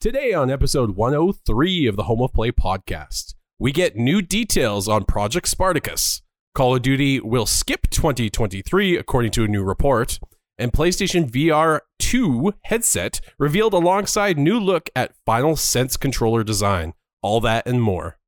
Today, 0.00 0.32
on 0.32 0.48
episode 0.48 0.94
103 0.94 1.88
of 1.88 1.96
the 1.96 2.04
Home 2.04 2.22
of 2.22 2.32
Play 2.32 2.52
podcast, 2.52 3.34
we 3.58 3.72
get 3.72 3.96
new 3.96 4.22
details 4.22 4.86
on 4.86 5.02
Project 5.02 5.48
Spartacus. 5.48 6.22
Call 6.54 6.76
of 6.76 6.82
Duty 6.82 7.18
will 7.18 7.46
skip 7.46 7.90
2023, 7.90 8.96
according 8.96 9.32
to 9.32 9.42
a 9.42 9.48
new 9.48 9.64
report, 9.64 10.20
and 10.56 10.70
PlayStation 10.70 11.28
VR 11.28 11.80
2 11.98 12.54
headset 12.62 13.20
revealed 13.40 13.74
alongside 13.74 14.38
new 14.38 14.60
look 14.60 14.88
at 14.94 15.16
Final 15.26 15.56
Sense 15.56 15.96
controller 15.96 16.44
design. 16.44 16.94
All 17.20 17.40
that 17.40 17.66
and 17.66 17.82
more. 17.82 18.18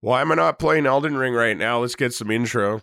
Why 0.00 0.20
am 0.20 0.32
I 0.32 0.34
not 0.34 0.58
playing 0.58 0.84
Elden 0.84 1.16
Ring 1.16 1.32
right 1.32 1.56
now? 1.56 1.78
Let's 1.78 1.94
get 1.94 2.12
some 2.12 2.32
intro. 2.32 2.82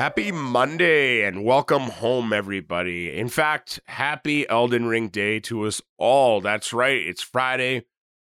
Happy 0.00 0.32
Monday 0.32 1.24
and 1.24 1.44
welcome 1.44 1.82
home, 1.82 2.32
everybody. 2.32 3.14
In 3.14 3.28
fact, 3.28 3.80
happy 3.84 4.48
Elden 4.48 4.86
Ring 4.86 5.08
Day 5.08 5.40
to 5.40 5.66
us 5.66 5.82
all. 5.98 6.40
That's 6.40 6.72
right, 6.72 6.96
it's 6.96 7.20
Friday. 7.20 7.84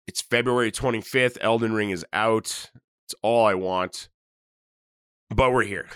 It's 0.06 0.20
February 0.20 0.70
25th. 0.70 1.38
Elden 1.40 1.72
Ring 1.72 1.88
is 1.88 2.04
out. 2.12 2.70
It's 3.06 3.14
all 3.22 3.46
I 3.46 3.54
want. 3.54 4.10
But 5.30 5.50
we're 5.50 5.64
here. 5.64 5.88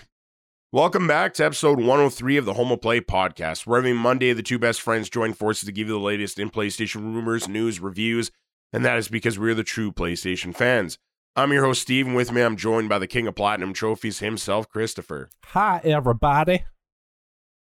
Welcome 0.71 1.05
back 1.05 1.35
to 1.35 1.45
episode 1.45 1.77
103 1.77 2.37
of 2.37 2.45
the 2.45 2.53
Home 2.53 2.71
of 2.71 2.81
Play 2.81 2.99
podcast, 2.99 3.67
where 3.67 3.77
every 3.77 3.93
Monday 3.93 4.33
the 4.33 4.41
two 4.41 4.57
best 4.57 4.81
friends 4.81 5.11
join 5.11 5.33
forces 5.33 5.67
to 5.67 5.71
give 5.71 5.89
you 5.89 5.93
the 5.93 5.99
latest 5.99 6.39
in 6.39 6.49
PlayStation 6.49 7.13
rumors, 7.13 7.47
news, 7.47 7.79
reviews, 7.79 8.31
and 8.73 8.83
that 8.83 8.97
is 8.97 9.09
because 9.09 9.37
we're 9.37 9.53
the 9.53 9.63
true 9.63 9.91
PlayStation 9.91 10.55
fans. 10.55 10.97
I'm 11.37 11.53
your 11.53 11.65
host, 11.65 11.83
Steve, 11.83 12.07
and 12.07 12.15
with 12.15 12.31
me 12.31 12.41
I'm 12.41 12.57
joined 12.57 12.89
by 12.89 12.97
the 12.97 13.05
King 13.05 13.27
of 13.27 13.35
Platinum 13.35 13.71
Trophies 13.71 14.17
himself, 14.17 14.67
Christopher. 14.67 15.29
Hi, 15.45 15.79
everybody. 15.83 16.63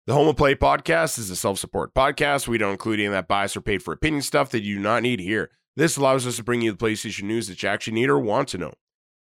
The 0.06 0.12
Home 0.12 0.28
of 0.28 0.36
Play 0.36 0.54
podcast 0.54 1.18
is 1.18 1.30
a 1.30 1.36
self 1.36 1.58
support 1.58 1.94
podcast. 1.94 2.46
We 2.46 2.58
don't 2.58 2.72
include 2.72 3.00
any 3.00 3.06
of 3.06 3.12
that 3.12 3.26
bias 3.26 3.56
or 3.56 3.62
paid 3.62 3.82
for 3.82 3.94
opinion 3.94 4.20
stuff 4.20 4.50
that 4.50 4.64
you 4.64 4.76
do 4.76 4.82
not 4.82 5.02
need 5.02 5.18
here. 5.18 5.50
This 5.76 5.96
allows 5.96 6.26
us 6.26 6.36
to 6.36 6.44
bring 6.44 6.60
you 6.60 6.72
the 6.72 6.76
PlayStation 6.76 7.22
news 7.22 7.48
that 7.48 7.62
you 7.62 7.70
actually 7.70 7.94
need 7.94 8.10
or 8.10 8.18
want 8.18 8.48
to 8.48 8.58
know. 8.58 8.74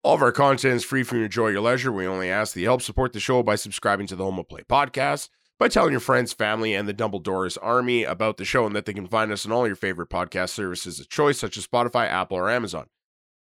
All 0.01 0.15
of 0.15 0.23
our 0.23 0.31
content 0.31 0.73
is 0.73 0.83
free 0.83 1.03
for 1.03 1.17
you 1.17 1.21
to 1.21 1.25
enjoy 1.25 1.49
your 1.49 1.61
leisure. 1.61 1.91
We 1.91 2.07
only 2.07 2.31
ask 2.31 2.55
that 2.55 2.61
you 2.61 2.65
help 2.65 2.81
support 2.81 3.13
the 3.13 3.19
show 3.19 3.43
by 3.43 3.53
subscribing 3.53 4.07
to 4.07 4.15
the 4.15 4.23
Home 4.23 4.39
of 4.39 4.49
Play 4.49 4.63
podcast, 4.67 5.29
by 5.59 5.67
telling 5.67 5.91
your 5.91 5.99
friends, 5.99 6.33
family, 6.33 6.73
and 6.73 6.87
the 6.87 6.95
Dumbledore's 6.95 7.57
Army 7.57 8.05
about 8.05 8.37
the 8.37 8.45
show 8.45 8.65
and 8.65 8.75
that 8.75 8.87
they 8.87 8.93
can 8.93 9.05
find 9.05 9.31
us 9.31 9.45
on 9.45 9.51
all 9.51 9.67
your 9.67 9.75
favorite 9.75 10.09
podcast 10.09 10.49
services 10.49 10.99
of 10.99 11.09
choice, 11.09 11.37
such 11.37 11.57
as 11.57 11.67
Spotify, 11.67 12.07
Apple, 12.07 12.37
or 12.37 12.49
Amazon. 12.49 12.87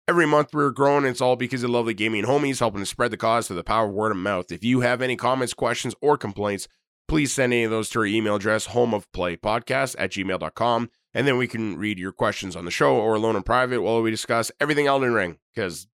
Every 0.07 0.27
month 0.27 0.53
we're 0.53 0.69
growing, 0.69 0.97
and 0.97 1.07
it's 1.07 1.21
all 1.21 1.35
because 1.35 1.63
of 1.63 1.71
lovely 1.71 1.95
gaming 1.95 2.25
homies 2.25 2.59
helping 2.59 2.81
to 2.81 2.85
spread 2.85 3.09
the 3.09 3.17
cause 3.17 3.47
through 3.47 3.55
the 3.55 3.63
power 3.63 3.87
of 3.87 3.91
word 3.93 4.11
of 4.11 4.17
mouth. 4.17 4.51
If 4.51 4.63
you 4.63 4.81
have 4.81 5.01
any 5.01 5.15
comments, 5.15 5.55
questions, 5.55 5.95
or 5.99 6.15
complaints, 6.15 6.67
please 7.07 7.33
send 7.33 7.53
any 7.53 7.63
of 7.63 7.71
those 7.71 7.89
to 7.89 7.99
our 7.99 8.05
email 8.05 8.35
address, 8.35 8.67
homeofplaypodcast 8.67 9.95
at 9.97 10.11
gmail.com, 10.11 10.91
and 11.15 11.27
then 11.27 11.37
we 11.37 11.47
can 11.47 11.75
read 11.79 11.97
your 11.97 12.11
questions 12.11 12.55
on 12.55 12.65
the 12.65 12.71
show 12.71 12.95
or 12.95 13.15
alone 13.15 13.35
in 13.35 13.41
private 13.41 13.81
while 13.81 13.99
we 13.99 14.11
discuss 14.11 14.51
everything 14.59 14.85
Elden 14.85 15.11
Ring, 15.11 15.39
because 15.55 15.87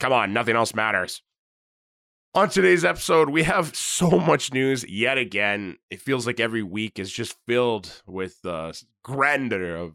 come 0.00 0.12
on, 0.12 0.32
nothing 0.32 0.56
else 0.56 0.74
matters. 0.74 1.22
On 2.34 2.48
today's 2.48 2.84
episode, 2.84 3.30
we 3.30 3.44
have 3.44 3.76
so 3.76 4.10
much 4.10 4.52
news 4.52 4.84
yet 4.88 5.18
again. 5.18 5.76
It 5.88 6.00
feels 6.00 6.26
like 6.26 6.40
every 6.40 6.64
week 6.64 6.98
is 6.98 7.12
just 7.12 7.36
filled 7.46 8.02
with 8.08 8.44
uh, 8.44 8.72
grandeur 9.04 9.76
of 9.76 9.94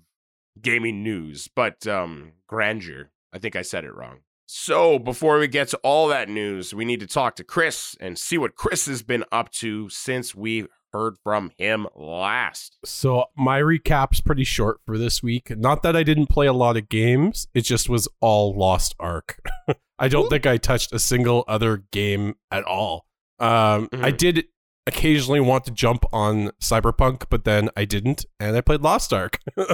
gaming 0.62 1.04
news, 1.04 1.50
but 1.54 1.86
um, 1.86 2.32
grandeur. 2.48 3.12
I 3.36 3.38
think 3.38 3.58
I 3.58 3.64
said 3.64 3.84
it 3.84 3.94
wrong. 3.94 4.20
So, 4.46 4.98
before 4.98 5.40
we 5.40 5.50
get 5.50 5.68
to 5.70 5.78
all 5.78 6.08
that 6.08 6.30
news, 6.30 6.74
we 6.74 6.86
need 6.86 7.02
to 7.02 7.08
talk 7.08 7.36
to 7.36 7.44
Chris 7.44 7.98
and 8.00 8.18
see 8.18 8.38
what 8.38 8.56
Chris 8.56 8.86
has 8.86 9.04
been 9.04 9.26
up 9.30 9.52
to 9.54 9.90
since 9.90 10.34
we 10.34 10.68
heard 10.94 11.18
from 11.22 11.52
him 11.58 11.88
last. 11.96 12.78
So, 12.86 13.26
my 13.36 13.58
recap's 13.58 14.22
pretty 14.22 14.46
short 14.46 14.80
for 14.86 14.98
this 14.98 15.22
week. 15.22 15.52
Not 15.58 15.84
that 15.84 15.98
I 15.98 16.04
didn't 16.04 16.28
play 16.28 16.46
a 16.48 16.54
lot 16.54 16.78
of 16.78 16.88
games, 16.88 17.48
it 17.54 17.62
just 17.62 17.90
was 17.90 18.08
all 18.22 18.56
Lost 18.56 18.96
Ark. 19.02 19.42
I 20.00 20.08
don't 20.08 20.28
Ooh. 20.28 20.30
think 20.30 20.46
I 20.46 20.56
touched 20.56 20.94
a 20.94 21.00
single 21.00 21.44
other 21.46 21.84
game 21.92 22.36
at 22.52 22.64
all. 22.64 23.06
Um, 23.40 23.90
mm-hmm. 23.90 24.06
I 24.06 24.12
did 24.12 24.46
occasionally 24.88 25.42
want 25.42 25.66
to 25.66 25.72
jump 25.72 26.06
on 26.14 26.52
Cyberpunk, 26.62 27.26
but 27.30 27.44
then 27.44 27.70
I 27.76 27.84
didn't, 27.84 28.26
and 28.40 28.56
I 28.56 28.62
played 28.62 28.82
Lost 28.82 29.12
Ark. 29.12 29.40
so, 29.58 29.66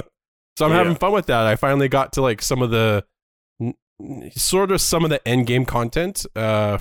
I'm 0.64 0.70
yeah. 0.70 0.78
having 0.78 0.96
fun 0.96 1.12
with 1.12 1.26
that. 1.26 1.46
I 1.46 1.54
finally 1.54 1.88
got 1.88 2.14
to 2.14 2.22
like 2.22 2.42
some 2.42 2.62
of 2.62 2.70
the 2.70 3.04
sort 4.34 4.70
of 4.70 4.80
some 4.80 5.04
of 5.04 5.10
the 5.10 5.26
end 5.26 5.46
game 5.46 5.64
content. 5.64 6.24
Uh, 6.34 6.78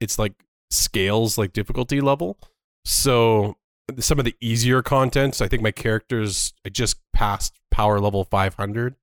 it's 0.00 0.18
like 0.18 0.34
scales 0.70 1.38
like 1.38 1.52
difficulty 1.52 2.00
level. 2.00 2.38
So 2.84 3.56
some 3.98 4.18
of 4.18 4.24
the 4.24 4.36
easier 4.40 4.82
content. 4.82 5.34
So 5.34 5.44
I 5.44 5.48
think 5.48 5.62
my 5.62 5.70
characters 5.70 6.52
I 6.64 6.68
just 6.68 6.96
passed 7.12 7.58
power 7.70 8.00
level 8.00 8.24
500. 8.24 8.96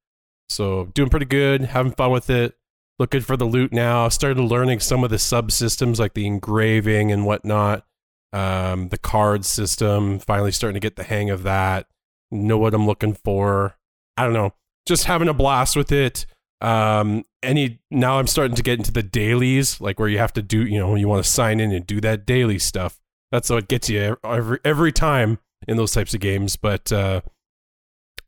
So 0.49 0.85
doing 0.93 1.09
pretty 1.09 1.25
good, 1.25 1.61
having 1.61 1.93
fun 1.93 2.11
with 2.11 2.29
it. 2.29 2.55
Looking 2.99 3.21
for 3.21 3.35
the 3.37 3.45
loot 3.45 3.71
now. 3.71 4.09
Started 4.09 4.41
learning 4.41 4.79
some 4.79 5.03
of 5.03 5.09
the 5.09 5.15
subsystems 5.15 5.97
like 5.97 6.13
the 6.13 6.27
engraving 6.27 7.11
and 7.11 7.25
whatnot. 7.25 7.85
Um, 8.33 8.89
the 8.89 8.97
card 8.97 9.43
system. 9.45 10.19
Finally 10.19 10.51
starting 10.51 10.75
to 10.75 10.85
get 10.85 10.97
the 10.97 11.03
hang 11.03 11.29
of 11.29 11.43
that. 11.43 11.87
Know 12.29 12.57
what 12.57 12.73
I'm 12.73 12.85
looking 12.85 13.13
for. 13.13 13.77
I 14.17 14.23
don't 14.23 14.33
know. 14.33 14.53
Just 14.85 15.05
having 15.05 15.27
a 15.27 15.33
blast 15.33 15.75
with 15.75 15.91
it. 15.91 16.25
Um, 16.61 17.25
any 17.41 17.79
now 17.89 18.19
I'm 18.19 18.27
starting 18.27 18.55
to 18.55 18.63
get 18.63 18.77
into 18.77 18.91
the 18.91 19.03
dailies, 19.03 19.81
like 19.81 19.99
where 19.99 20.07
you 20.07 20.19
have 20.19 20.33
to 20.33 20.41
do, 20.41 20.65
you 20.65 20.77
know, 20.77 20.95
you 20.95 21.07
want 21.07 21.23
to 21.23 21.29
sign 21.29 21.59
in 21.59 21.71
and 21.71 21.85
do 21.85 21.99
that 22.01 22.25
daily 22.25 22.59
stuff. 22.59 22.99
That's 23.31 23.49
what 23.49 23.67
gets 23.67 23.89
you 23.89 24.17
every 24.23 24.59
every 24.63 24.91
time 24.91 25.39
in 25.67 25.77
those 25.77 25.91
types 25.91 26.13
of 26.13 26.19
games. 26.19 26.55
But 26.55 26.91
uh, 26.91 27.21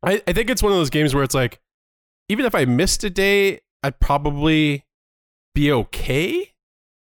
I 0.02 0.22
I 0.28 0.34
think 0.34 0.50
it's 0.50 0.64
one 0.64 0.72
of 0.72 0.78
those 0.78 0.90
games 0.90 1.14
where 1.14 1.24
it's 1.24 1.36
like, 1.36 1.60
even 2.30 2.46
if 2.46 2.56
I 2.56 2.66
missed 2.66 3.04
a 3.04 3.10
day, 3.10 3.62
I'd 3.84 4.00
probably 4.00 4.86
be 5.54 5.72
okay. 5.72 6.54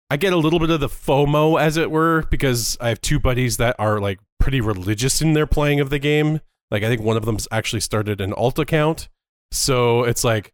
I 0.10 0.18
get 0.18 0.34
a 0.34 0.38
little 0.38 0.58
bit 0.58 0.72
of 0.72 0.80
the 0.80 0.88
FOMO, 0.88 1.62
as 1.62 1.78
it 1.78 1.92
were, 1.92 2.26
because 2.32 2.76
I 2.82 2.90
have 2.90 3.00
two 3.00 3.20
buddies 3.20 3.58
that 3.58 3.76
are 3.78 4.00
like 4.00 4.20
pretty 4.40 4.62
religious 4.62 5.22
in 5.22 5.34
their 5.34 5.46
playing 5.46 5.80
of 5.80 5.92
the 5.92 6.00
game. 6.00 6.42
Like 6.72 6.82
I 6.84 6.88
think 6.88 7.02
one 7.02 7.18
of 7.18 7.26
them's 7.26 7.48
actually 7.52 7.82
started 7.82 8.20
an 8.20 8.34
alt 8.34 8.58
account, 8.58 9.10
so 9.52 10.04
it's 10.04 10.24
like 10.24 10.54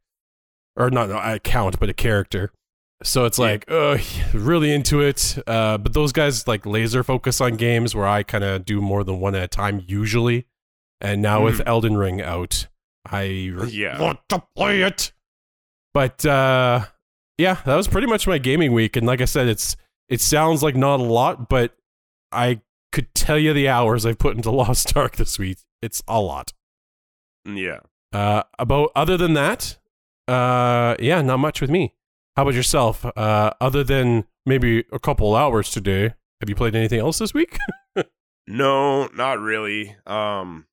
or 0.75 0.89
not 0.89 1.09
no, 1.09 1.17
a 1.17 1.39
count, 1.39 1.79
but 1.79 1.89
a 1.89 1.93
character. 1.93 2.51
So 3.03 3.25
it's 3.25 3.37
like, 3.37 3.65
oh, 3.67 3.97
really 4.33 4.71
into 4.71 5.01
it. 5.01 5.37
Uh, 5.45 5.77
but 5.77 5.93
those 5.93 6.11
guys 6.11 6.47
like 6.47 6.65
laser 6.65 7.03
focus 7.03 7.41
on 7.41 7.55
games 7.55 7.95
where 7.95 8.07
I 8.07 8.23
kind 8.23 8.43
of 8.43 8.65
do 8.65 8.81
more 8.81 9.03
than 9.03 9.19
one 9.19 9.35
at 9.35 9.43
a 9.43 9.47
time 9.47 9.83
usually. 9.85 10.47
And 11.01 11.21
now 11.21 11.41
mm. 11.41 11.45
with 11.45 11.57
hmm. 11.57 11.67
Elden 11.67 11.97
Ring 11.97 12.21
out, 12.21 12.67
I 13.09 13.23
yeah. 13.23 14.01
want 14.01 14.19
to 14.29 14.43
play 14.55 14.81
it. 14.81 15.11
But 15.93 16.25
uh, 16.25 16.85
yeah, 17.37 17.57
that 17.65 17.75
was 17.75 17.87
pretty 17.87 18.07
much 18.07 18.27
my 18.27 18.37
gaming 18.37 18.73
week. 18.73 18.95
And 18.95 19.05
like 19.05 19.21
I 19.21 19.25
said, 19.25 19.47
it's 19.47 19.75
it 20.09 20.21
sounds 20.21 20.63
like 20.63 20.75
not 20.75 20.99
a 20.99 21.03
lot, 21.03 21.49
but 21.49 21.75
I 22.31 22.61
could 22.91 23.13
tell 23.13 23.37
you 23.37 23.53
the 23.53 23.67
hours 23.67 24.05
I've 24.05 24.17
put 24.17 24.35
into 24.35 24.51
Lost 24.51 24.95
Ark 24.95 25.17
this 25.17 25.37
week. 25.37 25.57
It's 25.81 26.01
a 26.07 26.19
lot. 26.21 26.53
Yeah. 27.45 27.79
Uh, 28.13 28.43
about 28.57 28.91
other 28.95 29.17
than 29.17 29.33
that, 29.33 29.77
uh, 30.27 30.95
yeah, 30.99 31.21
not 31.21 31.37
much 31.37 31.61
with 31.61 31.69
me. 31.69 31.93
How 32.35 32.43
about 32.43 32.53
yourself? 32.53 33.05
Uh, 33.15 33.51
other 33.61 33.83
than 33.83 34.25
maybe 34.45 34.83
a 34.91 34.99
couple 34.99 35.35
hours 35.35 35.69
today, 35.69 36.13
have 36.41 36.49
you 36.49 36.55
played 36.55 36.75
anything 36.75 36.99
else 36.99 37.19
this 37.19 37.33
week? 37.33 37.57
no, 38.47 39.07
not 39.07 39.39
really. 39.39 39.95
Um, 40.05 40.67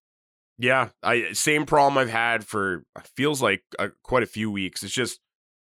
yeah, 0.58 0.90
I 1.02 1.32
same 1.32 1.66
problem 1.66 1.98
I've 1.98 2.10
had 2.10 2.44
for 2.44 2.84
feels 3.16 3.40
like 3.40 3.62
uh, 3.78 3.88
quite 4.02 4.22
a 4.22 4.26
few 4.26 4.50
weeks. 4.50 4.82
It's 4.82 4.92
just 4.92 5.20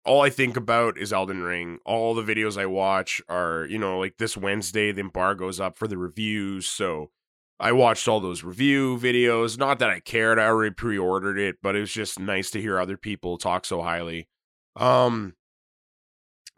all 0.05 0.21
I 0.21 0.29
think 0.29 0.57
about 0.57 0.97
is 0.97 1.13
Elden 1.13 1.41
Ring. 1.41 1.79
All 1.85 2.13
the 2.13 2.23
videos 2.23 2.57
I 2.57 2.65
watch 2.65 3.21
are, 3.29 3.65
you 3.69 3.77
know, 3.77 3.99
like 3.99 4.17
this 4.17 4.35
Wednesday, 4.35 4.91
the 4.91 5.01
embargo's 5.01 5.59
up 5.59 5.77
for 5.77 5.87
the 5.87 5.97
reviews, 5.97 6.67
so 6.67 7.11
I 7.63 7.71
watched 7.71 8.09
all 8.09 8.19
those 8.19 8.43
review 8.43 8.97
videos. 8.97 9.57
Not 9.57 9.79
that 9.79 9.89
I 9.89 10.01
cared, 10.01 10.37
I 10.37 10.47
already 10.47 10.75
pre-ordered 10.75 11.39
it, 11.39 11.59
but 11.63 11.77
it 11.77 11.79
was 11.79 11.93
just 11.93 12.19
nice 12.19 12.51
to 12.51 12.61
hear 12.61 12.77
other 12.77 12.97
people 12.97 13.37
talk 13.37 13.63
so 13.63 13.81
highly. 13.81 14.27
Um 14.75 15.33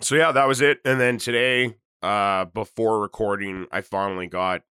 so 0.01 0.15
yeah, 0.15 0.31
that 0.31 0.47
was 0.47 0.61
it. 0.61 0.79
And 0.83 0.99
then 0.99 1.19
today, 1.19 1.75
uh 2.01 2.45
before 2.45 3.01
recording, 3.01 3.67
I 3.71 3.81
finally 3.81 4.25
got 4.25 4.63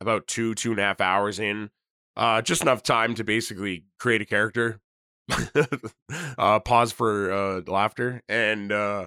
about 0.00 0.26
two, 0.26 0.56
two 0.56 0.72
and 0.72 0.80
a 0.80 0.82
half 0.82 1.00
hours 1.00 1.38
in. 1.38 1.70
Uh 2.16 2.42
just 2.42 2.62
enough 2.62 2.82
time 2.82 3.14
to 3.14 3.22
basically 3.22 3.84
create 4.00 4.22
a 4.22 4.26
character. 4.26 4.80
uh 6.36 6.58
pause 6.58 6.90
for 6.90 7.30
uh 7.30 7.60
laughter. 7.64 8.24
And 8.28 8.72
uh 8.72 9.06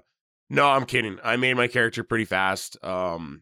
no, 0.50 0.70
I'm 0.70 0.86
kidding. 0.86 1.20
I 1.25 1.36
made 1.36 1.56
my 1.56 1.68
character 1.68 2.06
pretty 2.06 2.24
fast. 2.24 2.82
Um 2.82 3.42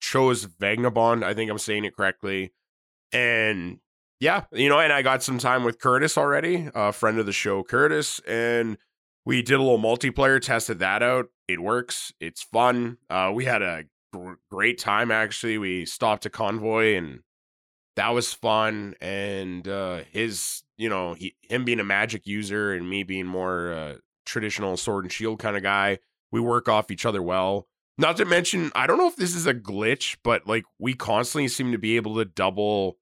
chose 0.00 0.44
Vagabond. 0.44 1.24
I 1.24 1.34
think 1.34 1.50
I'm 1.50 1.58
saying 1.58 1.84
it 1.84 1.96
correctly. 1.96 2.52
And 3.12 3.78
yeah, 4.20 4.44
you 4.52 4.68
know, 4.68 4.78
and 4.78 4.92
I 4.92 5.02
got 5.02 5.22
some 5.22 5.38
time 5.38 5.64
with 5.64 5.80
Curtis 5.80 6.18
already, 6.18 6.68
a 6.74 6.92
friend 6.92 7.18
of 7.18 7.26
the 7.26 7.32
show, 7.32 7.62
Curtis, 7.62 8.20
and 8.26 8.76
we 9.24 9.42
did 9.42 9.54
a 9.54 9.62
little 9.62 9.78
multiplayer, 9.78 10.40
tested 10.40 10.78
that 10.78 11.02
out. 11.02 11.26
it 11.48 11.60
works. 11.60 12.12
It's 12.20 12.42
fun. 12.42 12.98
Uh, 13.08 13.30
we 13.34 13.44
had 13.44 13.62
a 13.62 13.84
gr- 14.12 14.34
great 14.50 14.78
time 14.78 15.10
actually. 15.10 15.58
We 15.58 15.86
stopped 15.86 16.26
a 16.26 16.30
convoy 16.30 16.96
and 16.96 17.20
that 17.96 18.10
was 18.10 18.32
fun. 18.32 18.94
And 19.00 19.66
uh, 19.68 20.00
his, 20.10 20.62
you 20.78 20.88
know, 20.88 21.14
he, 21.14 21.34
him 21.42 21.64
being 21.64 21.80
a 21.80 21.84
magic 21.84 22.26
user 22.26 22.72
and 22.72 22.88
me 22.88 23.02
being 23.02 23.26
more 23.26 23.72
uh, 23.72 23.94
traditional 24.24 24.76
sword 24.76 25.04
and 25.04 25.12
shield 25.12 25.38
kind 25.38 25.56
of 25.56 25.62
guy, 25.62 25.98
we 26.32 26.40
work 26.40 26.68
off 26.68 26.90
each 26.90 27.04
other 27.04 27.22
well. 27.22 27.66
Not 27.98 28.16
to 28.16 28.24
mention, 28.24 28.72
I 28.74 28.86
don't 28.86 28.96
know 28.96 29.08
if 29.08 29.16
this 29.16 29.36
is 29.36 29.46
a 29.46 29.52
glitch, 29.52 30.16
but 30.24 30.46
like 30.46 30.64
we 30.78 30.94
constantly 30.94 31.48
seem 31.48 31.72
to 31.72 31.78
be 31.78 31.96
able 31.96 32.16
to 32.16 32.24
double 32.24 32.96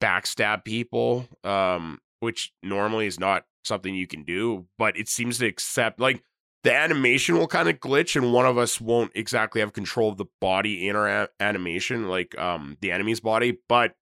backstab 0.00 0.64
people, 0.64 1.26
um, 1.44 1.98
which 2.20 2.52
normally 2.62 3.06
is 3.06 3.20
not 3.20 3.44
something 3.64 3.94
you 3.94 4.06
can 4.06 4.24
do, 4.24 4.66
but 4.78 4.96
it 4.96 5.08
seems 5.08 5.38
to 5.38 5.46
accept 5.46 6.00
like 6.00 6.22
the 6.62 6.74
animation 6.74 7.38
will 7.38 7.46
kind 7.46 7.68
of 7.68 7.80
glitch 7.80 8.16
and 8.16 8.32
one 8.32 8.46
of 8.46 8.58
us 8.58 8.80
won't 8.80 9.12
exactly 9.14 9.60
have 9.60 9.72
control 9.72 10.10
of 10.10 10.18
the 10.18 10.26
body 10.40 10.88
in 10.88 10.96
our 10.96 11.08
a- 11.08 11.28
animation 11.40 12.08
like 12.08 12.38
um 12.38 12.76
the 12.80 12.92
enemy's 12.92 13.20
body 13.20 13.58
but 13.68 13.94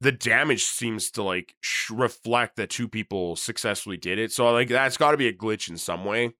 the 0.00 0.12
damage 0.12 0.64
seems 0.64 1.10
to 1.12 1.22
like 1.22 1.54
sh- 1.60 1.90
reflect 1.90 2.56
that 2.56 2.68
two 2.68 2.88
people 2.88 3.36
successfully 3.36 3.96
did 3.96 4.18
it 4.18 4.32
so 4.32 4.50
like 4.50 4.68
that's 4.68 4.96
got 4.96 5.12
to 5.12 5.16
be 5.16 5.28
a 5.28 5.32
glitch 5.32 5.68
in 5.68 5.76
some 5.76 6.04
way. 6.04 6.34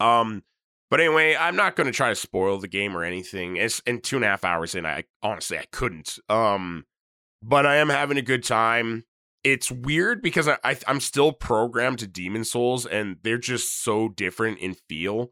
Um 0.00 0.44
but 0.90 1.00
anyway 1.00 1.34
i'm 1.34 1.56
not 1.56 1.74
going 1.74 1.86
to 1.86 1.92
try 1.92 2.10
to 2.10 2.14
spoil 2.14 2.58
the 2.58 2.68
game 2.68 2.96
or 2.96 3.02
anything 3.02 3.56
it's 3.56 3.80
in 3.80 4.00
two 4.00 4.16
and 4.16 4.24
a 4.24 4.28
half 4.28 4.44
hours 4.44 4.74
in 4.74 4.86
i 4.86 5.02
honestly 5.22 5.58
i 5.58 5.64
couldn't 5.72 6.18
um 6.28 6.84
but 7.46 7.66
i 7.66 7.76
am 7.76 7.88
having 7.88 8.16
a 8.16 8.22
good 8.22 8.42
time 8.42 9.04
it's 9.44 9.70
weird 9.70 10.22
because 10.22 10.48
I, 10.48 10.56
I 10.64 10.76
am 10.86 11.00
still 11.00 11.30
programmed 11.30 11.98
to 11.98 12.06
Demon's 12.06 12.50
Souls 12.50 12.86
and 12.86 13.18
they're 13.22 13.38
just 13.38 13.84
so 13.84 14.08
different 14.08 14.58
in 14.58 14.72
feel. 14.72 15.30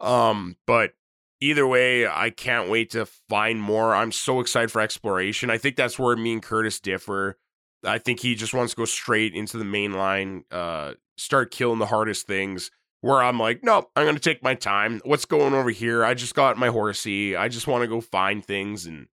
Um, 0.00 0.56
but 0.66 0.94
either 1.40 1.66
way, 1.66 2.06
I 2.06 2.30
can't 2.30 2.70
wait 2.70 2.90
to 2.90 3.06
find 3.28 3.60
more. 3.60 3.94
I'm 3.94 4.10
so 4.10 4.40
excited 4.40 4.72
for 4.72 4.80
exploration. 4.80 5.50
I 5.50 5.58
think 5.58 5.76
that's 5.76 5.98
where 5.98 6.16
me 6.16 6.32
and 6.32 6.42
Curtis 6.42 6.80
differ. 6.80 7.38
I 7.84 7.98
think 7.98 8.20
he 8.20 8.34
just 8.34 8.54
wants 8.54 8.72
to 8.72 8.76
go 8.76 8.84
straight 8.86 9.34
into 9.34 9.58
the 9.58 9.64
main 9.64 9.92
line, 9.92 10.44
uh, 10.50 10.94
start 11.18 11.50
killing 11.50 11.78
the 11.78 11.86
hardest 11.86 12.26
things. 12.26 12.70
Where 13.00 13.20
I'm 13.20 13.38
like, 13.40 13.64
nope, 13.64 13.90
I'm 13.96 14.06
gonna 14.06 14.20
take 14.20 14.44
my 14.44 14.54
time. 14.54 15.00
What's 15.04 15.24
going 15.24 15.54
over 15.54 15.70
here? 15.70 16.04
I 16.04 16.14
just 16.14 16.36
got 16.36 16.56
my 16.56 16.68
horsey. 16.68 17.34
I 17.34 17.48
just 17.48 17.66
want 17.66 17.82
to 17.82 17.88
go 17.88 18.00
find 18.00 18.44
things 18.44 18.86
and 18.86 19.08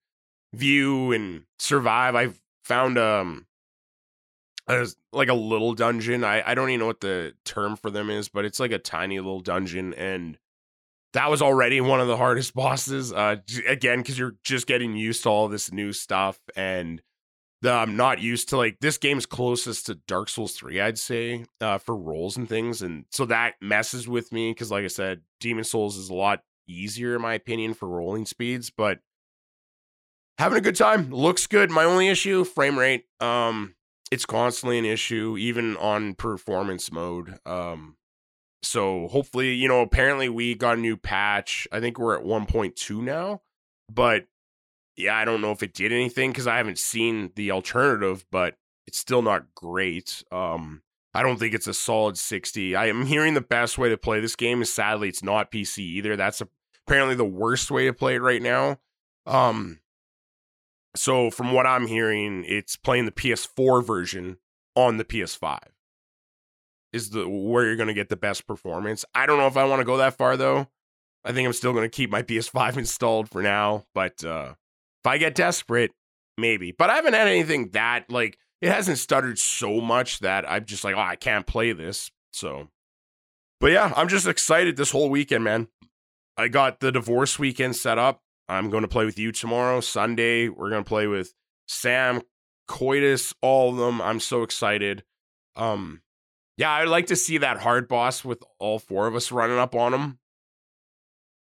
view 0.54 1.12
and 1.12 1.44
survive. 1.58 2.16
I've 2.16 2.40
found 2.64 2.98
um 2.98 3.46
as 4.70 4.96
like 5.12 5.30
a 5.30 5.34
little 5.34 5.74
dungeon. 5.74 6.24
I, 6.24 6.44
I 6.46 6.56
don't 6.56 6.70
even 6.70 6.82
know 6.82 6.86
what 6.86 7.02
the 7.02 7.34
term 7.44 7.76
for 7.76 7.90
them 7.90 8.10
is, 8.10 8.30
but 8.30 8.46
it's 8.46 8.60
like 8.60 8.72
a 8.72 8.78
tiny 8.78 9.20
little 9.20 9.40
dungeon. 9.40 9.94
And 9.96 10.38
that 11.14 11.30
was 11.30 11.42
already 11.42 11.82
one 11.82 12.00
of 12.00 12.08
the 12.08 12.18
hardest 12.18 12.54
bosses. 12.56 13.12
Uh, 13.12 13.38
again, 13.68 14.00
because 14.00 14.18
you're 14.18 14.36
just 14.44 14.68
getting 14.68 14.96
used 14.96 15.24
to 15.24 15.30
all 15.30 15.48
this 15.48 15.72
new 15.72 15.92
stuff. 15.92 16.40
And 16.56 17.02
the, 17.62 17.72
I'm 17.72 17.98
not 17.98 18.22
used 18.22 18.50
to 18.50 18.58
like 18.58 18.80
this 18.80 18.98
game's 18.98 19.26
closest 19.26 19.88
to 19.88 19.96
Dark 19.96 20.30
Souls 20.30 20.54
3, 20.54 20.80
I'd 20.80 21.00
say, 21.00 21.46
uh, 21.60 21.80
for 21.80 21.96
rolls 21.96 22.38
and 22.38 22.48
things. 22.48 22.82
And 22.82 23.06
so 23.12 23.26
that 23.26 23.56
messes 23.62 24.08
with 24.08 24.32
me 24.32 24.52
because, 24.52 24.72
like 24.72 24.86
I 24.86 24.88
said, 24.88 25.22
Demon's 25.40 25.72
Souls 25.72 25.98
is 25.98 26.10
a 26.10 26.14
lot 26.16 26.44
easier, 26.68 27.16
in 27.16 27.22
my 27.22 27.34
opinion, 27.34 27.74
for 27.74 27.90
rolling 27.90 28.26
speeds. 28.28 28.70
But 28.70 29.00
having 30.40 30.58
a 30.58 30.62
good 30.62 30.76
time. 30.76 31.12
Looks 31.12 31.46
good. 31.46 31.70
My 31.70 31.84
only 31.84 32.08
issue, 32.08 32.46
frame 32.46 32.80
rate. 32.80 33.06
Um, 33.20 33.76
it's 34.10 34.26
constantly 34.26 34.80
an 34.80 34.86
issue, 34.86 35.38
even 35.38 35.78
on 35.78 36.16
performance 36.16 36.92
mode. 36.92 37.38
Um, 37.46 37.98
so 38.64 39.08
hopefully, 39.10 39.54
you 39.54 39.68
know, 39.68 39.82
apparently 39.82 40.30
we 40.30 40.56
got 40.56 40.78
a 40.78 40.82
new 40.82 40.98
patch. 40.98 41.68
I 41.72 41.80
think 41.80 42.00
we're 42.00 42.18
at 42.18 42.26
1.2 42.26 43.02
now, 43.02 43.42
but 43.94 44.26
yeah, 44.96 45.16
I 45.16 45.26
don't 45.26 45.42
know 45.42 45.52
if 45.52 45.62
it 45.62 45.74
did 45.74 45.92
anything 45.92 46.32
because 46.32 46.48
I 46.48 46.58
haven't 46.58 46.80
seen 46.80 47.32
the 47.36 47.52
alternative, 47.52 48.26
but 48.32 48.56
it's 48.88 48.98
still 48.98 49.22
not 49.22 49.54
great. 49.54 50.24
Um, 50.32 50.82
I 51.14 51.22
don't 51.22 51.38
think 51.38 51.54
it's 51.54 51.68
a 51.68 51.74
solid 51.74 52.18
60. 52.18 52.76
I 52.76 52.88
am 52.88 53.06
hearing 53.06 53.34
the 53.34 53.42
best 53.42 53.78
way 53.78 53.90
to 53.90 53.98
play 53.98 54.20
this 54.20 54.36
game 54.36 54.62
is 54.62 54.74
sadly 54.74 55.10
it's 55.10 55.24
not 55.24 55.52
PC 55.52 55.80
either. 55.80 56.16
That's 56.16 56.42
a, 56.42 56.48
apparently 56.88 57.16
the 57.16 57.26
worst 57.26 57.72
way 57.72 57.86
to 57.86 57.94
play 57.94 58.16
it 58.16 58.22
right 58.22 58.42
now. 58.42 58.80
Um, 59.26 59.80
so 60.96 61.30
from 61.30 61.54
what 61.54 61.66
I'm 61.66 61.88
hearing, 61.88 62.44
it's 62.48 62.76
playing 62.76 63.06
the 63.06 63.12
PS4 63.12 63.86
version 63.86 64.38
on 64.76 64.98
the 64.98 65.06
PS5 65.06 65.60
is 66.92 67.12
the 67.12 67.28
where 67.28 67.66
you're 67.66 67.76
going 67.76 67.88
to 67.88 67.94
get 67.94 68.10
the 68.10 68.16
best 68.16 68.48
performance. 68.48 69.06
I 69.14 69.26
don't 69.26 69.38
know 69.38 69.48
if 69.48 69.58
I 69.58 69.66
want 69.66 69.80
to 69.80 69.86
go 69.86 69.98
that 69.98 70.18
far 70.18 70.38
though. 70.38 70.68
I 71.24 71.32
think 71.32 71.46
I'm 71.46 71.54
still 71.54 71.74
going 71.74 71.86
to 71.86 71.96
keep 71.96 72.10
my 72.10 72.24
PS5 72.24 72.78
installed 72.78 73.30
for 73.30 73.42
now, 73.42 73.86
but 73.94 74.24
uh 74.24 74.54
if 75.02 75.08
I 75.08 75.18
get 75.18 75.36
desperate, 75.36 75.92
maybe. 76.38 76.74
But 76.74 76.90
I 76.90 76.96
haven't 76.96 77.14
had 77.14 77.28
anything 77.28 77.70
that 77.70 78.10
like 78.10 78.38
it 78.62 78.70
hasn't 78.70 78.98
stuttered 78.98 79.40
so 79.40 79.80
much 79.80 80.20
that 80.20 80.50
I'm 80.50 80.66
just 80.66 80.84
like, 80.84 80.96
"Oh, 80.96 81.00
I 81.00 81.16
can't 81.16 81.48
play 81.48 81.72
this." 81.72 82.12
So 82.34 82.70
But 83.60 83.72
yeah, 83.72 83.94
I'm 83.96 84.08
just 84.08 84.28
excited 84.28 84.76
this 84.76 84.92
whole 84.92 85.10
weekend, 85.10 85.44
man. 85.44 85.68
I 86.38 86.48
got 86.48 86.80
the 86.80 86.92
divorce 86.92 87.38
weekend 87.38 87.76
set 87.76 87.98
up. 87.98 88.22
I'm 88.50 88.70
going 88.70 88.82
to 88.82 88.88
play 88.88 89.06
with 89.06 89.20
you 89.20 89.32
tomorrow. 89.32 89.80
Sunday, 89.80 90.50
we're 90.50 90.70
going 90.70 90.84
to 90.84 90.88
play 90.88 91.08
with 91.08 91.34
Sam, 91.68 92.22
Curtis, 92.68 93.34
all 93.42 93.70
of 93.72 93.78
them. 93.78 94.02
I'm 94.02 94.20
so 94.20 94.44
excited. 94.44 95.04
Um, 95.56 96.02
yeah, 96.58 96.72
I'd 96.72 96.90
like 96.90 97.08
to 97.08 97.16
see 97.16 97.38
that 97.38 97.60
hard 97.60 97.88
boss 97.88 98.26
with 98.26 98.44
all 98.60 98.80
four 98.80 99.08
of 99.08 99.16
us 99.16 99.32
running 99.32 99.58
up 99.58 99.76
on 99.76 99.94
him. 99.94 100.20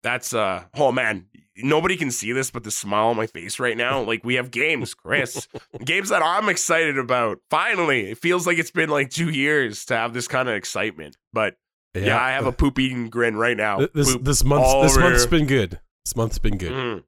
That's 0.02 0.34
uh 0.34 0.64
oh 0.74 0.90
man, 0.90 1.26
nobody 1.56 1.96
can 1.96 2.10
see 2.10 2.32
this, 2.32 2.50
but 2.50 2.64
the 2.64 2.72
smile 2.72 3.08
on 3.08 3.16
my 3.16 3.26
face 3.26 3.60
right 3.60 3.76
now, 3.76 4.00
like 4.06 4.24
we 4.24 4.34
have 4.34 4.50
games, 4.50 4.94
Chris, 4.94 5.46
games 5.84 6.08
that 6.08 6.22
I'm 6.22 6.48
excited 6.48 6.98
about. 6.98 7.38
Finally, 7.50 8.10
it 8.10 8.18
feels 8.18 8.46
like 8.46 8.58
it's 8.58 8.70
been 8.70 8.88
like 8.88 9.10
two 9.10 9.30
years 9.30 9.84
to 9.86 9.96
have 9.96 10.12
this 10.12 10.26
kind 10.26 10.48
of 10.48 10.56
excitement, 10.56 11.16
but 11.32 11.54
yeah, 11.94 12.06
yeah 12.06 12.20
I 12.20 12.30
have 12.30 12.46
a 12.46 12.52
poop 12.52 12.78
eating 12.78 13.10
grin 13.10 13.36
right 13.36 13.56
now. 13.56 13.86
This 13.94 14.16
this 14.16 14.42
month 14.42 14.82
this 14.82 14.96
month's 14.96 15.26
been 15.26 15.46
good. 15.46 15.78
This 16.04 16.16
month's 16.16 16.38
been 16.38 16.58
good. 16.58 16.72
Mm. 16.72 17.04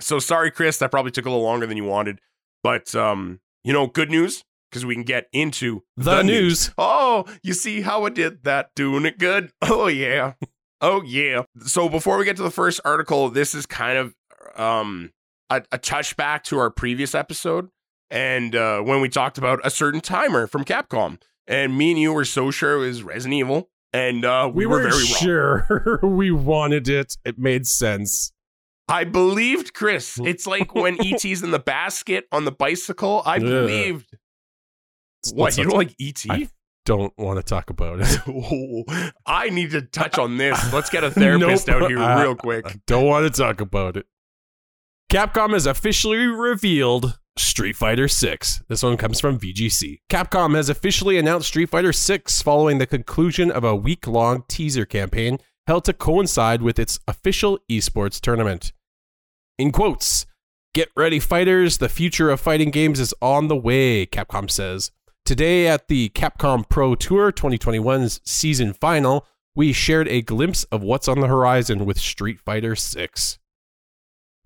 So 0.00 0.18
sorry, 0.18 0.50
Chris. 0.50 0.78
That 0.78 0.90
probably 0.90 1.10
took 1.10 1.26
a 1.26 1.30
little 1.30 1.44
longer 1.44 1.66
than 1.66 1.76
you 1.76 1.84
wanted, 1.84 2.20
but 2.62 2.94
um, 2.94 3.40
you 3.64 3.72
know, 3.72 3.86
good 3.86 4.10
news 4.10 4.44
because 4.70 4.84
we 4.84 4.94
can 4.94 5.04
get 5.04 5.26
into 5.32 5.82
the, 5.96 6.16
the 6.16 6.22
news. 6.22 6.68
news. 6.68 6.74
Oh, 6.78 7.24
you 7.42 7.54
see 7.54 7.82
how 7.82 8.04
I 8.04 8.10
did 8.10 8.44
that? 8.44 8.70
Doing 8.74 9.06
it 9.06 9.18
good. 9.18 9.52
Oh 9.62 9.86
yeah. 9.86 10.34
oh 10.80 11.02
yeah. 11.02 11.42
So 11.64 11.88
before 11.88 12.18
we 12.18 12.24
get 12.24 12.36
to 12.36 12.42
the 12.42 12.50
first 12.50 12.80
article, 12.84 13.30
this 13.30 13.54
is 13.54 13.66
kind 13.66 13.98
of 13.98 14.14
um 14.56 15.12
a, 15.50 15.62
a 15.72 15.78
touchback 15.78 16.42
to 16.44 16.58
our 16.58 16.70
previous 16.70 17.14
episode, 17.14 17.68
and 18.10 18.54
uh, 18.54 18.80
when 18.80 19.00
we 19.00 19.08
talked 19.08 19.38
about 19.38 19.60
a 19.64 19.70
certain 19.70 20.00
timer 20.00 20.46
from 20.46 20.64
Capcom, 20.64 21.20
and 21.46 21.76
me 21.76 21.92
and 21.92 22.00
you 22.00 22.12
were 22.12 22.24
so 22.24 22.50
sure 22.50 22.76
it 22.76 22.86
was 22.86 23.02
Resident 23.02 23.34
Evil 23.34 23.70
and 23.96 24.26
uh, 24.26 24.50
we, 24.52 24.66
we 24.66 24.66
were, 24.66 24.82
very 24.82 25.06
sure 25.06 25.98
we 26.02 26.30
wanted 26.30 26.86
it. 26.86 27.16
It 27.24 27.38
made 27.38 27.66
sense. 27.66 28.30
I 28.88 29.04
believed 29.04 29.72
Chris. 29.72 30.18
It's 30.24 30.46
like 30.46 30.74
when 30.74 30.98
ET's 31.00 31.42
in 31.42 31.50
the 31.50 31.58
basket 31.58 32.26
on 32.30 32.44
the 32.44 32.52
bicycle. 32.52 33.22
I 33.24 33.38
believed. 33.38 34.14
What 35.32 35.56
you 35.56 35.64
don't 35.64 35.76
like 35.76 35.94
ET? 35.98 36.24
I 36.28 36.48
don't 36.84 37.12
want 37.16 37.38
to 37.38 37.42
talk 37.42 37.70
about 37.70 38.00
it. 38.00 38.18
oh, 38.28 38.84
I 39.26 39.48
need 39.48 39.70
to 39.70 39.80
touch 39.82 40.18
on 40.18 40.36
this. 40.36 40.72
Let's 40.72 40.90
get 40.90 41.02
a 41.02 41.10
therapist 41.10 41.66
nope. 41.66 41.82
out 41.82 41.88
here 41.88 41.98
real 41.98 42.36
quick. 42.36 42.66
I 42.66 42.74
don't 42.86 43.06
want 43.06 43.32
to 43.32 43.42
talk 43.42 43.62
about 43.62 43.96
it. 43.96 44.06
Capcom 45.10 45.52
has 45.52 45.66
officially 45.66 46.18
revealed 46.18 47.18
Street 47.38 47.76
Fighter 47.76 48.08
6. 48.08 48.62
This 48.68 48.82
one 48.82 48.96
comes 48.96 49.20
from 49.20 49.38
VGC. 49.38 50.00
Capcom 50.10 50.54
has 50.54 50.68
officially 50.68 51.18
announced 51.18 51.48
Street 51.48 51.68
Fighter 51.68 51.92
6 51.92 52.42
following 52.42 52.78
the 52.78 52.86
conclusion 52.86 53.50
of 53.50 53.64
a 53.64 53.76
week 53.76 54.06
long 54.06 54.44
teaser 54.48 54.84
campaign 54.84 55.38
held 55.66 55.84
to 55.84 55.92
coincide 55.92 56.62
with 56.62 56.78
its 56.78 56.98
official 57.06 57.58
esports 57.70 58.20
tournament. 58.20 58.72
In 59.58 59.72
quotes, 59.72 60.26
Get 60.74 60.90
ready, 60.94 61.18
fighters. 61.18 61.78
The 61.78 61.88
future 61.88 62.28
of 62.28 62.38
fighting 62.38 62.70
games 62.70 63.00
is 63.00 63.14
on 63.22 63.48
the 63.48 63.56
way, 63.56 64.04
Capcom 64.04 64.50
says. 64.50 64.90
Today 65.24 65.66
at 65.66 65.88
the 65.88 66.10
Capcom 66.10 66.68
Pro 66.68 66.94
Tour 66.94 67.32
2021's 67.32 68.20
season 68.24 68.74
final, 68.74 69.26
we 69.54 69.72
shared 69.72 70.06
a 70.08 70.20
glimpse 70.20 70.64
of 70.64 70.82
what's 70.82 71.08
on 71.08 71.20
the 71.20 71.28
horizon 71.28 71.86
with 71.86 71.98
Street 71.98 72.40
Fighter 72.40 72.76
6. 72.76 73.38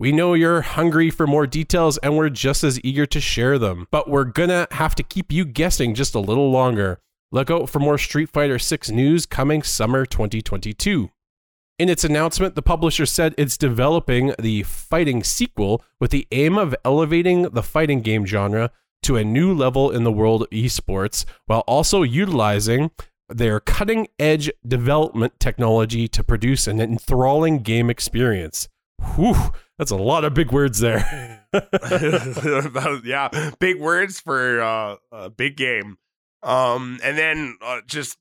We 0.00 0.12
know 0.12 0.32
you're 0.32 0.62
hungry 0.62 1.10
for 1.10 1.26
more 1.26 1.46
details 1.46 1.98
and 1.98 2.16
we're 2.16 2.30
just 2.30 2.64
as 2.64 2.82
eager 2.82 3.04
to 3.04 3.20
share 3.20 3.58
them, 3.58 3.86
but 3.90 4.08
we're 4.08 4.24
gonna 4.24 4.66
have 4.70 4.94
to 4.94 5.02
keep 5.02 5.30
you 5.30 5.44
guessing 5.44 5.94
just 5.94 6.14
a 6.14 6.20
little 6.20 6.50
longer. 6.50 7.00
Look 7.30 7.50
out 7.50 7.68
for 7.68 7.80
more 7.80 7.98
Street 7.98 8.30
Fighter 8.30 8.58
6 8.58 8.90
news 8.90 9.26
coming 9.26 9.62
summer 9.62 10.06
2022. 10.06 11.10
In 11.78 11.90
its 11.90 12.02
announcement, 12.02 12.54
the 12.54 12.62
publisher 12.62 13.04
said 13.04 13.34
it's 13.36 13.58
developing 13.58 14.32
the 14.38 14.62
fighting 14.62 15.22
sequel 15.22 15.84
with 16.00 16.12
the 16.12 16.26
aim 16.32 16.56
of 16.56 16.74
elevating 16.82 17.42
the 17.42 17.62
fighting 17.62 18.00
game 18.00 18.24
genre 18.24 18.70
to 19.02 19.16
a 19.16 19.22
new 19.22 19.52
level 19.52 19.90
in 19.90 20.04
the 20.04 20.12
world 20.12 20.44
of 20.44 20.48
esports 20.48 21.26
while 21.44 21.60
also 21.66 22.00
utilizing 22.00 22.90
their 23.28 23.60
cutting 23.60 24.08
edge 24.18 24.50
development 24.66 25.38
technology 25.38 26.08
to 26.08 26.24
produce 26.24 26.66
an 26.66 26.80
enthralling 26.80 27.58
game 27.58 27.90
experience. 27.90 28.66
Whew, 29.16 29.52
that's 29.78 29.90
a 29.90 29.96
lot 29.96 30.24
of 30.24 30.34
big 30.34 30.52
words 30.52 30.78
there. 30.78 31.46
yeah, 33.04 33.50
big 33.58 33.80
words 33.80 34.20
for 34.20 34.60
uh, 34.60 34.96
a 35.12 35.30
big 35.30 35.56
game. 35.56 35.96
Um, 36.42 36.98
and 37.02 37.18
then 37.18 37.56
uh, 37.62 37.80
just 37.86 38.18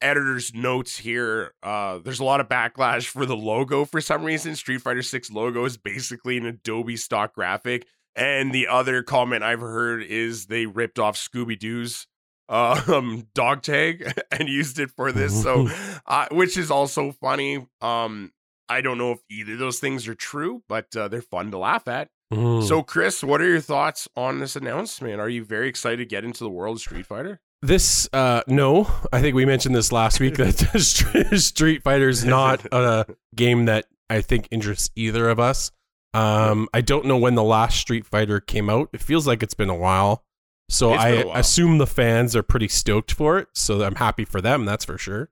editor's 0.00 0.52
notes 0.54 0.98
here. 0.98 1.54
Uh, 1.62 1.98
there's 1.98 2.20
a 2.20 2.24
lot 2.24 2.40
of 2.40 2.48
backlash 2.48 3.06
for 3.06 3.24
the 3.24 3.36
logo 3.36 3.84
for 3.84 4.00
some 4.00 4.24
reason. 4.24 4.56
Street 4.56 4.82
Fighter 4.82 5.02
6 5.02 5.30
logo 5.30 5.64
is 5.64 5.76
basically 5.76 6.36
an 6.36 6.46
Adobe 6.46 6.96
stock 6.96 7.34
graphic. 7.34 7.86
And 8.14 8.52
the 8.52 8.68
other 8.68 9.02
comment 9.02 9.42
I've 9.42 9.60
heard 9.60 10.02
is 10.02 10.46
they 10.46 10.66
ripped 10.66 10.98
off 10.98 11.16
Scooby 11.16 11.58
Doo's 11.58 12.06
um 12.48 13.26
dog 13.34 13.62
tag 13.62 14.12
and 14.30 14.48
used 14.48 14.78
it 14.78 14.90
for 14.90 15.10
this 15.10 15.42
so 15.42 15.68
uh, 16.06 16.26
which 16.32 16.58
is 16.58 16.70
also 16.70 17.12
funny 17.12 17.66
um 17.80 18.30
i 18.72 18.80
don't 18.80 18.98
know 18.98 19.12
if 19.12 19.20
either 19.30 19.52
of 19.54 19.58
those 19.58 19.78
things 19.78 20.06
are 20.08 20.14
true 20.14 20.62
but 20.68 20.94
uh, 20.96 21.08
they're 21.08 21.22
fun 21.22 21.50
to 21.50 21.58
laugh 21.58 21.86
at 21.88 22.08
Mm. 22.32 22.66
so 22.66 22.82
chris 22.82 23.22
what 23.22 23.42
are 23.42 23.48
your 23.48 23.60
thoughts 23.60 24.08
on 24.16 24.38
this 24.40 24.56
announcement 24.56 25.20
are 25.20 25.28
you 25.28 25.44
very 25.44 25.68
excited 25.68 25.98
to 25.98 26.06
get 26.06 26.24
into 26.24 26.42
the 26.44 26.48
world 26.50 26.76
of 26.78 26.80
street 26.80 27.04
fighter 27.04 27.40
This, 27.60 28.08
uh, 28.14 28.40
no, 28.48 28.88
I 29.12 29.20
think 29.20 29.36
we 29.36 29.44
mentioned 29.44 29.74
this 29.74 29.92
last 29.92 30.18
week 30.18 30.36
that 30.36 30.56
Street 31.38 31.82
Fighter 31.84 32.08
is 32.08 32.24
not 32.24 32.64
a 32.72 33.06
game 33.36 33.66
that 33.66 33.84
I 34.10 34.20
think 34.22 34.48
interests 34.50 34.90
either 34.96 35.28
of 35.28 35.38
us. 35.38 35.70
Um, 36.14 36.68
I 36.74 36.80
don't 36.80 37.04
know 37.04 37.16
when 37.18 37.34
the 37.36 37.42
last 37.44 37.78
Street 37.78 38.04
Fighter 38.06 38.40
came 38.40 38.68
out. 38.68 38.88
It 38.92 39.00
feels 39.00 39.26
like 39.28 39.42
it's 39.44 39.54
been 39.54 39.70
a 39.70 39.76
while. 39.76 40.24
So 40.70 40.92
It's 40.94 41.04
I 41.04 41.22
while. 41.22 41.36
assume 41.36 41.78
the 41.78 41.86
fans 41.86 42.34
are 42.34 42.42
pretty 42.42 42.66
stoked 42.68 43.12
for 43.12 43.38
it. 43.38 43.46
So 43.54 43.84
I'm 43.84 43.94
happy 43.96 44.24
for 44.24 44.40
them, 44.40 44.64
that's 44.64 44.84
for 44.86 44.98
sure. 44.98 45.30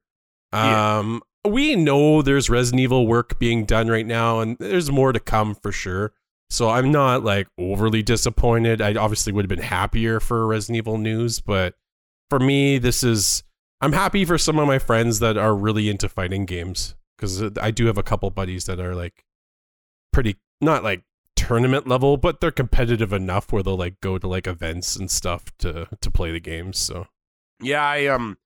Um, 0.53 1.23
we 1.47 1.77
know 1.77 2.23
there's 2.23 2.51
Resident 2.51 2.81
Evil 2.81 3.07
work 3.07 3.39
being 3.39 3.65
done 3.65 3.89
right 3.89 4.07
now, 4.07 4.41
and 4.41 4.57
there's 4.59 4.91
more 4.91 5.13
to 5.13 5.21
come 5.21 5.55
for 5.55 5.73
sure. 5.73 6.13
So 6.51 6.69
I'm 6.69 6.91
not 6.91 7.25
like 7.25 7.49
overly 7.59 8.03
disappointed. 8.03 8.83
I 8.83 8.95
obviously 8.95 9.33
would 9.33 9.45
have 9.45 9.49
been 9.49 9.65
happier 9.65 10.21
for 10.21 10.47
Resident 10.47 10.79
Evil 10.79 10.99
news, 10.99 11.41
but 11.41 11.75
for 12.29 12.39
me, 12.41 12.79
this 12.79 13.03
is 13.03 13.45
I'm 13.81 13.93
happy 13.93 14.25
for 14.25 14.37
some 14.37 14.59
of 14.59 14.67
my 14.67 14.79
friends 14.79 15.21
that 15.21 15.37
are 15.37 15.55
really 15.55 15.89
into 15.89 16.09
fighting 16.09 16.45
games 16.45 16.95
because 17.17 17.43
I 17.59 17.71
do 17.71 17.87
have 17.87 17.99
a 17.99 18.03
couple 18.03 18.31
buddies 18.31 18.65
that 18.67 18.81
are 18.81 18.95
like 18.95 19.25
pretty 20.13 20.37
not 20.61 20.83
like 20.83 21.05
tournament 21.37 21.87
level, 21.87 22.17
but 22.17 22.41
they're 22.41 22.51
competitive 22.51 23.13
enough 23.13 23.53
where 23.53 23.63
they'll 23.63 23.77
like 23.77 24.01
go 24.01 24.19
to 24.19 24.27
like 24.27 24.47
events 24.47 24.97
and 24.97 25.11
stuff 25.11 25.45
to 25.59 25.87
to 26.01 26.11
play 26.11 26.33
the 26.33 26.41
games. 26.41 26.79
So 26.79 27.07
yeah 27.61 27.85
i 27.85 28.07
um 28.07 28.37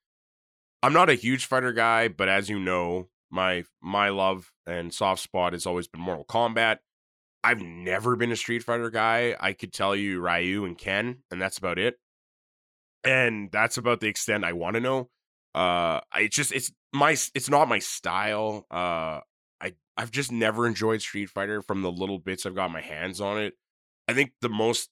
i'm 0.85 0.93
not 0.93 1.11
a 1.11 1.15
huge 1.15 1.47
fighter 1.47 1.73
guy 1.73 2.09
but 2.09 2.29
as 2.29 2.49
you 2.49 2.59
know 2.59 3.09
my 3.35 3.65
my 3.83 4.09
love 4.09 4.53
and 4.67 4.95
soft 4.95 5.21
spot 5.21 5.53
has 5.53 5.67
always 5.67 5.89
been 5.89 6.01
mortal 6.01 6.25
kombat. 6.25 6.79
I've 7.43 7.61
never 7.61 8.17
been 8.17 8.33
a 8.33 8.37
street 8.37 8.63
fighter 8.63 8.89
guy. 8.91 9.37
I 9.39 9.53
could 9.53 9.73
tell 9.73 9.95
you 9.95 10.21
ryu 10.21 10.65
and 10.65 10.79
ken 10.79 11.19
and 11.31 11.43
that's 11.43 11.59
about 11.59 11.79
it. 11.79 11.97
And 13.03 13.51
that's 13.53 13.77
about 13.77 14.01
the 14.01 14.09
extent 14.09 14.45
i 14.45 14.53
want 14.53 14.75
to 14.75 14.81
know. 14.81 15.11
Uh 15.55 16.01
i 16.13 16.29
just 16.31 16.53
it's 16.53 16.73
my 16.93 17.11
it's 17.35 17.51
not 17.51 17.69
my 17.69 17.81
style. 17.81 18.67
Uh 18.71 19.21
i 19.61 19.75
i've 19.97 20.13
just 20.13 20.31
never 20.31 20.67
enjoyed 20.67 21.03
street 21.03 21.29
fighter 21.29 21.61
from 21.61 21.83
the 21.83 21.93
little 21.93 22.19
bits 22.19 22.47
i've 22.47 22.55
got 22.55 22.71
my 22.71 22.81
hands 22.81 23.21
on 23.21 23.39
it. 23.39 23.55
I 24.07 24.15
think 24.15 24.33
the 24.41 24.49
most 24.49 24.91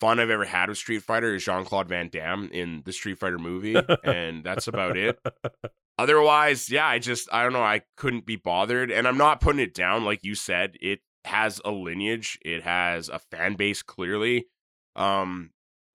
fun 0.00 0.20
i've 0.20 0.30
ever 0.30 0.44
had 0.44 0.68
with 0.68 0.78
street 0.78 1.02
fighter 1.02 1.34
is 1.34 1.44
jean-claude 1.44 1.88
van 1.88 2.08
damme 2.08 2.48
in 2.52 2.82
the 2.84 2.92
street 2.92 3.18
fighter 3.18 3.38
movie 3.38 3.76
and 4.04 4.44
that's 4.44 4.66
about 4.68 4.96
it. 4.96 5.18
Otherwise 5.98 6.70
yeah 6.70 6.86
i 6.86 6.98
just 6.98 7.28
i 7.32 7.42
don't 7.42 7.52
know 7.52 7.62
i 7.62 7.82
couldn't 7.96 8.24
be 8.24 8.36
bothered 8.36 8.90
and 8.90 9.08
i'm 9.08 9.18
not 9.18 9.40
putting 9.40 9.60
it 9.60 9.74
down 9.74 10.04
like 10.04 10.22
you 10.22 10.34
said 10.34 10.76
it 10.80 11.00
has 11.24 11.60
a 11.64 11.70
lineage 11.70 12.38
it 12.44 12.62
has 12.62 13.08
a 13.08 13.18
fan 13.18 13.54
base 13.54 13.82
clearly. 13.82 14.46
Um 14.94 15.50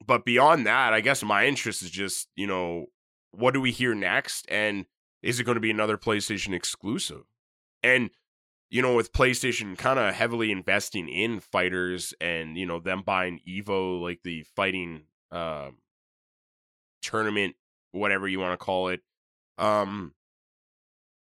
but 0.05 0.25
beyond 0.25 0.65
that 0.65 0.93
i 0.93 0.99
guess 0.99 1.23
my 1.23 1.45
interest 1.45 1.81
is 1.81 1.89
just 1.89 2.27
you 2.35 2.45
know 2.45 2.87
what 3.31 3.53
do 3.53 3.61
we 3.61 3.71
hear 3.71 3.95
next 3.95 4.45
and 4.49 4.85
is 5.23 5.39
it 5.39 5.45
going 5.45 5.55
to 5.55 5.61
be 5.61 5.71
another 5.71 5.97
playstation 5.97 6.53
exclusive? 6.53 7.23
And 7.81 8.11
you 8.73 8.81
know 8.81 8.95
with 8.95 9.13
playstation 9.13 9.77
kind 9.77 9.99
of 9.99 10.13
heavily 10.15 10.51
investing 10.51 11.07
in 11.07 11.39
fighters 11.39 12.13
and 12.19 12.57
you 12.57 12.65
know 12.65 12.79
them 12.79 13.03
buying 13.05 13.39
evo 13.47 14.01
like 14.01 14.21
the 14.23 14.43
fighting 14.55 15.03
um 15.31 15.77
tournament 17.01 17.55
whatever 17.91 18.27
you 18.27 18.39
want 18.39 18.59
to 18.59 18.65
call 18.65 18.87
it 18.87 19.01
um 19.59 20.13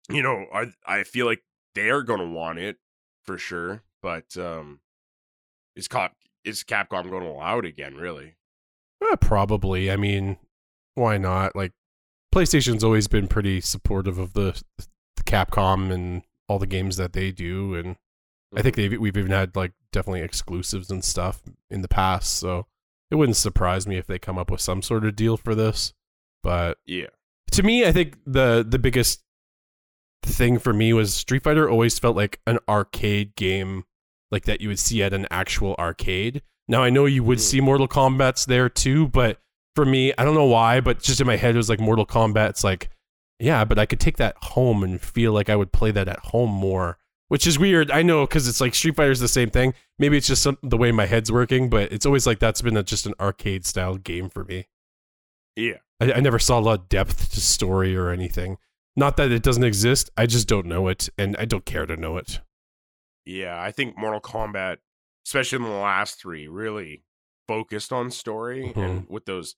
you 0.09 0.23
know 0.23 0.45
I 0.51 0.71
I 0.85 1.03
feel 1.03 1.27
like 1.27 1.43
they're 1.75 2.01
going 2.01 2.19
to 2.21 2.27
want 2.27 2.57
it 2.57 2.77
for 3.23 3.37
sure 3.37 3.83
but 4.01 4.35
um 4.35 4.79
is 5.75 5.87
Cap 5.87 6.15
is 6.43 6.63
Capcom 6.63 7.09
going 7.09 7.23
to 7.23 7.29
allow 7.29 7.59
it 7.59 7.65
again 7.65 7.95
really 7.95 8.35
Eh, 9.11 9.15
probably. 9.19 9.91
I 9.91 9.97
mean, 9.97 10.37
why 10.95 11.17
not? 11.17 11.55
Like 11.55 11.71
PlayStation's 12.33 12.83
always 12.83 13.07
been 13.07 13.27
pretty 13.27 13.61
supportive 13.61 14.17
of 14.17 14.33
the, 14.33 14.61
the 14.77 15.23
Capcom 15.23 15.91
and 15.91 16.23
all 16.47 16.59
the 16.59 16.67
games 16.67 16.97
that 16.97 17.13
they 17.13 17.31
do, 17.31 17.75
and 17.75 17.95
I 18.55 18.61
think 18.61 18.75
they've 18.75 18.99
we've 18.99 19.17
even 19.17 19.31
had 19.31 19.55
like 19.55 19.71
definitely 19.91 20.21
exclusives 20.21 20.91
and 20.91 21.03
stuff 21.03 21.41
in 21.69 21.81
the 21.81 21.87
past. 21.87 22.33
So 22.39 22.67
it 23.11 23.15
wouldn't 23.15 23.37
surprise 23.37 23.85
me 23.87 23.97
if 23.97 24.07
they 24.07 24.19
come 24.19 24.37
up 24.37 24.49
with 24.51 24.61
some 24.61 24.81
sort 24.81 25.05
of 25.05 25.15
deal 25.15 25.37
for 25.37 25.55
this. 25.55 25.93
But 26.41 26.77
yeah 26.85 27.07
to 27.51 27.61
me, 27.63 27.85
I 27.85 27.91
think 27.91 28.17
the 28.25 28.65
the 28.67 28.79
biggest 28.79 29.21
thing 30.23 30.57
for 30.57 30.73
me 30.73 30.93
was 30.93 31.13
Street 31.13 31.43
Fighter 31.43 31.69
always 31.69 31.99
felt 31.99 32.15
like 32.15 32.39
an 32.47 32.57
arcade 32.67 33.35
game, 33.35 33.83
like 34.31 34.45
that 34.45 34.61
you 34.61 34.69
would 34.69 34.79
see 34.79 35.03
at 35.03 35.13
an 35.13 35.27
actual 35.29 35.75
arcade. 35.77 36.41
Now 36.67 36.81
I 36.83 36.89
know 36.89 37.05
you 37.05 37.23
would 37.23 37.39
Mm. 37.39 37.41
see 37.41 37.61
Mortal 37.61 37.87
Kombat's 37.87 38.45
there 38.45 38.69
too, 38.69 39.07
but 39.09 39.39
for 39.75 39.85
me, 39.85 40.13
I 40.17 40.23
don't 40.23 40.35
know 40.35 40.45
why, 40.45 40.79
but 40.79 41.01
just 41.01 41.19
in 41.19 41.27
my 41.27 41.35
head 41.35 41.55
it 41.55 41.57
was 41.57 41.69
like 41.69 41.79
Mortal 41.79 42.05
Kombat's 42.05 42.63
like, 42.63 42.89
yeah, 43.39 43.65
but 43.65 43.79
I 43.79 43.85
could 43.85 43.99
take 43.99 44.17
that 44.17 44.35
home 44.37 44.83
and 44.83 45.01
feel 45.01 45.33
like 45.33 45.49
I 45.49 45.55
would 45.55 45.71
play 45.71 45.91
that 45.91 46.07
at 46.07 46.19
home 46.19 46.51
more, 46.51 46.97
which 47.27 47.47
is 47.47 47.59
weird. 47.59 47.91
I 47.91 48.01
know 48.01 48.25
because 48.25 48.47
it's 48.47 48.61
like 48.61 48.75
Street 48.75 48.95
Fighter's 48.95 49.19
the 49.19 49.27
same 49.27 49.49
thing. 49.49 49.73
Maybe 49.99 50.17
it's 50.17 50.27
just 50.27 50.43
some, 50.43 50.57
the 50.61 50.77
way 50.77 50.91
my 50.91 51.05
head's 51.05 51.31
working, 51.31 51.69
but 51.69 51.91
it's 51.91 52.05
always 52.05 52.25
like 52.27 52.39
that's 52.39 52.61
been 52.61 52.77
a, 52.77 52.83
just 52.83 53.05
an 53.05 53.13
arcade 53.19 53.65
style 53.65 53.97
game 53.97 54.29
for 54.29 54.43
me. 54.43 54.67
yeah 55.55 55.77
I, 55.99 56.13
I 56.13 56.19
never 56.19 56.39
saw 56.39 56.59
a 56.59 56.61
lot 56.61 56.79
of 56.79 56.89
depth 56.89 57.31
to 57.31 57.41
story 57.41 57.95
or 57.95 58.09
anything. 58.09 58.57
Not 58.95 59.17
that 59.17 59.31
it 59.31 59.41
doesn't 59.41 59.63
exist, 59.63 60.11
I 60.15 60.27
just 60.27 60.47
don't 60.47 60.67
know 60.67 60.87
it, 60.87 61.09
and 61.17 61.35
I 61.37 61.45
don't 61.45 61.65
care 61.65 61.85
to 61.85 61.97
know 61.97 62.17
it. 62.17 62.41
yeah 63.25 63.61
I 63.61 63.71
think 63.71 63.97
Mortal 63.97 64.21
Kombat 64.21 64.77
especially 65.25 65.57
in 65.57 65.63
the 65.63 65.69
last 65.69 66.21
3 66.21 66.47
really 66.47 67.03
focused 67.47 67.91
on 67.91 68.11
story 68.11 68.67
and 68.67 68.75
mm-hmm. 68.75 69.13
with 69.13 69.25
those 69.25 69.55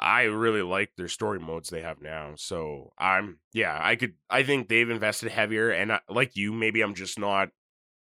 I 0.00 0.22
really 0.22 0.62
like 0.62 0.92
their 0.96 1.08
story 1.08 1.38
modes 1.38 1.68
they 1.68 1.82
have 1.82 2.00
now. 2.00 2.32
So 2.36 2.92
I'm 2.98 3.38
yeah, 3.52 3.78
I 3.80 3.96
could 3.96 4.14
I 4.28 4.42
think 4.42 4.68
they've 4.68 4.88
invested 4.88 5.30
heavier 5.30 5.70
and 5.70 5.92
I, 5.92 6.00
like 6.08 6.36
you 6.36 6.52
maybe 6.52 6.80
I'm 6.80 6.94
just 6.94 7.18
not 7.18 7.50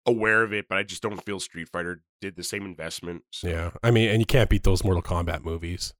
aware 0.05 0.43
of 0.43 0.53
it, 0.53 0.67
but 0.69 0.77
I 0.77 0.83
just 0.83 1.01
don't 1.01 1.23
feel 1.23 1.39
Street 1.39 1.69
Fighter 1.69 2.01
did 2.21 2.35
the 2.35 2.43
same 2.43 2.65
investment. 2.65 3.23
So. 3.31 3.47
Yeah, 3.47 3.71
I 3.83 3.91
mean, 3.91 4.09
and 4.09 4.19
you 4.19 4.25
can't 4.25 4.49
beat 4.49 4.63
those 4.63 4.83
Mortal 4.83 5.03
Kombat 5.03 5.43
movies. 5.43 5.93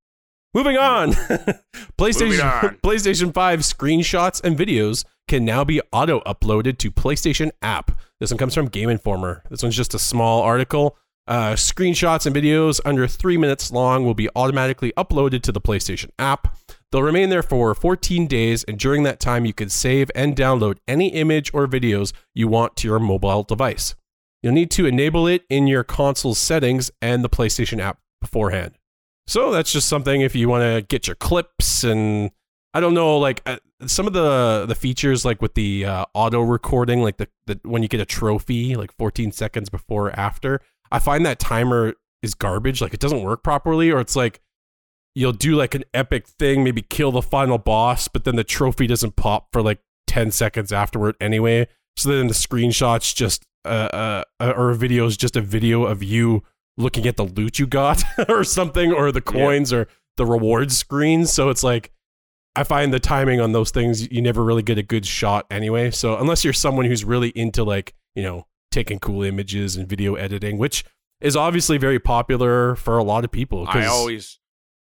Moving 0.54 0.78
on, 0.78 1.12
PlayStation 1.98 2.30
Moving 2.30 2.42
on. 2.42 2.80
PlayStation 2.84 3.34
Five 3.34 3.62
screenshots 3.62 4.44
and 4.44 4.58
videos 4.58 5.06
can 5.28 5.46
now 5.46 5.64
be 5.64 5.82
auto 5.94 6.20
uploaded 6.22 6.78
to 6.80 6.92
PlayStation 6.92 7.52
app. 7.62 7.98
This 8.20 8.32
one 8.32 8.38
comes 8.38 8.54
from 8.54 8.68
Game 8.68 8.90
Informer. 8.90 9.44
This 9.50 9.64
one's 9.64 9.78
just 9.78 9.94
a 9.94 10.00
small 10.00 10.42
article. 10.42 10.98
Uh, 11.28 11.54
screenshots 11.54 12.26
and 12.26 12.36
videos 12.36 12.80
under 12.84 13.08
three 13.08 13.38
minutes 13.38 13.72
long 13.72 14.06
will 14.06 14.14
be 14.14 14.30
automatically 14.36 14.92
uploaded 14.98 15.42
to 15.44 15.52
the 15.52 15.62
PlayStation 15.62 16.10
app. 16.18 16.58
They'll 16.92 17.04
remain 17.04 17.30
there 17.30 17.44
for 17.44 17.74
14 17.74 18.28
days, 18.28 18.64
and 18.66 18.78
during 18.78 19.04
that 19.04 19.20
time, 19.20 19.46
you 19.46 19.54
can 19.54 19.70
save 19.70 20.12
and 20.14 20.36
download 20.36 20.78
any 20.88 21.10
image 21.10 21.52
or 21.54 21.68
videos 21.68 22.12
you 22.34 22.48
want 22.48 22.76
to 22.78 22.88
your 22.88 23.00
mobile 23.00 23.44
device. 23.44 23.96
You'll 24.44 24.54
need 24.54 24.72
to 24.72 24.86
enable 24.86 25.28
it 25.28 25.44
in 25.50 25.68
your 25.68 25.84
console 25.84 26.36
settings 26.36 26.92
and 27.02 27.24
the 27.24 27.30
PlayStation 27.30 27.80
app 27.80 28.00
beforehand. 28.20 28.74
So 29.28 29.52
that's 29.52 29.72
just 29.72 29.88
something 29.88 30.22
if 30.22 30.36
you 30.36 30.50
want 30.50 30.64
to 30.64 30.82
get 30.82 31.08
your 31.08 31.16
clips 31.16 31.84
and 31.84 32.32
I 32.74 32.80
don't 32.80 32.94
know, 32.94 33.18
like 33.18 33.42
uh, 33.46 33.58
some 33.86 34.08
of 34.08 34.14
the 34.14 34.66
the 34.66 34.76
features, 34.76 35.26
like 35.26 35.42
with 35.42 35.56
the 35.56 35.86
uh, 35.86 36.06
auto 36.14 36.42
recording, 36.42 37.02
like 37.02 37.18
the, 37.18 37.28
the 37.46 37.60
when 37.64 37.84
you 37.84 37.90
get 37.90 38.00
a 38.00 38.06
trophy, 38.06 38.76
like 38.76 38.94
14 38.94 39.32
seconds 39.32 39.70
before 39.70 40.08
or 40.08 40.20
after. 40.20 40.62
I 40.92 41.00
find 41.00 41.26
that 41.26 41.40
timer 41.40 41.94
is 42.22 42.34
garbage. 42.34 42.82
Like 42.82 42.94
it 42.94 43.00
doesn't 43.00 43.24
work 43.24 43.44
properly, 43.44 43.92
or 43.92 44.00
it's 44.00 44.16
like 44.16 44.42
you'll 45.16 45.32
do 45.34 45.56
like 45.56 45.76
an 45.76 45.84
epic 45.94 46.28
thing, 46.28 46.64
maybe 46.64 46.82
kill 46.82 47.12
the 47.12 47.22
final 47.22 47.58
boss, 47.58 48.08
but 48.08 48.24
then 48.24 48.36
the 48.36 48.44
trophy 48.44 48.88
doesn't 48.88 49.16
pop 49.16 49.48
for 49.52 49.62
like 49.62 49.80
10 50.08 50.32
seconds 50.32 50.72
afterward 50.72 51.16
anyway. 51.20 51.68
So 51.98 52.10
then 52.10 52.28
the 52.28 52.34
screenshots 52.34 53.14
just 53.14 53.46
uh, 53.66 54.24
uh 54.40 54.54
or 54.56 54.72
a 54.72 54.76
video 54.76 55.06
is 55.06 55.18
just 55.18 55.36
a 55.36 55.42
video 55.42 55.84
of 55.84 56.02
you 56.02 56.44
looking 56.78 57.06
at 57.06 57.16
the 57.18 57.24
loot 57.26 57.60
you 57.60 57.68
got 57.68 58.04
or 58.30 58.44
something, 58.44 58.92
or 58.94 59.12
the 59.12 59.22
Yeah. 59.26 59.32
coins 59.32 59.74
or 59.74 59.88
the 60.18 60.26
reward 60.26 60.72
screens. 60.72 61.32
So 61.34 61.50
it's 61.50 61.64
like 61.64 61.92
I 62.56 62.64
find 62.64 62.94
the 62.94 63.00
timing 63.00 63.40
on 63.40 63.52
those 63.54 63.72
things 63.72 64.12
you 64.12 64.22
never 64.22 64.44
really 64.44 64.64
get 64.64 64.78
a 64.78 64.84
good 64.84 65.06
shot 65.06 65.46
anyway. 65.50 65.92
So 65.92 66.18
unless 66.18 66.44
you're 66.44 66.54
someone 66.54 66.86
who's 66.86 67.04
really 67.06 67.30
into 67.30 67.64
like 67.64 67.94
you 68.16 68.24
know 68.24 68.46
taking 68.72 69.00
cool 69.00 69.24
images 69.24 69.76
and 69.76 69.88
video 69.88 70.16
editing, 70.16 70.58
which 70.58 70.84
is 71.20 71.36
obviously 71.36 71.78
very 71.78 72.00
popular 72.00 72.76
for 72.76 72.98
a 72.98 73.04
lot 73.04 73.24
of 73.24 73.32
people. 73.32 73.66
I 73.68 73.86
always 73.86 74.40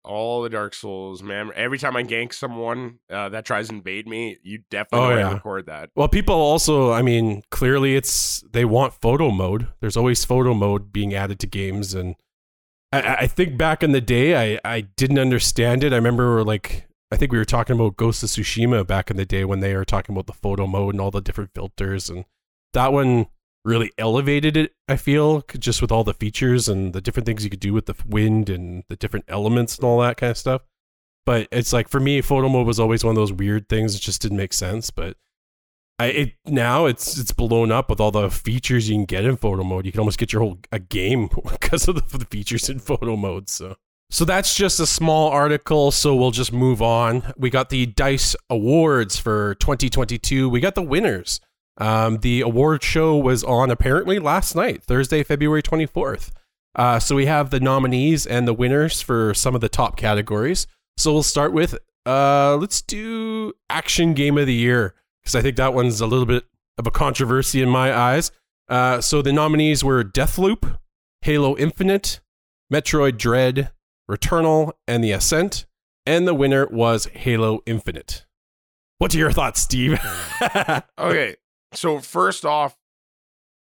all 0.04 0.42
the 0.42 0.50
Dark 0.50 0.74
Souls, 0.74 1.22
man. 1.22 1.52
Every 1.56 1.78
time 1.78 1.96
I 1.96 2.04
gank 2.04 2.34
someone 2.34 3.00
uh, 3.10 3.30
that 3.30 3.46
tries 3.46 3.70
to 3.70 3.76
invade 3.76 4.08
me, 4.08 4.38
you 4.42 4.64
definitely 4.72 5.14
Oh, 5.14 5.18
yeah. 5.18 5.34
record 5.34 5.68
that. 5.68 5.90
Well, 5.96 6.08
people 6.08 6.34
also, 6.36 6.92
I 6.92 7.02
mean, 7.04 7.44
clearly 7.52 7.96
it's 7.96 8.44
they 8.52 8.66
want 8.66 8.94
photo 8.94 9.30
mode. 9.30 9.68
There's 9.80 9.98
always 9.98 10.26
photo 10.26 10.54
mode 10.54 10.92
being 10.92 11.14
added 11.14 11.40
to 11.42 11.48
games, 11.48 11.94
and 11.94 12.16
I, 12.92 13.16
I 13.22 13.28
think 13.28 13.58
back 13.58 13.84
in 13.84 13.92
the 13.92 14.02
day, 14.02 14.56
I 14.56 14.60
I 14.66 14.82
didn't 14.82 15.20
understand 15.20 15.84
it. 15.84 15.94
I 15.94 15.98
remember 15.98 16.44
like 16.44 16.88
I 17.12 17.18
think 17.18 17.32
we 17.32 17.38
were 17.38 17.46
talking 17.46 17.76
about 17.76 17.98
Ghost 17.98 18.24
of 18.24 18.30
Tsushima 18.30 18.88
back 18.88 19.12
in 19.12 19.18
the 19.18 19.26
day 19.26 19.46
when 19.46 19.60
they 19.60 19.76
were 19.76 19.86
talking 19.86 20.16
about 20.16 20.26
the 20.28 20.34
photo 20.34 20.66
mode 20.66 20.96
and 20.96 21.02
all 21.02 21.12
the 21.12 21.22
different 21.22 21.52
filters, 21.54 22.10
and 22.10 22.26
that 22.74 22.92
one 22.92 23.28
really 23.64 23.92
elevated 23.98 24.58
it. 24.58 24.74
I 24.88 24.96
feel 24.98 25.44
just 25.60 25.82
with 25.82 25.92
all 25.92 26.04
the 26.04 26.14
features 26.14 26.68
and 26.68 26.94
the 26.94 27.02
different 27.02 27.26
things 27.26 27.44
you 27.44 27.50
could 27.50 27.60
do 27.60 27.74
with 27.74 27.86
the 27.86 27.96
wind 28.08 28.50
and 28.50 28.84
the 28.90 28.96
different 28.96 29.26
elements 29.28 29.78
and 29.78 29.86
all 29.86 30.00
that 30.02 30.18
kind 30.18 30.32
of 30.32 30.38
stuff. 30.38 30.62
But 31.26 31.48
it's 31.52 31.72
like 31.72 31.88
for 31.88 32.00
me, 32.00 32.22
photo 32.22 32.50
mode 32.50 32.66
was 32.66 32.80
always 32.80 33.04
one 33.04 33.12
of 33.12 33.16
those 33.16 33.34
weird 33.34 33.70
things. 33.70 33.96
It 33.96 34.00
just 34.00 34.22
didn't 34.22 34.38
make 34.38 34.54
sense. 34.54 34.90
But 34.90 35.18
I 36.00 36.06
it 36.08 36.34
now 36.46 36.88
it's 36.88 37.18
it's 37.20 37.32
blown 37.32 37.72
up 37.72 37.90
with 37.90 38.00
all 38.00 38.12
the 38.12 38.32
features 38.32 38.90
you 38.90 38.96
can 38.96 39.06
get 39.06 39.26
in 39.26 39.38
photo 39.38 39.64
mode. 39.64 39.86
You 39.86 39.92
can 39.92 40.00
almost 40.00 40.18
get 40.18 40.34
your 40.34 40.42
whole 40.42 40.58
a 40.72 40.80
game 40.80 41.30
because 41.52 41.88
of 41.88 41.96
the, 41.96 42.18
the 42.18 42.26
features 42.26 42.70
in 42.70 42.80
photo 42.80 43.16
mode. 43.16 43.50
So 43.50 43.76
so 44.10 44.26
that's 44.26 44.56
just 44.56 44.80
a 44.80 44.88
small 44.88 45.30
article. 45.30 45.92
So 45.92 46.16
we'll 46.16 46.32
just 46.32 46.52
move 46.52 46.82
on. 46.82 47.34
We 47.38 47.50
got 47.50 47.70
the 47.70 47.86
Dice 47.86 48.36
Awards 48.50 49.18
for 49.18 49.56
2022. 49.56 50.50
We 50.50 50.60
got 50.60 50.76
the 50.76 50.82
winners. 50.82 51.40
Um, 51.82 52.18
the 52.20 52.42
award 52.42 52.84
show 52.84 53.18
was 53.18 53.44
on 53.44 53.72
apparently 53.72 54.20
last 54.20 54.56
night, 54.56 54.84
Thursday, 54.84 55.24
February 55.24 55.64
24th. 55.64 56.30
Uh, 56.76 57.00
so 57.00 57.16
we 57.16 57.26
have 57.26 57.50
the 57.50 57.60
nominees 57.60 58.28
and 58.28 58.48
the 58.48 58.54
winners 58.54 59.02
for 59.02 59.34
some 59.34 59.56
of 59.56 59.62
the 59.62 59.68
top 59.68 59.98
categories. 59.98 60.68
So 60.98 61.12
we'll 61.12 61.24
start 61.24 61.54
with 61.54 61.76
uh, 62.06 62.56
let's 62.58 62.84
do 62.84 63.54
action 63.68 64.14
game 64.14 64.38
of 64.38 64.46
the 64.46 64.54
year 64.54 64.94
because 65.22 65.36
I 65.36 65.42
think 65.42 65.58
that 65.58 65.74
one's 65.74 66.02
a 66.02 66.08
little 66.08 66.28
bit 66.28 66.46
of 66.78 66.86
a 66.86 66.92
controversy 66.92 67.64
in 67.64 67.70
my 67.70 67.92
eyes. 67.92 68.32
Uh, 68.70 69.02
so 69.02 69.24
the 69.24 69.34
nominees 69.34 69.84
were 69.84 70.04
Deathloop, 70.04 70.78
Halo 71.22 71.58
Infinite, 71.58 72.22
Metroid 72.72 73.18
Dread, 73.18 73.72
Returnal, 74.10 74.74
and 74.88 75.04
The 75.04 75.12
Ascent. 75.14 75.66
And 76.06 76.28
the 76.28 76.36
winner 76.36 76.68
was 76.68 77.06
Halo 77.14 77.62
Infinite. 77.66 78.26
What 79.00 79.16
are 79.16 79.18
your 79.18 79.32
thoughts, 79.32 79.62
Steve? 79.62 80.00
Okay, 80.98 81.36
so 81.74 82.00
first 82.00 82.46
off, 82.46 82.76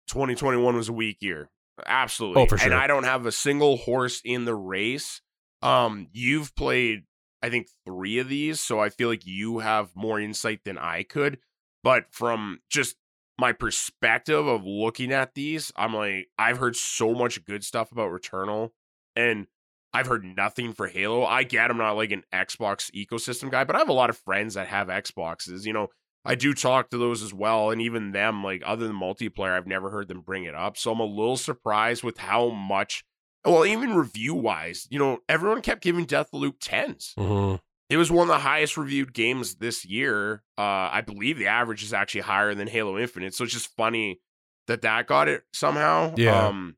2021 0.07 0.75
was 0.75 0.89
a 0.89 0.93
weak 0.93 1.17
year. 1.21 1.49
Absolutely. 1.85 2.43
Oh, 2.43 2.45
for 2.45 2.59
And. 2.61 2.73
I 2.73 2.87
don't 2.87 3.03
have 3.03 3.25
a 3.25 3.31
single 3.31 3.77
horse 3.77 4.21
in 4.23 4.45
the 4.45 4.55
race. 4.55 5.21
Um, 5.61 6.07
you've 6.11 6.55
played, 6.55 7.03
I 7.41 7.49
think, 7.49 7.67
three 7.85 8.19
of 8.19 8.29
these, 8.29 8.59
so 8.59 8.79
I 8.79 8.89
feel 8.89 9.09
like 9.09 9.25
you 9.25 9.59
have 9.59 9.95
more 9.95 10.19
insight 10.19 10.61
than 10.65 10.77
I 10.77 11.03
could. 11.03 11.39
But 11.83 12.05
from 12.11 12.59
just 12.69 12.95
my 13.37 13.53
perspective 13.53 14.45
of 14.45 14.65
looking 14.65 15.11
at 15.11 15.33
these, 15.33 15.71
I'm 15.75 15.95
like, 15.95 16.27
I've 16.37 16.57
heard 16.57 16.75
so 16.75 17.13
much 17.13 17.43
good 17.45 17.63
stuff 17.63 17.91
about 17.91 18.11
Returnal, 18.11 18.69
and 19.15 19.47
I've 19.93 20.07
heard 20.07 20.23
nothing 20.23 20.73
for 20.73 20.87
Halo. 20.87 21.25
I 21.25 21.43
get 21.43 21.69
I'm 21.69 21.77
not 21.77 21.97
like 21.97 22.11
an 22.11 22.23
Xbox 22.33 22.91
ecosystem 22.91 23.49
guy, 23.49 23.63
but 23.63 23.75
I 23.75 23.79
have 23.79 23.89
a 23.89 23.93
lot 23.93 24.09
of 24.09 24.17
friends 24.17 24.53
that 24.53 24.67
have 24.67 24.87
Xboxes. 24.87 25.65
You 25.65 25.73
know, 25.73 25.87
I 26.23 26.35
do 26.35 26.53
talk 26.53 26.89
to 26.91 26.97
those 26.97 27.23
as 27.23 27.33
well, 27.33 27.71
and 27.71 27.81
even 27.81 28.11
them, 28.11 28.43
like 28.43 28.61
other 28.65 28.87
than 28.87 28.95
multiplayer, 28.95 29.57
I've 29.57 29.67
never 29.67 29.89
heard 29.89 30.07
them 30.07 30.21
bring 30.21 30.43
it 30.43 30.53
up. 30.53 30.77
So 30.77 30.91
I'm 30.91 30.99
a 30.99 31.05
little 31.05 31.37
surprised 31.37 32.03
with 32.03 32.19
how 32.19 32.49
much. 32.49 33.03
Well, 33.43 33.65
even 33.65 33.95
review 33.95 34.35
wise, 34.35 34.87
you 34.91 34.99
know, 34.99 35.17
everyone 35.27 35.61
kept 35.63 35.81
giving 35.81 36.05
Deathloop 36.05 36.55
tens. 36.61 37.15
Mhm. 37.17 37.59
It 37.89 37.97
was 37.97 38.11
one 38.11 38.29
of 38.29 38.35
the 38.35 38.39
highest 38.41 38.77
reviewed 38.77 39.13
games 39.13 39.55
this 39.55 39.83
year. 39.83 40.43
Uh, 40.57 40.89
I 40.91 41.01
believe 41.01 41.39
the 41.39 41.47
average 41.47 41.81
is 41.83 41.91
actually 41.91 42.21
higher 42.21 42.53
than 42.53 42.67
Halo 42.67 42.97
Infinite. 42.99 43.33
So 43.33 43.43
it's 43.43 43.51
just 43.53 43.75
funny 43.75 44.21
that 44.67 44.83
that 44.83 45.07
got 45.07 45.27
it 45.27 45.43
somehow. 45.53 46.13
Yeah. 46.15 46.47
Um, 46.47 46.77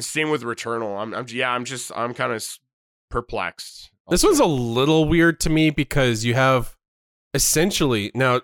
same 0.00 0.30
with 0.30 0.42
Returnal. 0.42 0.98
I'm, 0.98 1.14
I'm 1.14 1.26
yeah, 1.28 1.50
I'm 1.52 1.66
just, 1.66 1.92
I'm 1.94 2.14
kind 2.14 2.32
of 2.32 2.42
perplexed. 3.10 3.90
This 4.08 4.24
one's 4.24 4.40
a 4.40 4.46
little 4.46 5.06
weird 5.06 5.38
to 5.40 5.50
me 5.50 5.70
because 5.70 6.24
you 6.24 6.34
have 6.34 6.74
essentially 7.34 8.10
now 8.14 8.40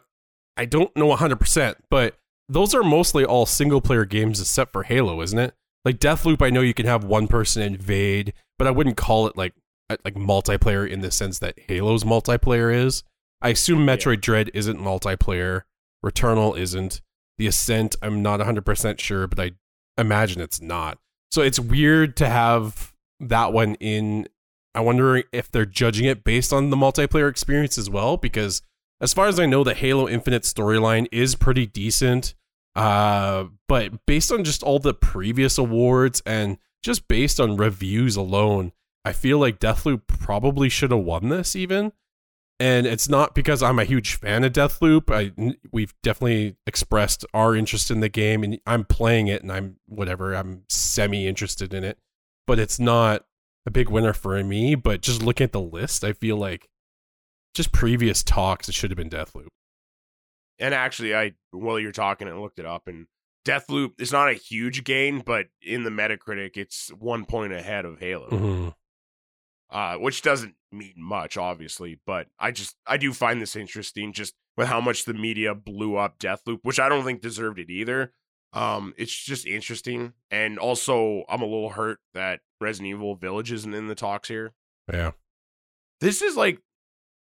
I 0.57 0.65
don't 0.65 0.95
know 0.97 1.15
100%, 1.15 1.75
but 1.91 2.17
those 2.49 2.75
are 2.75 2.83
mostly 2.83 3.25
all 3.25 3.47
single 3.47 3.81
player 3.81 4.05
games 4.05 4.41
except 4.41 4.73
for 4.73 4.85
Halo, 4.85 5.21
isn't 5.21 5.39
it? 5.39 5.55
Like 5.85 5.99
Deathloop, 5.99 6.43
I 6.43 6.51
know 6.51 6.63
you 6.63 6.75
can 6.75 6.87
have 6.87 7.05
one 7.05 7.29
person 7.29 7.63
invade, 7.63 8.33
but 8.59 8.67
I 8.67 8.71
wouldn't 8.71 8.97
call 8.97 9.27
it 9.27 9.37
like 9.37 9.55
like 10.05 10.15
multiplayer 10.15 10.89
in 10.89 11.01
the 11.01 11.11
sense 11.11 11.39
that 11.39 11.59
Halo's 11.69 12.05
multiplayer 12.05 12.75
is. 12.75 13.05
I 13.41 13.51
assume 13.51 13.87
Metroid 13.87 14.21
Dread 14.21 14.51
isn't 14.55 14.81
multiplayer. 14.81 15.63
Returnal 16.05 16.59
isn't. 16.59 17.01
The 17.39 17.47
Ascent, 17.47 17.97
I'm 18.03 18.23
not 18.23 18.41
100% 18.41 18.99
sure, 18.99 19.27
but 19.27 19.39
I 19.39 19.53
imagine 19.99 20.41
it's 20.41 20.61
not. 20.61 20.99
So 21.31 21.43
it's 21.43 21.61
weird 21.61 22.17
to 22.17 22.29
have 22.29 22.95
that 23.21 23.53
one 23.53 23.75
in. 23.77 24.27
I 24.75 24.81
wonder 24.81 25.23
if 25.33 25.51
they're 25.51 25.67
judging 25.67 26.07
it 26.07 26.25
based 26.25 26.53
on 26.53 26.71
the 26.71 26.77
multiplayer 26.77 27.29
experience 27.29 27.79
as 27.79 27.89
well, 27.89 28.17
because 28.17 28.63
as 29.01 29.13
far 29.13 29.27
as 29.27 29.39
I 29.39 29.47
know, 29.47 29.65
the 29.65 29.75
Halo 29.75 30.09
Infinite 30.09 30.43
storyline 30.43 31.07
is 31.13 31.35
pretty 31.35 31.67
decent. 31.67 32.35
Uh, 32.75 33.47
but 33.69 34.07
based 34.07 34.31
on 34.31 34.45
just 34.45 34.63
all 34.63 34.79
the 34.79 34.95
previous 34.95 35.59
awards 35.59 36.23
and 36.27 36.59
just 36.83 37.09
based 37.09 37.41
on 37.41 37.57
reviews 37.57 38.17
alone, 38.17 38.73
I 39.05 39.13
feel 39.13 39.39
like 39.39 39.61
Deathloop 39.61 40.03
probably 40.07 40.69
should 40.69 40.91
have 40.91 41.01
won 41.01 41.29
this 41.29 41.57
even. 41.57 41.93
And 42.59 42.87
it's 42.87 43.09
not 43.09 43.35
because 43.35 43.63
I'm 43.63 43.79
a 43.79 43.85
huge 43.85 44.15
fan 44.15 44.43
of 44.43 44.53
Deathloop. 44.53 45.11
I 45.15 45.57
we've 45.73 45.95
definitely 46.03 46.57
expressed 46.67 47.25
our 47.35 47.55
interest 47.55 47.91
in 47.91 48.01
the 48.01 48.09
game, 48.09 48.43
and 48.43 48.59
I'm 48.67 48.85
playing 48.85 49.29
it, 49.29 49.43
and 49.43 49.53
I'm 49.53 49.77
whatever. 49.87 50.35
I'm 50.35 50.63
semi 50.71 51.29
interested 51.29 51.75
in 51.75 51.85
it, 51.85 51.99
but 52.47 52.59
it's 52.59 52.81
not 52.81 53.27
a 53.67 53.71
big 53.71 53.91
winner 53.91 54.15
for 54.15 54.43
me. 54.43 54.75
But 54.75 55.03
just 55.03 55.23
looking 55.23 55.45
at 55.45 55.53
the 55.53 55.61
list, 55.61 56.03
I 56.03 56.15
feel 56.15 56.39
like 56.39 56.71
just 57.57 57.73
previous 57.73 58.23
talks, 58.23 58.69
it 58.69 58.75
should 58.75 58.91
have 58.91 58.97
been 58.97 59.11
Deathloop. 59.11 59.49
And 60.59 60.73
actually, 60.75 61.15
I 61.15 61.33
while 61.51 61.79
you're 61.79 61.93
talking, 61.93 62.29
I 62.29 62.33
looked 62.33 62.59
it 62.59 62.67
up, 62.67 62.87
and 62.87 63.07
Deathloop 63.47 64.01
is 64.01 64.13
not 64.13 64.29
a 64.31 64.35
huge 64.35 64.85
gain, 64.85 65.21
but 65.21 65.47
in 65.63 65.83
the 65.85 65.91
Metacritic, 65.91 66.57
it's 66.57 66.89
one 66.99 67.25
point 67.27 67.53
ahead 67.53 67.85
of 67.85 67.99
Halo, 68.01 68.29
Mhm. 68.31 68.75
uh, 69.71 69.97
which 69.99 70.23
doesn't 70.23 70.55
mean 70.73 70.95
much, 70.97 71.37
obviously. 71.37 72.01
But 72.07 72.29
I 72.39 72.51
just 72.53 72.77
I 72.87 72.97
do 72.97 73.13
find 73.13 73.41
this 73.43 73.57
interesting, 73.57 74.13
just 74.13 74.35
with 74.57 74.69
how 74.69 74.81
much 74.81 75.05
the 75.05 75.15
media 75.15 75.55
blew 75.55 75.97
up 75.97 76.19
Deathloop, 76.19 76.61
which 76.63 76.81
I 76.81 76.89
don't 76.89 77.05
think 77.05 77.21
deserved 77.21 77.59
it 77.59 77.71
either. 77.71 78.13
Um, 78.53 78.95
it's 78.97 79.13
just 79.15 79.45
interesting, 79.47 80.15
and 80.31 80.59
also 80.59 81.25
I'm 81.29 81.43
a 81.43 81.47
little 81.47 81.71
hurt 81.71 82.01
that 82.15 82.41
Resident 82.61 82.89
Evil 82.95 83.15
Village 83.17 83.53
isn't 83.53 83.75
in 83.75 83.87
the 83.89 83.95
talks 83.95 84.29
here. 84.29 84.55
Yeah. 84.91 85.13
This 86.01 86.23
is 86.23 86.37
like 86.37 86.63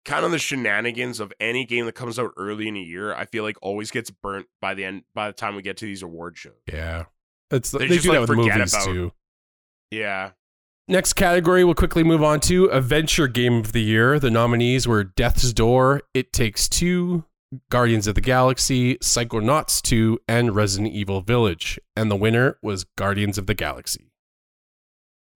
kind 0.05 0.25
of 0.25 0.31
the 0.31 0.39
shenanigans 0.39 1.21
of 1.21 1.33
any 1.41 1.65
game 1.65 1.87
that 1.87 1.95
comes 1.95 2.19
out 2.19 2.33
early 2.37 2.69
in 2.69 2.77
a 2.77 2.81
year. 2.81 3.15
I 3.15 3.25
feel 3.27 3.45
like 3.45 3.57
always 3.63 3.91
gets 3.91 4.11
burnt 4.11 4.47
by 4.61 4.75
the 4.75 4.85
end 4.85 5.03
by 5.15 5.27
the 5.29 5.33
time 5.35 5.55
we 5.57 5.63
get 5.63 5.77
to 5.79 5.85
these 5.87 6.03
award 6.03 6.37
shows. 6.39 6.53
Yeah. 6.73 7.05
It's 7.51 7.71
They 7.71 7.79
they, 7.81 7.89
just, 7.89 8.03
do 8.05 8.13
that 8.13 8.21
like, 8.21 8.29
with 8.29 8.39
movies 8.39 8.73
about- 8.75 8.85
too. 8.87 9.13
Yeah. 9.91 10.31
Next 10.91 11.13
category, 11.15 11.65
we'll 11.65 11.75
quickly 11.75 12.03
move 12.03 12.23
on 12.23 12.41
to 12.41 12.67
Adventure 12.71 13.29
Game 13.29 13.55
of 13.59 13.73
the 13.73 13.83
Year. 13.83 14.19
The 14.19 14.31
nominees 14.31 14.89
were 14.89 15.05
Death's 15.05 15.53
Door, 15.53 16.03
It 16.15 16.33
Takes 16.33 16.67
Two, 16.67 17.25
Guardians 17.71 18.07
of 18.07 18.15
the 18.15 18.23
Galaxy, 18.23 18.97
Psychonauts 18.97 19.83
2, 19.83 20.19
and 20.27 20.55
Resident 20.57 20.95
Evil 20.95 21.21
Village. 21.21 21.79
And 21.95 22.11
the 22.11 22.17
winner 22.17 22.59
was 22.63 22.85
Guardians 22.97 23.37
of 23.37 23.47
the 23.47 23.53
Galaxy. 23.55 24.13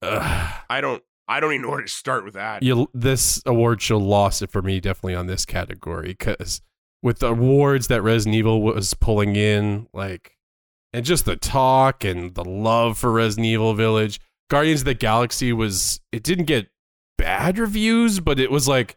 Ugh. 0.02 0.54
I 0.68 0.80
don't 0.80 1.02
I 1.28 1.40
don't 1.40 1.52
even 1.52 1.62
know 1.62 1.70
where 1.70 1.82
to 1.82 1.88
start 1.88 2.24
with 2.24 2.34
that. 2.34 2.62
You, 2.62 2.88
this 2.92 3.40
award 3.46 3.80
show 3.80 3.98
lost 3.98 4.42
it 4.42 4.50
for 4.50 4.62
me 4.62 4.80
definitely 4.80 5.14
on 5.14 5.26
this 5.26 5.44
category 5.44 6.08
because 6.08 6.60
with 7.02 7.20
the 7.20 7.28
awards 7.28 7.88
that 7.88 8.02
Resident 8.02 8.36
Evil 8.36 8.62
was 8.62 8.94
pulling 8.94 9.36
in, 9.36 9.88
like, 9.92 10.36
and 10.92 11.04
just 11.04 11.24
the 11.24 11.36
talk 11.36 12.04
and 12.04 12.34
the 12.34 12.44
love 12.44 12.98
for 12.98 13.10
Resident 13.10 13.46
Evil 13.46 13.74
Village, 13.74 14.20
Guardians 14.50 14.82
of 14.82 14.86
the 14.86 14.94
Galaxy 14.94 15.52
was 15.52 16.00
it 16.12 16.22
didn't 16.22 16.44
get 16.44 16.68
bad 17.16 17.58
reviews, 17.58 18.20
but 18.20 18.38
it 18.38 18.50
was 18.50 18.68
like 18.68 18.96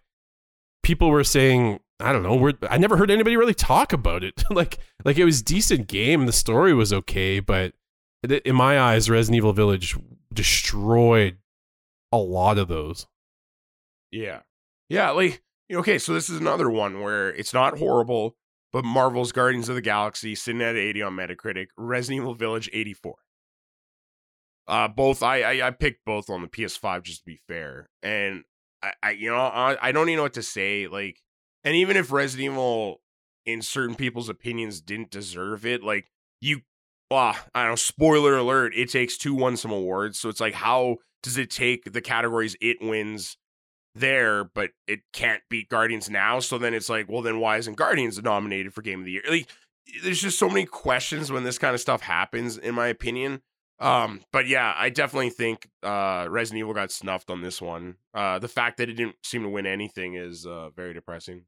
people 0.83 1.09
were 1.09 1.23
saying 1.23 1.79
I 1.99 2.11
don't 2.11 2.23
know. 2.23 2.51
I 2.69 2.77
never 2.77 2.97
heard 2.97 3.09
anybody 3.09 3.37
really 3.37 3.53
talk 3.53 3.93
about 3.93 4.23
it. 4.23 4.43
like, 4.51 4.79
like 5.05 5.17
it 5.17 5.25
was 5.25 5.41
decent 5.41 5.87
game. 5.87 6.25
The 6.25 6.33
story 6.33 6.73
was 6.73 6.91
okay, 6.91 7.39
but 7.39 7.73
in 8.23 8.55
my 8.55 8.79
eyes, 8.79 9.09
Resident 9.09 9.37
Evil 9.37 9.53
Village 9.53 9.95
destroyed 10.33 11.37
a 12.15 12.17
lot 12.17 12.57
of 12.57 12.67
those. 12.67 13.07
Yeah. 14.11 14.41
Yeah, 14.89 15.11
like 15.11 15.43
Okay, 15.73 15.97
so 15.97 16.13
this 16.13 16.29
is 16.29 16.39
another 16.39 16.69
one 16.69 17.01
where 17.01 17.29
it's 17.29 17.53
not 17.53 17.79
horrible, 17.79 18.37
but 18.71 18.85
Marvel's 18.85 19.31
Guardians 19.31 19.67
of 19.67 19.75
the 19.75 19.81
Galaxy 19.81 20.35
sitting 20.35 20.61
at 20.61 20.75
80 20.75 21.01
on 21.01 21.15
Metacritic, 21.15 21.67
Resident 21.75 22.21
Evil 22.21 22.35
Village 22.35 22.69
84. 22.71 23.15
Uh, 24.67 24.87
both 24.87 25.21
I, 25.21 25.41
I 25.41 25.67
I 25.67 25.71
picked 25.71 26.05
both 26.05 26.29
on 26.29 26.41
the 26.41 26.47
PS5 26.47 27.03
just 27.03 27.19
to 27.19 27.25
be 27.25 27.39
fair, 27.47 27.87
and 28.01 28.43
I, 28.81 28.93
I 29.03 29.11
you 29.11 29.29
know 29.29 29.37
I, 29.37 29.77
I 29.79 29.91
don't 29.91 30.09
even 30.09 30.17
know 30.17 30.23
what 30.23 30.33
to 30.33 30.41
say. 30.41 30.87
Like, 30.87 31.21
and 31.63 31.75
even 31.75 31.97
if 31.97 32.11
Resident 32.11 32.53
Evil, 32.53 33.01
in 33.45 33.61
certain 33.61 33.93
people's 33.93 34.27
opinions, 34.27 34.81
didn't 34.81 35.11
deserve 35.11 35.67
it, 35.67 35.83
like 35.83 36.07
you, 36.41 36.61
ah, 37.11 37.45
I 37.53 37.61
don't 37.61 37.71
know. 37.73 37.75
Spoiler 37.75 38.37
alert: 38.37 38.73
It 38.75 38.89
takes 38.89 39.19
two 39.19 39.35
won 39.35 39.55
some 39.55 39.71
awards, 39.71 40.19
so 40.19 40.29
it's 40.29 40.41
like 40.41 40.55
how 40.55 40.97
does 41.25 41.37
it 41.37 41.49
take 41.49 41.91
the 41.91 42.01
categories 42.01 42.55
it 42.61 42.77
wins 42.79 43.37
there, 43.95 44.43
but 44.43 44.71
it 44.87 45.01
can't 45.11 45.41
beat 45.49 45.69
Guardians 45.69 46.09
now. 46.09 46.39
So 46.39 46.57
then 46.57 46.73
it's 46.73 46.89
like, 46.89 47.09
well, 47.09 47.21
then 47.21 47.39
why 47.39 47.57
isn't 47.57 47.75
Guardians 47.75 48.21
nominated 48.21 48.73
for 48.73 48.81
Game 48.81 48.99
of 48.99 49.05
the 49.05 49.13
Year? 49.13 49.23
Like, 49.27 49.49
there's 50.03 50.21
just 50.21 50.39
so 50.39 50.47
many 50.47 50.65
questions 50.65 51.31
when 51.31 51.43
this 51.43 51.57
kind 51.57 51.73
of 51.73 51.81
stuff 51.81 52.01
happens, 52.01 52.57
in 52.57 52.75
my 52.75 52.87
opinion. 52.87 53.41
Um, 53.79 54.21
but 54.31 54.47
yeah, 54.47 54.73
I 54.77 54.89
definitely 54.89 55.31
think 55.31 55.67
uh 55.83 56.27
Resident 56.29 56.59
Evil 56.59 56.73
got 56.73 56.91
snuffed 56.91 57.29
on 57.29 57.41
this 57.41 57.61
one. 57.61 57.95
Uh 58.13 58.39
the 58.39 58.47
fact 58.47 58.77
that 58.77 58.87
it 58.89 58.93
didn't 58.93 59.17
seem 59.23 59.43
to 59.43 59.49
win 59.49 59.65
anything 59.65 60.13
is 60.13 60.45
uh 60.45 60.69
very 60.69 60.93
depressing. 60.93 61.43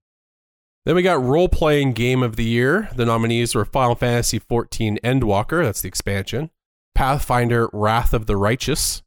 Then 0.83 0.95
we 0.95 1.03
got 1.03 1.23
role 1.23 1.47
playing 1.47 1.93
game 1.93 2.23
of 2.23 2.35
the 2.35 2.43
year. 2.43 2.89
The 2.95 3.05
nominees 3.05 3.55
were 3.55 3.63
Final 3.63 3.95
Fantasy 3.95 4.39
XIV 4.41 4.99
Endwalker, 5.01 5.63
that's 5.63 5.81
the 5.81 5.87
expansion, 5.87 6.49
Pathfinder 6.95 7.69
Wrath 7.71 8.13
of 8.13 8.25
the 8.25 8.35
Righteous, 8.35 9.03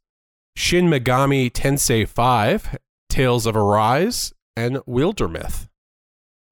Shin 0.56 0.86
Megami 0.86 1.50
Tensei 1.50 2.06
5, 2.06 2.78
Tales 3.08 3.46
of 3.46 3.56
Arise, 3.56 4.32
and 4.56 4.76
Wildermyth. 4.78 5.68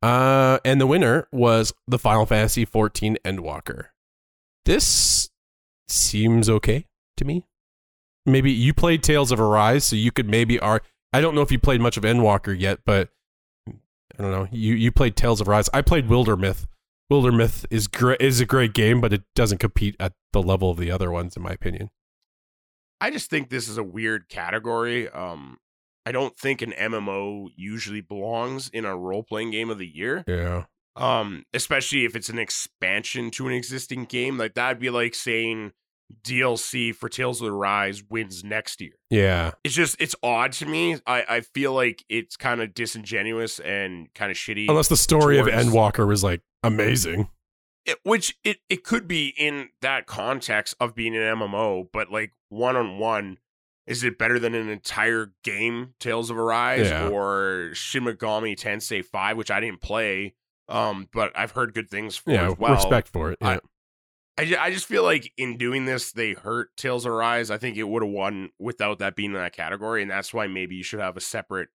Uh, 0.03 0.59
and 0.65 0.81
the 0.81 0.87
winner 0.87 1.29
was 1.33 1.73
the 1.87 1.99
Final 1.99 2.27
Fantasy 2.27 2.65
XIV 2.65 3.17
Endwalker. 3.25 3.87
This 4.65 5.31
seems 5.89 6.49
okay 6.49 6.87
to 7.17 7.25
me. 7.25 7.45
Maybe 8.27 8.53
you 8.53 8.75
played 8.75 9.03
Tales 9.03 9.33
of 9.33 9.41
Arise, 9.41 9.85
so 9.85 9.97
you 9.97 10.13
could 10.13 10.29
maybe 10.29 10.61
are. 10.61 10.83
I 11.13 11.21
don't 11.21 11.35
know 11.35 11.41
if 11.41 11.51
you 11.51 11.59
played 11.59 11.81
much 11.81 11.97
of 11.97 12.03
Endwalker 12.03 12.59
yet, 12.59 12.81
but 12.85 13.09
I 13.67 14.23
don't 14.23 14.31
know. 14.31 14.49
You 14.53 14.75
you 14.75 14.93
played 14.93 15.17
Tales 15.17 15.41
of 15.41 15.49
Arise. 15.49 15.71
I 15.73 15.83
played 15.83 16.09
Wildermyth. 16.09 16.67
Wildermyth 17.11 17.65
is 17.71 17.87
great 17.87 18.21
is 18.21 18.41
a 18.41 18.47
great 18.47 18.75
game, 18.75 19.01
but 19.01 19.13
it 19.13 19.23
doesn't 19.35 19.59
compete 19.59 19.97
at 19.99 20.13
the 20.33 20.43
level 20.43 20.71
of 20.71 20.77
the 20.77 20.91
other 20.91 21.11
ones, 21.11 21.37
in 21.37 21.43
my 21.43 21.53
opinion. 21.53 21.91
I 23.01 23.11
just 23.11 23.31
think 23.31 23.49
this 23.51 23.69
is 23.69 23.79
a 23.79 23.83
weird 23.83 24.29
category. 24.29 25.09
Um, 25.09 25.59
I 26.07 26.13
don't 26.13 26.37
think 26.39 26.63
an 26.63 26.73
MMO 26.73 27.49
usually 27.57 28.01
belongs 28.01 28.69
in 28.71 28.85
a 28.85 28.97
role 28.97 29.23
playing 29.23 29.51
game 29.51 29.71
of 29.71 29.79
the 29.79 29.87
year. 29.87 30.25
Yeah. 30.27 30.65
Um, 30.97 31.45
especially 31.55 32.05
if 32.05 32.17
it's 32.17 32.29
an 32.29 32.39
expansion 32.39 33.31
to 33.33 33.47
an 33.47 33.53
existing 33.55 34.07
game. 34.07 34.37
Like 34.39 34.55
that'd 34.55 34.81
be 34.81 34.91
like 34.91 35.15
saying 35.15 35.73
DLC 36.25 36.95
for 36.95 37.09
Tales 37.09 37.41
of 37.41 37.47
the 37.47 37.53
Rise 37.53 38.03
wins 38.09 38.43
next 38.43 38.81
year. 38.81 38.95
Yeah. 39.11 39.53
It's 39.63 39.75
just 39.75 40.01
it's 40.01 40.15
odd 40.23 40.53
to 40.53 40.67
me. 40.67 40.97
I, 41.07 41.25
I 41.29 41.41
feel 41.41 41.73
like 41.73 42.05
it's 42.09 42.37
kind 42.37 42.61
of 42.61 42.75
disingenuous 42.75 43.61
and 43.61 44.13
kind 44.15 44.31
of 44.31 44.37
shitty. 44.37 44.69
Unless 44.69 44.89
the 44.89 44.97
story 44.97 45.37
towards- 45.37 45.55
of 45.55 45.61
Endwalker 45.61 46.07
was 46.07 46.25
like 46.25 46.41
amazing. 46.63 47.29
It, 47.89 47.99
which 48.05 48.37
it, 48.45 48.59
it 48.69 48.85
could 48.85 49.09
be 49.09 49.35
in 49.37 49.71
that 49.83 50.07
context 50.07 50.75
of 50.81 50.95
being 50.95 51.17
an 51.17 51.23
MMO, 51.23 51.89
but 51.93 52.11
like 52.13 52.33
one 52.49 52.77
on 52.77 52.99
one, 52.99 53.39
is 53.87 54.05
it 54.05 54.19
better 54.19 54.39
than 54.39 54.55
an 54.55 54.69
entire 54.69 55.33
game, 55.45 55.95
Tales 55.99 56.31
of 56.31 56.39
Arise, 56.39 56.91
Yeah. 56.91 57.09
or 57.09 57.71
Shin 57.73 58.05
Megami 58.05 58.55
Tensei 58.55 59.05
Five, 59.05 59.37
which 59.37 59.51
I 59.51 59.61
didn't 59.61 59.81
play, 59.81 60.35
um, 60.69 61.09
but 61.13 61.33
I've 61.37 61.53
heard 61.53 61.73
good 61.75 61.89
things 61.91 62.17
for 62.17 62.33
Yeah, 62.33 62.51
as 62.51 62.59
well. 62.59 62.75
respect 62.75 63.09
for 63.09 63.33
it. 63.33 63.39
I- 63.41 63.55
Yeah. 63.55 63.59
I, 64.41 64.45
ju- 64.45 64.57
I 64.61 64.71
just 64.71 64.87
feel 64.87 65.03
like 65.03 65.33
in 65.37 65.57
doing 65.57 65.87
this, 65.87 66.13
they 66.13 66.35
hurt 66.35 66.69
Tales 66.77 67.05
of 67.05 67.11
Arise. 67.13 67.51
I 67.51 67.59
think 67.59 67.77
it 67.77 67.83
would 67.89 68.05
have 68.05 68.13
won 68.13 68.51
without 68.57 69.01
that 69.01 69.17
being 69.17 69.31
in 69.33 69.37
that 69.39 69.53
category, 69.53 70.01
and 70.01 70.09
that's 70.09 70.33
why 70.33 70.47
maybe 70.47 70.77
you 70.77 70.85
should 70.85 71.01
have 71.01 71.17
a 71.17 71.21
separate 71.21 71.71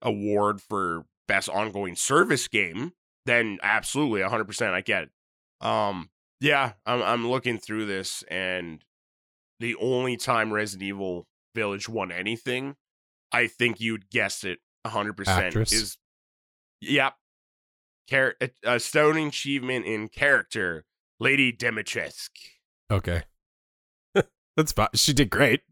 award 0.00 0.62
for 0.62 1.04
best 1.28 1.48
ongoing 1.50 1.94
service 1.96 2.48
game. 2.48 2.92
Then 3.26 3.58
absolutely, 3.62 4.22
hundred 4.22 4.44
percent, 4.46 4.72
I 4.72 4.80
get 4.80 5.02
it. 5.04 5.10
Um, 5.60 6.10
yeah, 6.40 6.72
I'm 6.84 7.02
I'm 7.02 7.28
looking 7.28 7.58
through 7.58 7.86
this, 7.86 8.22
and 8.28 8.84
the 9.60 9.74
only 9.76 10.16
time 10.16 10.52
Resident 10.52 10.86
Evil 10.86 11.26
Village 11.54 11.88
won 11.88 12.12
anything, 12.12 12.76
I 13.32 13.46
think 13.46 13.80
you'd 13.80 14.10
guess 14.10 14.44
it 14.44 14.58
hundred 14.86 15.16
percent 15.16 15.56
is, 15.56 15.98
yep, 16.80 17.14
Char- 18.08 18.36
a, 18.40 18.50
a 18.64 18.80
stunning 18.80 19.28
achievement 19.28 19.86
in 19.86 20.08
character, 20.08 20.84
Lady 21.18 21.52
Dimitrescu. 21.52 22.28
Okay. 22.90 23.22
that's 24.56 24.72
fine. 24.72 24.88
She 24.94 25.12
did 25.12 25.30
great. 25.30 25.62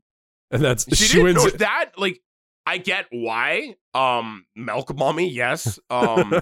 And 0.50 0.62
that's 0.64 0.84
She, 0.96 1.04
she, 1.04 1.22
wins 1.22 1.44
it. 1.44 1.58
that. 1.58 1.92
Like, 1.96 2.20
I 2.66 2.78
get 2.78 3.06
why. 3.10 3.76
Um, 3.94 4.46
milk 4.56 4.94
mommy, 4.96 5.28
yes. 5.28 5.78
Um, 5.90 6.34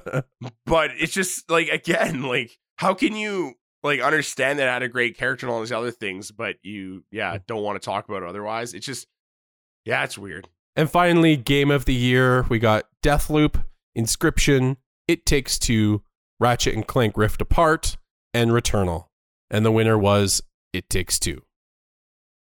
but 0.64 0.90
it's 0.96 1.12
just 1.12 1.50
like 1.50 1.68
again, 1.68 2.22
like 2.22 2.58
how 2.82 2.94
can 2.94 3.14
you 3.14 3.54
like 3.84 4.00
understand 4.00 4.58
that 4.58 4.66
it 4.66 4.70
had 4.70 4.82
a 4.82 4.88
great 4.88 5.16
character 5.16 5.46
and 5.46 5.54
all 5.54 5.60
these 5.60 5.72
other 5.72 5.92
things, 5.92 6.32
but 6.32 6.56
you, 6.62 7.04
yeah, 7.12 7.38
don't 7.46 7.62
want 7.62 7.80
to 7.80 7.84
talk 7.84 8.08
about 8.08 8.22
it 8.24 8.28
otherwise? 8.28 8.74
It's 8.74 8.84
just, 8.84 9.06
yeah, 9.84 10.02
it's 10.02 10.18
weird. 10.18 10.48
and 10.74 10.90
finally, 10.90 11.36
game 11.36 11.70
of 11.70 11.84
the 11.84 11.94
year, 11.94 12.42
we 12.48 12.58
got 12.58 12.86
Deathloop, 13.02 13.62
Inscryption, 13.96 14.76
It 15.06 15.24
Takes 15.24 15.58
Two, 15.58 16.02
Ratchet 16.40 16.74
and 16.74 16.86
Clank 16.86 17.16
Rift 17.16 17.40
Apart, 17.40 17.96
and 18.34 18.50
Returnal. 18.50 19.06
And 19.50 19.64
the 19.64 19.72
winner 19.72 19.96
was 19.96 20.42
It 20.72 20.90
Takes 20.90 21.20
Two. 21.20 21.42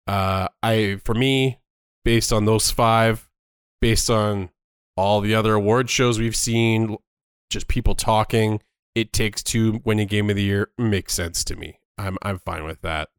Uh, 0.08 0.50
I 0.62 1.00
for 1.06 1.16
me, 1.16 1.60
based 2.04 2.34
on 2.34 2.46
those 2.46 2.72
five, 2.72 3.30
based 3.80 4.10
on 4.10 4.50
all 4.98 5.22
the 5.22 5.34
other 5.34 5.54
award 5.54 5.90
shows 5.90 6.20
we've 6.20 6.36
seen, 6.36 6.98
just 7.50 7.68
people 7.68 7.96
talking, 7.96 8.62
It 8.96 9.12
Takes 9.14 9.44
Two 9.44 9.82
winning 9.84 10.08
game 10.08 10.30
of 10.30 10.36
the 10.38 10.44
year 10.44 10.70
makes 10.78 11.14
sense 11.14 11.44
to 11.46 11.56
me. 11.56 11.80
I'm 11.98 12.18
I'm 12.22 12.40
fine 12.40 12.64
with 12.64 12.82
that. 12.82 13.10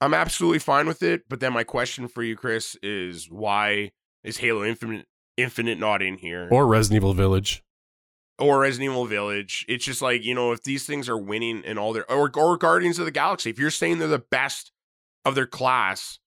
I'm 0.00 0.14
absolutely 0.14 0.60
fine 0.60 0.86
with 0.86 1.02
it. 1.02 1.22
But 1.28 1.40
then 1.40 1.52
my 1.52 1.64
question 1.64 2.06
for 2.06 2.22
you, 2.22 2.36
Chris, 2.36 2.76
is 2.82 3.28
why 3.30 3.92
is 4.22 4.38
Halo 4.38 4.64
Infinite 4.64 5.06
Infinite 5.36 5.78
not 5.78 6.02
in 6.02 6.18
here? 6.18 6.48
Or 6.52 6.66
Resident 6.66 6.98
Evil 7.02 7.14
Village. 7.14 7.62
or 8.38 8.60
Resident 8.60 8.90
Evil 8.92 9.06
Village. 9.06 9.64
It's 9.68 9.84
just 9.84 10.02
like, 10.02 10.22
you 10.24 10.34
know, 10.34 10.52
if 10.52 10.62
these 10.62 10.84
things 10.86 11.08
are 11.08 11.18
winning 11.18 11.62
in 11.64 11.78
all 11.78 11.92
their 11.92 12.08
or, 12.10 12.30
or 12.36 12.56
Guardians 12.56 12.98
of 12.98 13.06
the 13.06 13.10
Galaxy, 13.10 13.50
if 13.50 13.58
you're 13.58 13.70
saying 13.70 13.98
they're 13.98 14.08
the 14.08 14.18
best 14.18 14.70
of 15.24 15.34
their 15.34 15.46
class 15.46 16.18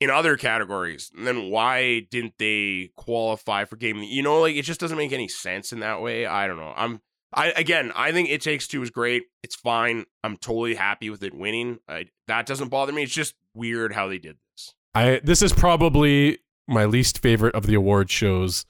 in 0.00 0.08
other 0.10 0.36
categories, 0.36 1.10
then 1.18 1.50
why 1.50 2.00
didn't 2.10 2.34
they 2.38 2.90
qualify 2.96 3.64
for 3.64 3.76
game? 3.76 4.02
You 4.02 4.22
know, 4.22 4.40
like 4.40 4.54
it 4.56 4.62
just 4.62 4.80
doesn't 4.80 4.96
make 4.98 5.12
any 5.12 5.28
sense 5.28 5.72
in 5.72 5.80
that 5.80 6.00
way. 6.00 6.26
I 6.26 6.46
don't 6.46 6.58
know. 6.58 6.72
I'm 6.76 7.00
I 7.32 7.50
again, 7.50 7.92
I 7.94 8.12
think 8.12 8.28
It 8.28 8.40
Takes 8.40 8.66
Two 8.68 8.82
is 8.82 8.90
great. 8.90 9.24
It's 9.42 9.56
fine. 9.56 10.04
I'm 10.22 10.36
totally 10.36 10.74
happy 10.74 11.10
with 11.10 11.22
it 11.22 11.34
winning. 11.34 11.78
I, 11.88 12.06
that 12.28 12.46
doesn't 12.46 12.68
bother 12.68 12.92
me. 12.92 13.02
It's 13.02 13.12
just 13.12 13.34
weird 13.54 13.92
how 13.92 14.08
they 14.08 14.18
did 14.18 14.36
this. 14.52 14.74
I 14.94 15.20
this 15.22 15.42
is 15.42 15.52
probably 15.52 16.38
my 16.68 16.84
least 16.84 17.20
favorite 17.20 17.54
of 17.54 17.66
the 17.66 17.74
award 17.74 18.10
shows 18.10 18.64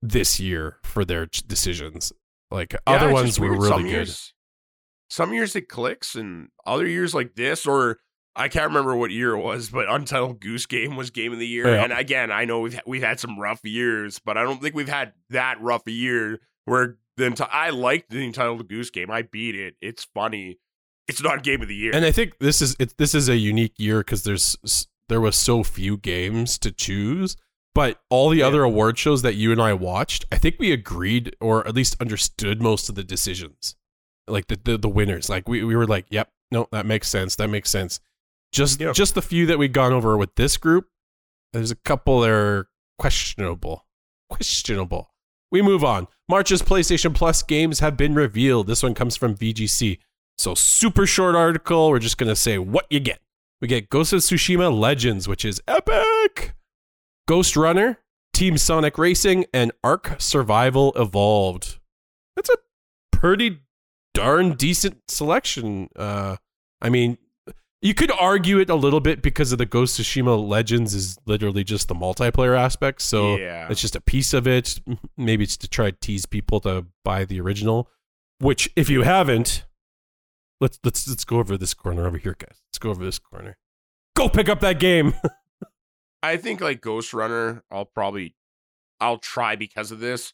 this 0.00 0.40
year 0.40 0.78
for 0.82 1.04
their 1.04 1.26
decisions. 1.26 2.12
Like 2.50 2.72
Yeah, 2.72 2.78
other 2.86 3.12
ones 3.12 3.40
were 3.40 3.52
really 3.52 3.68
some 3.68 3.82
good. 3.82 3.90
Years, 3.90 4.34
some 5.08 5.32
years 5.32 5.56
it 5.56 5.68
clicks, 5.68 6.14
and 6.14 6.48
other 6.66 6.86
years 6.86 7.14
like 7.14 7.34
this, 7.34 7.66
or 7.66 7.98
I 8.34 8.48
can't 8.48 8.66
remember 8.66 8.96
what 8.96 9.10
year 9.10 9.32
it 9.32 9.40
was, 9.40 9.70
but 9.70 9.88
Untitled 9.88 10.40
Goose 10.40 10.66
Game 10.66 10.96
was 10.96 11.10
Game 11.10 11.32
of 11.32 11.38
the 11.38 11.46
Year. 11.46 11.68
Yeah. 11.68 11.84
And 11.84 11.92
again, 11.92 12.30
I 12.30 12.44
know 12.44 12.60
we've 12.60 12.80
we've 12.86 13.02
had 13.02 13.20
some 13.20 13.38
rough 13.38 13.60
years, 13.64 14.18
but 14.18 14.36
I 14.36 14.42
don't 14.42 14.60
think 14.60 14.74
we've 14.74 14.88
had 14.88 15.12
that 15.30 15.60
rough 15.60 15.86
a 15.86 15.92
year 15.92 16.40
where 16.64 16.98
the 17.30 17.48
I 17.50 17.70
liked 17.70 18.10
the 18.10 18.24
Untitled 18.24 18.68
Goose 18.68 18.90
Game. 18.90 19.10
I 19.10 19.22
beat 19.22 19.54
it. 19.54 19.74
It's 19.80 20.04
funny. 20.04 20.58
It's 21.08 21.22
not 21.22 21.42
Game 21.42 21.62
of 21.62 21.68
the 21.68 21.74
Year. 21.74 21.92
And 21.94 22.04
I 22.04 22.12
think 22.12 22.38
this 22.38 22.60
is 22.62 22.76
it, 22.78 22.96
this 22.98 23.14
is 23.14 23.28
a 23.28 23.36
unique 23.36 23.74
year 23.78 23.98
because 24.00 24.22
there's 24.24 24.56
there 25.08 25.20
was 25.20 25.36
so 25.36 25.62
few 25.64 25.96
games 25.96 26.58
to 26.58 26.70
choose. 26.70 27.36
But 27.74 28.00
all 28.10 28.28
the 28.28 28.38
Yeah. 28.38 28.46
other 28.48 28.62
award 28.64 28.98
shows 28.98 29.22
that 29.22 29.34
you 29.34 29.50
and 29.50 29.60
I 29.60 29.72
watched, 29.72 30.26
I 30.30 30.36
think 30.36 30.56
we 30.58 30.72
agreed 30.72 31.34
or 31.40 31.66
at 31.66 31.74
least 31.74 31.96
understood 32.00 32.60
most 32.60 32.88
of 32.90 32.94
the 32.96 33.02
decisions, 33.04 33.76
like 34.28 34.48
the 34.48 34.58
the, 34.62 34.76
the 34.78 34.88
winners. 34.90 35.28
Like 35.30 35.48
we, 35.48 35.64
we 35.64 35.74
were 35.74 35.86
like, 35.86 36.04
yep, 36.10 36.30
no, 36.50 36.68
that 36.70 36.84
makes 36.86 37.08
sense. 37.08 37.34
That 37.36 37.48
makes 37.48 37.70
sense. 37.70 37.98
Just 38.52 38.78
Yeah. 38.80 38.92
just 38.92 39.14
the 39.14 39.22
few 39.22 39.46
that 39.46 39.58
we've 39.58 39.72
gone 39.72 39.92
over 39.94 40.16
with 40.18 40.34
this 40.36 40.56
group, 40.58 40.88
there's 41.54 41.70
a 41.70 41.76
couple 41.76 42.20
that 42.20 42.30
are 42.30 42.68
questionable. 42.98 43.86
Questionable. 44.28 45.11
We 45.52 45.60
move 45.60 45.84
on. 45.84 46.08
March's 46.30 46.62
PlayStation 46.62 47.14
Plus 47.14 47.42
games 47.42 47.80
have 47.80 47.94
been 47.94 48.14
revealed. 48.14 48.66
This 48.66 48.82
one 48.82 48.94
comes 48.94 49.16
from 49.16 49.36
VGC. 49.36 49.98
So, 50.38 50.54
super 50.54 51.06
short 51.06 51.36
article. 51.36 51.90
We're 51.90 51.98
just 51.98 52.16
going 52.16 52.30
to 52.30 52.34
say 52.34 52.58
what 52.58 52.86
you 52.88 52.98
get. 52.98 53.20
We 53.60 53.68
get 53.68 53.90
Ghost 53.90 54.14
of 54.14 54.20
Tsushima 54.20 54.76
Legends, 54.76 55.28
which 55.28 55.44
is 55.44 55.62
epic. 55.68 56.54
Ghost 57.28 57.54
Runner, 57.54 57.98
Team 58.32 58.56
Sonic 58.56 58.96
Racing, 58.96 59.44
and 59.52 59.72
Ark 59.84 60.16
Survival 60.18 60.94
Evolved. 60.96 61.78
That's 62.34 62.48
a 62.48 62.56
pretty 63.12 63.60
darn 64.14 64.54
decent 64.54 65.02
selection. 65.08 65.90
Uh, 65.94 66.36
I 66.80 66.88
mean, 66.88 67.18
you 67.82 67.94
could 67.94 68.12
argue 68.12 68.60
it 68.60 68.70
a 68.70 68.76
little 68.76 69.00
bit 69.00 69.22
because 69.22 69.50
of 69.50 69.58
the 69.58 69.66
Ghost 69.66 69.98
of 69.98 70.04
Tsushima 70.04 70.48
Legends 70.48 70.94
is 70.94 71.18
literally 71.26 71.64
just 71.64 71.88
the 71.88 71.94
multiplayer 71.94 72.56
aspect. 72.56 73.02
So 73.02 73.36
yeah. 73.36 73.66
it's 73.68 73.80
just 73.80 73.96
a 73.96 74.00
piece 74.00 74.32
of 74.32 74.46
it. 74.46 74.80
Maybe 75.16 75.42
it's 75.42 75.56
to 75.58 75.68
try 75.68 75.90
to 75.90 75.96
tease 76.00 76.24
people 76.24 76.60
to 76.60 76.86
buy 77.04 77.24
the 77.24 77.40
original. 77.40 77.90
Which, 78.38 78.70
if 78.76 78.88
you 78.88 79.02
haven't, 79.02 79.64
let's 80.60 80.78
let's 80.84 81.08
let's 81.08 81.24
go 81.24 81.38
over 81.38 81.58
this 81.58 81.74
corner 81.74 82.06
over 82.06 82.18
here, 82.18 82.36
guys. 82.38 82.60
Let's 82.68 82.78
go 82.78 82.90
over 82.90 83.04
this 83.04 83.18
corner. 83.18 83.56
Go 84.14 84.28
pick 84.28 84.48
up 84.48 84.60
that 84.60 84.78
game. 84.78 85.14
I 86.22 86.36
think 86.36 86.60
like 86.60 86.80
Ghost 86.80 87.12
Runner, 87.12 87.64
I'll 87.70 87.84
probably 87.84 88.36
I'll 89.00 89.18
try 89.18 89.56
because 89.56 89.90
of 89.90 89.98
this. 89.98 90.32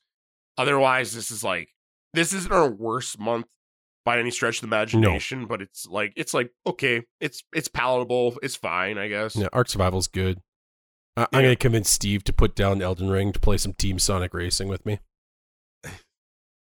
Otherwise, 0.59 1.15
this 1.15 1.31
is 1.31 1.43
like 1.43 1.71
this 2.13 2.33
isn't 2.35 2.53
our 2.53 2.69
worst 2.69 3.19
month 3.19 3.47
by 4.09 4.19
any 4.19 4.31
stretch 4.31 4.57
of 4.57 4.61
the 4.63 4.67
imagination, 4.69 5.45
but 5.45 5.61
it's 5.61 5.87
like 5.87 6.15
it's 6.17 6.33
like 6.33 6.51
okay, 6.67 7.03
it's 7.21 7.43
it's 7.53 7.69
palatable, 7.69 8.39
it's 8.43 8.57
fine, 8.57 8.97
I 8.97 9.09
guess. 9.09 9.37
yeah, 9.37 9.49
Ark 9.53 9.69
Survival's 9.69 10.07
good. 10.07 10.41
I- 11.15 11.25
I'm 11.25 11.29
Yeah. 11.35 11.43
gonna 11.43 11.57
convince 11.57 11.91
Steve 11.91 12.25
to 12.25 12.33
put 12.33 12.57
down 12.57 12.81
Elden 12.81 13.11
Ring 13.11 13.33
to 13.35 13.39
play 13.39 13.59
some 13.59 13.75
Team 13.75 13.99
Sonic 13.99 14.33
Racing 14.33 14.69
with 14.69 14.87
me. 14.87 15.01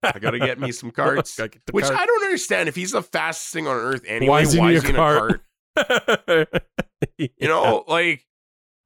I 0.04 0.20
gotta 0.20 0.38
get 0.38 0.60
me 0.60 0.72
some 0.72 0.92
cards. 1.02 1.36
Gotta 1.36 1.50
get 1.50 1.66
the 1.66 1.72
Which 1.72 1.86
card. 1.86 1.98
I 2.00 2.06
don't 2.06 2.24
understand. 2.26 2.70
If 2.70 2.76
he's 2.76 2.92
the 2.92 3.02
fastest 3.02 3.52
thing 3.54 3.66
on 3.66 3.76
earth 3.76 4.04
anyway, 4.08 4.30
Why 4.30 4.42
is 4.42 4.52
he 4.54 4.60
in 4.60 4.66
a 4.68 4.90
in 4.90 4.96
cart? 4.96 5.42
You 7.18 7.48
know, 7.48 7.84
like, 7.88 8.24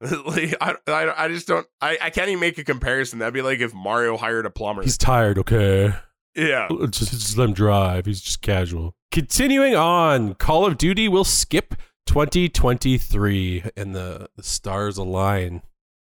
like 0.00 0.54
I, 0.60 0.76
I, 0.86 1.24
I 1.24 1.28
just 1.28 1.46
don't. 1.46 1.66
I, 1.80 1.98
I 2.00 2.10
can't 2.10 2.28
even 2.28 2.40
make 2.40 2.56
a 2.58 2.64
comparison. 2.64 3.18
That'd 3.18 3.34
be 3.34 3.42
like 3.42 3.60
if 3.60 3.74
Mario 3.74 4.16
hired 4.16 4.46
a 4.46 4.50
plumber. 4.50 4.82
he's 4.82 4.96
tired. 4.98 5.38
Okay. 5.38 5.92
Yeah, 6.36 6.68
just, 6.90 7.10
just 7.10 7.38
let 7.38 7.48
him 7.48 7.54
drive. 7.54 8.06
He's 8.06 8.20
just 8.20 8.42
casual. 8.42 8.94
Continuing 9.10 9.74
on, 9.74 10.34
Call 10.34 10.66
of 10.66 10.78
Duty 10.78 11.08
will 11.08 11.24
skip 11.24 11.74
2023 12.06 13.64
and 13.76 13.94
the, 13.94 14.28
the 14.36 14.42
stars 14.42 14.98
align, 14.98 15.62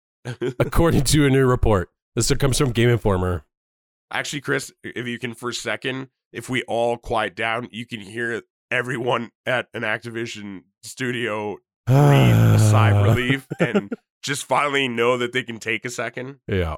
according 0.59 1.03
to 1.05 1.25
a 1.25 1.29
new 1.29 1.45
report. 1.45 1.89
This 2.15 2.31
comes 2.33 2.57
from 2.57 2.71
Game 2.71 2.89
Informer. 2.89 3.45
Actually, 4.11 4.41
Chris, 4.41 4.71
if 4.83 5.07
you 5.07 5.17
can 5.17 5.33
for 5.33 5.49
a 5.49 5.53
second, 5.53 6.09
if 6.33 6.49
we 6.49 6.63
all 6.63 6.97
quiet 6.97 7.35
down, 7.35 7.67
you 7.71 7.85
can 7.85 8.01
hear 8.01 8.41
everyone 8.69 9.31
at 9.45 9.67
an 9.73 9.83
Activision 9.83 10.63
studio 10.83 11.57
breathe 11.85 12.35
a 12.35 12.59
sigh 12.59 12.91
of 12.91 13.03
relief 13.15 13.47
and 13.59 13.93
just 14.21 14.45
finally 14.45 14.87
know 14.87 15.17
that 15.17 15.33
they 15.33 15.43
can 15.43 15.59
take 15.59 15.85
a 15.85 15.89
second. 15.89 16.39
Yeah. 16.47 16.77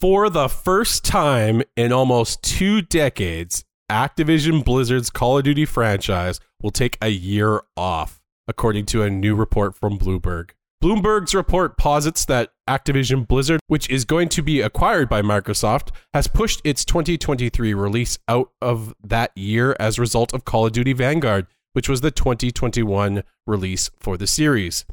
For 0.00 0.30
the 0.30 0.48
first 0.48 1.04
time 1.04 1.60
in 1.76 1.90
almost 1.90 2.40
two 2.44 2.82
decades, 2.82 3.64
Activision 3.90 4.64
Blizzard's 4.64 5.10
Call 5.10 5.38
of 5.38 5.44
Duty 5.44 5.64
franchise 5.64 6.38
will 6.62 6.70
take 6.70 6.96
a 7.02 7.08
year 7.08 7.62
off, 7.76 8.20
according 8.46 8.86
to 8.86 9.02
a 9.02 9.10
new 9.10 9.34
report 9.34 9.74
from 9.74 9.98
Bloomberg. 9.98 10.50
Bloomberg's 10.80 11.34
report 11.34 11.76
posits 11.76 12.24
that 12.26 12.52
Activision 12.68 13.26
Blizzard, 13.26 13.58
which 13.66 13.90
is 13.90 14.04
going 14.04 14.28
to 14.28 14.40
be 14.40 14.60
acquired 14.60 15.08
by 15.08 15.20
Microsoft, 15.20 15.88
has 16.14 16.28
pushed 16.28 16.60
its 16.62 16.84
2023 16.84 17.74
release 17.74 18.20
out 18.28 18.52
of 18.62 18.94
that 19.02 19.36
year 19.36 19.74
as 19.80 19.98
a 19.98 20.00
result 20.00 20.32
of 20.32 20.44
Call 20.44 20.66
of 20.66 20.72
Duty 20.72 20.92
Vanguard, 20.92 21.48
which 21.72 21.88
was 21.88 22.02
the 22.02 22.12
2021 22.12 23.24
release 23.48 23.90
for 23.98 24.16
the 24.16 24.28
series. 24.28 24.84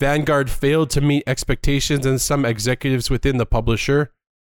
Vanguard 0.00 0.50
failed 0.50 0.90
to 0.90 1.00
meet 1.00 1.22
expectations, 1.28 2.04
and 2.04 2.20
some 2.20 2.44
executives 2.44 3.08
within 3.08 3.36
the 3.36 3.46
publisher 3.46 4.10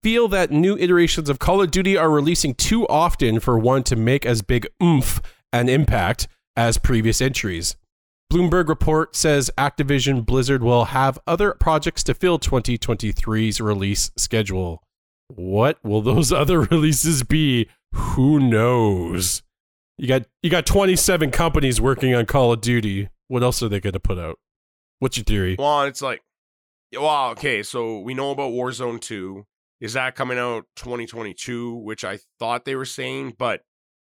feel 0.04 0.28
that 0.30 0.52
new 0.52 0.78
iterations 0.78 1.30
of 1.30 1.40
Call 1.40 1.62
of 1.62 1.72
Duty 1.72 1.98
are 1.98 2.10
releasing 2.10 2.54
too 2.54 2.88
often 2.88 3.40
for 3.40 3.58
one 3.60 3.84
to 3.84 3.96
make 3.96 4.26
as 4.26 4.42
big 4.42 4.68
oomph 4.82 5.22
and 5.52 5.70
impact 5.70 6.28
as 6.56 6.78
previous 6.78 7.22
entries. 7.22 7.76
Bloomberg 8.32 8.68
report 8.68 9.16
says 9.16 9.50
Activision 9.58 10.26
Blizzard 10.26 10.62
will 10.62 10.86
have 10.86 11.18
other 11.26 11.54
projects 11.54 12.04
to 12.04 12.14
fill 12.14 12.38
2023's 12.38 13.60
release 13.60 14.12
schedule. 14.18 14.84
What 15.28 15.80
will 15.84 16.02
those 16.02 16.32
other 16.34 16.62
releases 16.62 17.24
be? 17.24 17.68
Who 17.92 18.40
knows? 18.40 19.42
You 19.98 20.08
got 20.08 20.24
you 20.44 20.50
got 20.50 20.66
27 20.66 21.32
companies 21.32 21.82
working 21.82 22.14
on 22.14 22.26
Call 22.26 22.54
of 22.54 22.62
Duty. 22.62 23.10
What 23.28 23.44
else 23.44 23.62
are 23.64 23.68
they 23.68 23.80
going 23.80 23.94
to 23.94 24.00
put 24.00 24.20
out? 24.20 24.38
What's 25.00 25.18
your 25.18 25.24
theory? 25.24 25.56
Well, 25.58 25.84
it's 25.84 26.02
like, 26.02 26.22
well, 26.94 27.32
okay, 27.32 27.64
so 27.64 28.00
we 28.00 28.14
know 28.14 28.32
about 28.32 28.52
Warzone 28.52 29.02
2. 29.02 29.46
Is 29.80 29.94
that 29.94 30.16
coming 30.16 30.38
out 30.38 30.66
2022, 30.76 31.76
which 31.76 32.04
I 32.04 32.20
thought 32.38 32.66
they 32.66 32.76
were 32.76 32.86
saying, 32.86 33.36
but 33.38 33.62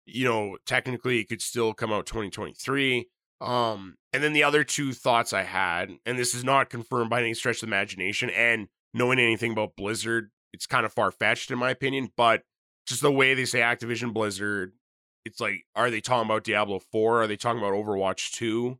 you 0.06 0.24
know, 0.24 0.58
technically 0.66 1.20
it 1.20 1.28
could 1.28 1.40
still 1.40 1.72
come 1.72 1.92
out 1.92 2.06
2023. 2.06 3.08
Um, 3.40 3.96
and 4.12 4.22
then 4.22 4.32
the 4.32 4.44
other 4.44 4.64
two 4.64 4.92
thoughts 4.92 5.32
I 5.32 5.42
had, 5.42 5.92
and 6.06 6.18
this 6.18 6.34
is 6.34 6.44
not 6.44 6.70
confirmed 6.70 7.10
by 7.10 7.20
any 7.20 7.34
stretch 7.34 7.62
of 7.62 7.68
imagination, 7.68 8.30
and 8.30 8.68
knowing 8.92 9.18
anything 9.18 9.52
about 9.52 9.76
Blizzard, 9.76 10.30
it's 10.52 10.66
kind 10.66 10.86
of 10.86 10.92
far 10.92 11.10
fetched 11.10 11.50
in 11.50 11.58
my 11.58 11.70
opinion, 11.70 12.10
but 12.16 12.42
just 12.86 13.02
the 13.02 13.10
way 13.10 13.34
they 13.34 13.44
say 13.44 13.60
Activision 13.60 14.12
Blizzard, 14.12 14.72
it's 15.24 15.40
like, 15.40 15.64
are 15.74 15.90
they 15.90 16.00
talking 16.00 16.26
about 16.26 16.44
Diablo 16.44 16.78
4? 16.78 17.22
Are 17.22 17.26
they 17.26 17.36
talking 17.36 17.58
about 17.58 17.72
Overwatch 17.72 18.32
2? 18.32 18.78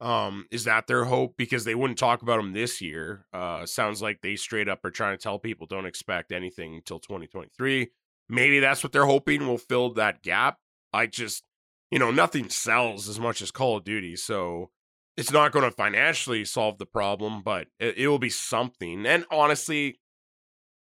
Um, 0.00 0.46
is 0.50 0.64
that 0.64 0.86
their 0.86 1.04
hope? 1.04 1.36
Because 1.36 1.64
they 1.64 1.74
wouldn't 1.74 1.98
talk 1.98 2.22
about 2.22 2.36
them 2.36 2.52
this 2.52 2.80
year. 2.80 3.26
Uh, 3.32 3.66
sounds 3.66 4.00
like 4.00 4.20
they 4.22 4.36
straight 4.36 4.68
up 4.68 4.84
are 4.84 4.90
trying 4.90 5.16
to 5.16 5.22
tell 5.22 5.38
people 5.38 5.66
don't 5.66 5.86
expect 5.86 6.32
anything 6.32 6.76
until 6.76 6.98
2023. 6.98 7.90
Maybe 8.28 8.60
that's 8.60 8.82
what 8.82 8.92
they're 8.92 9.06
hoping 9.06 9.46
will 9.46 9.58
fill 9.58 9.92
that 9.94 10.22
gap. 10.22 10.58
I 10.92 11.06
just, 11.06 11.44
you 11.90 11.98
know, 11.98 12.10
nothing 12.10 12.48
sells 12.48 13.08
as 13.08 13.18
much 13.18 13.42
as 13.42 13.50
Call 13.50 13.76
of 13.76 13.84
Duty, 13.84 14.16
so 14.16 14.70
it's 15.16 15.32
not 15.32 15.50
going 15.50 15.64
to 15.64 15.70
financially 15.70 16.44
solve 16.44 16.78
the 16.78 16.86
problem, 16.86 17.42
but 17.42 17.66
it, 17.80 17.98
it 17.98 18.08
will 18.08 18.20
be 18.20 18.30
something. 18.30 19.04
And 19.04 19.24
honestly, 19.30 19.98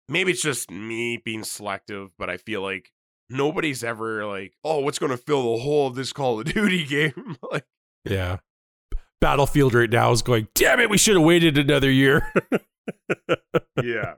maybe 0.08 0.32
it's 0.34 0.42
just 0.42 0.70
me 0.70 1.18
being 1.18 1.44
selective, 1.44 2.12
but 2.20 2.30
I 2.30 2.38
feel 2.38 2.62
like 2.62 2.92
nobody's 3.30 3.84
ever 3.84 4.26
like, 4.26 4.54
oh, 4.64 4.80
what's 4.80 5.00
going 5.00 5.12
to 5.12 5.18
fill 5.18 5.56
the 5.56 5.62
hole 5.64 5.88
of 5.88 5.96
this 5.96 6.14
Call 6.14 6.40
of 6.40 6.46
Duty 6.54 6.86
game? 6.86 7.38
like, 7.52 7.66
Yeah. 8.06 8.38
Battlefield 9.22 9.74
right 9.74 9.90
now 9.90 10.12
is 10.12 10.22
going, 10.22 10.48
damn 10.56 10.80
it, 10.80 10.90
we 10.90 10.98
should 10.98 11.16
have 11.16 11.26
waited 11.26 11.58
another 11.58 11.92
year. 11.92 12.32
yeah. 13.84 14.16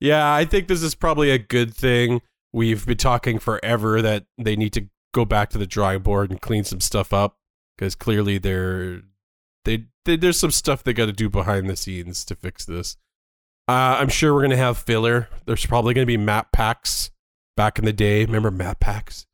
yeah, 0.00 0.34
I 0.34 0.44
think 0.44 0.68
this 0.68 0.82
is 0.82 0.94
probably 0.94 1.30
a 1.30 1.38
good 1.38 1.74
thing. 1.74 2.20
We've 2.52 2.84
been 2.84 2.98
talking 2.98 3.38
forever 3.38 4.02
that 4.02 4.26
they 4.36 4.56
need 4.56 4.72
to 4.74 4.88
go 5.14 5.24
back 5.24 5.50
to 5.50 5.58
the 5.58 5.66
drawing 5.66 6.00
board 6.00 6.30
and 6.30 6.40
clean 6.40 6.64
some 6.64 6.80
stuff 6.80 7.12
up 7.12 7.36
because 7.76 7.94
clearly 7.94 8.38
they're, 8.38 9.02
they, 9.64 9.86
they, 10.04 10.16
there's 10.16 10.38
some 10.38 10.50
stuff 10.50 10.82
they 10.82 10.92
got 10.92 11.06
to 11.06 11.12
do 11.12 11.30
behind 11.30 11.68
the 11.68 11.76
scenes 11.76 12.24
to 12.26 12.34
fix 12.34 12.64
this. 12.64 12.96
Uh, 13.68 13.96
I'm 13.98 14.08
sure 14.08 14.34
we're 14.34 14.40
going 14.40 14.50
to 14.50 14.56
have 14.56 14.76
filler. 14.76 15.28
There's 15.46 15.64
probably 15.64 15.94
going 15.94 16.02
to 16.02 16.06
be 16.06 16.16
map 16.16 16.52
packs 16.52 17.10
back 17.56 17.78
in 17.78 17.84
the 17.84 17.92
day. 17.92 18.24
Remember 18.24 18.50
map 18.50 18.80
packs? 18.80 19.26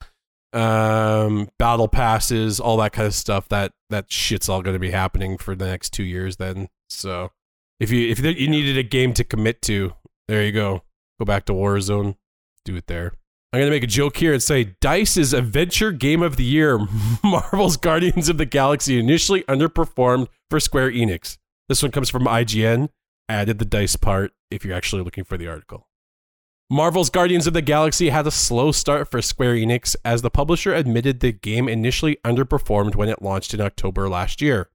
Um 0.55 1.49
battle 1.59 1.89
passes 1.89 2.59
all 2.59 2.79
that 2.79 2.93
kind 2.93 3.07
of 3.07 3.15
stuff 3.15 3.49
that 3.49 3.73
that 3.91 4.11
shit's 4.11 4.49
all 4.49 4.63
going 4.63 4.75
to 4.75 4.81
be 4.81 4.91
happening 4.91 5.37
for 5.37 5.55
the 5.55 5.67
next 5.67 5.91
two 5.91 6.05
years 6.05 6.37
then. 6.37 6.69
So 6.89 7.33
if 7.81 7.91
you 7.91 8.09
if 8.09 8.19
you 8.21 8.49
needed 8.49 8.79
a 8.79 8.83
game 8.83 9.13
to 9.15 9.25
commit 9.25 9.63
to 9.63 9.93
there 10.29 10.45
you 10.45 10.53
go. 10.53 10.83
Go 11.19 11.25
back 11.25 11.47
to 11.47 11.53
warzone. 11.53 12.17
Do 12.65 12.77
it 12.77 12.87
there. 12.87 13.13
I'm 13.53 13.61
going 13.61 13.71
to 13.71 13.75
make 13.75 13.83
a 13.83 13.87
joke 13.87 14.19
here 14.19 14.35
and 14.35 14.43
say 14.43 14.77
dice's 14.83 15.33
adventure 15.33 15.91
game 15.91 16.23
of 16.23 16.37
the 16.37 16.45
year. 16.45 16.79
Marvel's 17.25 17.79
guardians 17.79 18.29
of 18.29 18.37
the 18.37 18.45
galaxy 18.45 18.99
initially 18.99 19.43
underperformed 19.45 20.29
for 20.51 20.61
square 20.61 20.91
enix. 20.91 21.39
This 21.69 21.83
one 21.83 21.91
comes 21.91 22.11
from 22.11 22.25
ign 22.25 22.91
I 23.29 23.35
added 23.35 23.59
the 23.59 23.65
dice 23.65 23.97
part 23.97 24.33
if 24.51 24.65
you're 24.65 24.77
actually 24.77 25.03
looking 25.03 25.25
for 25.25 25.37
the 25.37 25.49
article 25.49 25.88
Marvel's 26.71 27.09
Guardians 27.09 27.47
of 27.47 27.55
the 27.55 27.63
Galaxy 27.63 28.11
had 28.11 28.27
a 28.27 28.31
slow 28.31 28.73
start 28.73 29.11
for 29.11 29.23
Square 29.23 29.55
Enix 29.55 29.97
as 30.05 30.21
the 30.21 30.29
publisher 30.29 30.75
admitted 30.75 31.21
the 31.21 31.33
game 31.33 31.67
initially 31.67 32.19
underperformed 32.27 32.95
when 32.95 33.09
it 33.09 33.23
launched 33.23 33.55
in 33.55 33.61
October 33.63 34.07
last 34.07 34.43
year. 34.43 34.69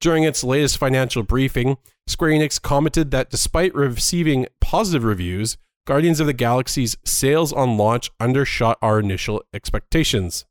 During 0.00 0.22
its 0.22 0.44
latest 0.44 0.78
financial 0.78 1.24
briefing, 1.24 1.78
Square 2.06 2.30
Enix 2.30 2.62
commented 2.62 3.10
that 3.10 3.28
despite 3.28 3.74
receiving 3.74 4.46
positive 4.60 5.02
reviews, 5.02 5.56
Guardians 5.84 6.20
of 6.20 6.28
the 6.28 6.32
Galaxy's 6.32 6.96
sales 7.04 7.52
on 7.52 7.76
launch 7.76 8.12
undershot 8.20 8.78
our 8.80 9.00
initial 9.00 9.42
expectations. 9.52 10.44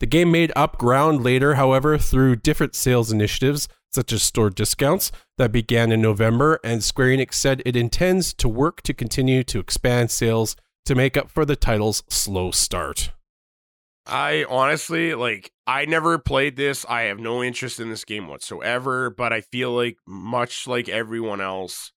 The 0.00 0.06
game 0.06 0.30
made 0.30 0.52
up 0.54 0.76
ground 0.76 1.24
later, 1.24 1.54
however, 1.54 1.96
through 1.96 2.36
different 2.36 2.74
sales 2.74 3.10
initiatives, 3.10 3.66
such 3.94 4.12
as 4.12 4.22
store 4.22 4.50
discounts, 4.50 5.12
that 5.38 5.52
began 5.52 5.92
in 5.92 6.02
November, 6.02 6.60
and 6.64 6.82
Square 6.82 7.08
Enix 7.08 7.34
said 7.34 7.62
it 7.64 7.76
intends 7.76 8.34
to 8.34 8.48
work 8.48 8.82
to 8.82 8.92
continue 8.92 9.42
to 9.44 9.58
expand 9.58 10.10
sales 10.10 10.56
to 10.84 10.94
make 10.94 11.16
up 11.16 11.30
for 11.30 11.44
the 11.44 11.56
title's 11.56 12.02
slow 12.08 12.50
start. 12.50 13.12
I 14.06 14.44
honestly 14.50 15.14
like 15.14 15.50
I 15.66 15.86
never 15.86 16.18
played 16.18 16.56
this. 16.56 16.84
I 16.88 17.02
have 17.02 17.18
no 17.18 17.42
interest 17.42 17.80
in 17.80 17.88
this 17.88 18.04
game 18.04 18.28
whatsoever, 18.28 19.08
but 19.08 19.32
I 19.32 19.40
feel 19.40 19.72
like 19.72 19.96
much 20.06 20.66
like 20.66 20.90
everyone 20.90 21.40
else, 21.40 21.92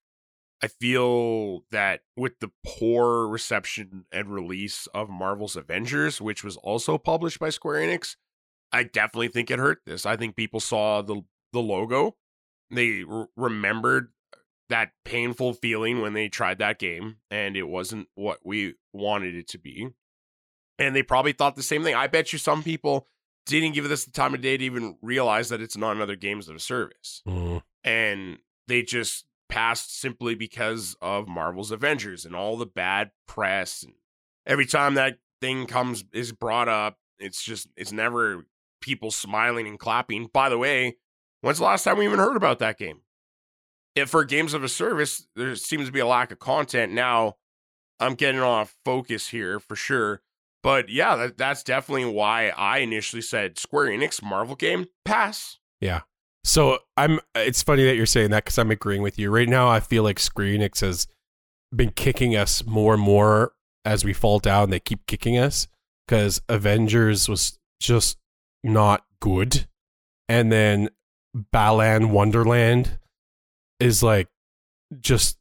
I 0.64 0.68
feel 0.68 1.66
that 1.72 2.02
with 2.16 2.40
the 2.40 2.50
poor 2.66 3.28
reception 3.28 4.06
and 4.12 4.34
release 4.34 4.88
of 4.94 5.10
Marvel's 5.10 5.58
Avengers, 5.58 6.22
which 6.22 6.44
was 6.44 6.56
also 6.58 6.98
published 6.98 7.40
by 7.40 7.50
Square 7.50 7.82
Enix, 7.82 8.16
I 8.72 8.84
definitely 8.84 9.28
think 9.28 9.52
it 9.52 9.60
hurt 9.60 9.80
this. 9.86 10.06
I 10.06 10.16
think 10.16 10.36
people 10.36 10.62
saw 10.62 11.02
the 11.02 11.24
the 11.54 11.60
logo, 11.60 12.16
they 12.72 13.04
r- 13.10 13.30
remembered 13.36 14.12
that 14.70 14.92
painful 15.06 15.54
feeling 15.54 16.02
when 16.02 16.14
they 16.14 16.28
tried 16.28 16.60
that 16.60 16.80
game 16.80 17.18
and 17.32 17.56
it 17.56 17.68
wasn't 17.68 18.08
what 18.16 18.40
we 18.44 18.76
wanted 18.94 19.36
it 19.36 19.48
to 19.50 19.58
be. 19.58 19.90
And 20.78 20.96
they 20.96 21.04
probably 21.04 21.32
thought 21.32 21.56
the 21.56 21.64
same 21.64 21.84
thing. 21.84 21.96
I 21.96 22.08
bet 22.08 22.34
you 22.34 22.40
some 22.40 22.64
people 22.64 23.08
didn't 23.46 23.74
give 23.74 23.88
this 23.88 24.06
the 24.06 24.12
time 24.12 24.34
of 24.34 24.42
day 24.42 24.58
to 24.58 24.64
even 24.64 24.98
realize 25.02 25.50
that 25.50 25.62
it's 25.62 25.78
not 25.78 25.96
another 25.96 26.16
games 26.16 26.50
of 26.50 26.56
a 26.56 26.60
service. 26.60 27.22
Mm. 27.28 27.62
And 27.84 28.38
they 28.68 28.84
just 28.84 29.26
passed 29.50 29.98
simply 29.98 30.36
because 30.36 30.96
of 31.02 31.28
Marvel's 31.28 31.72
Avengers 31.72 32.26
and 32.26 32.36
all 32.36 32.58
the 32.58 32.66
bad 32.66 33.12
press. 33.28 33.84
And 33.84 33.94
every 34.46 34.66
time 34.66 34.96
that 34.96 35.20
thing 35.42 35.66
comes 35.66 36.04
is 36.12 36.32
brought 36.32 36.68
up, 36.68 36.98
it's 37.20 37.42
just 37.42 37.68
it's 37.76 37.92
never 37.92 38.46
people 38.82 39.10
smiling 39.10 39.68
and 39.68 39.80
clapping. 39.80 40.30
By 40.32 40.50
the 40.50 40.58
way, 40.58 40.98
when's 41.42 41.60
the 41.60 41.66
last 41.66 41.84
time 41.84 41.98
we 41.98 42.06
even 42.06 42.20
heard 42.20 42.38
about 42.38 42.60
that 42.60 42.78
game? 42.78 43.02
If 43.96 44.10
for 44.10 44.24
games 44.24 44.54
of 44.54 44.64
a 44.64 44.70
service, 44.70 45.28
there 45.36 45.56
seems 45.56 45.88
to 45.88 45.92
be 45.92 46.00
a 46.00 46.06
lack 46.06 46.32
of 46.32 46.40
content. 46.40 46.94
Now, 46.94 47.38
I'm 48.00 48.16
getting 48.16 48.42
off 48.42 48.76
focus 48.86 49.30
here 49.30 49.60
for 49.60 49.76
sure. 49.76 50.22
But 50.64 50.90
yeah, 50.90 51.16
that, 51.16 51.38
that's 51.38 51.64
definitely 51.64 52.06
why 52.06 52.50
I 52.50 52.80
initially 52.80 53.22
said 53.22 53.58
Square 53.58 53.88
Enix 53.88 54.22
Marvel 54.22 54.56
game 54.56 54.88
pass. 55.06 55.60
Yeah. 55.80 56.02
So 56.44 56.80
I'm. 56.96 57.20
It's 57.36 57.64
funny 57.64 57.86
that 57.86 57.96
you're 57.96 58.06
saying 58.06 58.32
that 58.32 58.46
because 58.46 58.58
I'm 58.58 58.72
agreeing 58.72 59.02
with 59.02 59.20
you 59.20 59.30
right 59.30 59.50
now. 59.50 59.70
I 59.70 59.80
feel 59.80 60.04
like 60.04 60.20
Square 60.20 60.48
Enix 60.48 60.82
has 60.82 61.08
been 61.76 61.92
kicking 61.92 62.36
us 62.36 62.66
more 62.66 62.94
and 62.94 63.04
more 63.04 63.54
as 63.86 64.04
we 64.06 64.14
fall 64.14 64.40
down. 64.40 64.70
They 64.70 64.80
keep 64.80 65.06
kicking 65.08 65.38
us 65.38 65.68
because 66.08 66.42
Avengers 66.48 67.28
was 67.28 67.60
just 67.80 68.18
not 68.64 69.06
good, 69.20 69.68
and 70.30 70.52
then 70.52 70.90
Balan 71.52 72.12
Wonderland 72.12 73.00
is 73.80 74.02
like 74.04 74.28
just 75.00 75.38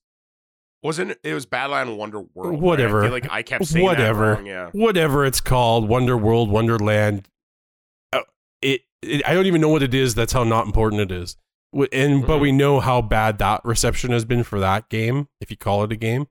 Wasn't 0.83 1.13
it? 1.13 1.21
It 1.25 1.35
was 1.35 1.47
Badland 1.47 1.97
Wonder 1.97 2.21
World. 2.35 2.53
right? 2.53 2.61
Whatever. 2.61 3.01
I 3.01 3.05
feel 3.07 3.13
like 3.13 3.31
I 3.31 3.43
kept 3.43 3.65
saying 3.67 3.85
Whatever. 3.85 4.35
Wrong, 4.35 4.47
yeah. 4.47 4.71
whatever 4.73 5.25
it's 5.25 5.41
called, 5.41 5.89
Wonder 5.89 6.17
World, 6.17 6.51
Wonderland. 6.51 7.29
Uh, 8.13 8.21
it, 8.63 8.83
it, 9.03 9.27
I 9.27 9.35
don't 9.35 9.47
even 9.47 9.61
know 9.61 9.69
what 9.69 9.83
it 9.83 9.95
is. 9.95 10.15
That's 10.15 10.33
how 10.33 10.45
not 10.45 10.67
important 10.67 11.01
it 11.03 11.11
is. 11.13 11.37
And 11.93 12.27
but 12.27 12.39
Mhm. 12.39 12.41
we 12.41 12.53
know 12.53 12.81
how 12.81 13.03
bad 13.03 13.39
that 13.39 13.61
reception 13.65 14.11
has 14.13 14.25
been 14.25 14.43
for 14.45 14.61
that 14.61 14.89
game, 14.89 15.29
if 15.41 15.51
you 15.51 15.57
call 15.57 15.83
it 15.85 15.93
a 15.93 15.97
game. 15.97 16.27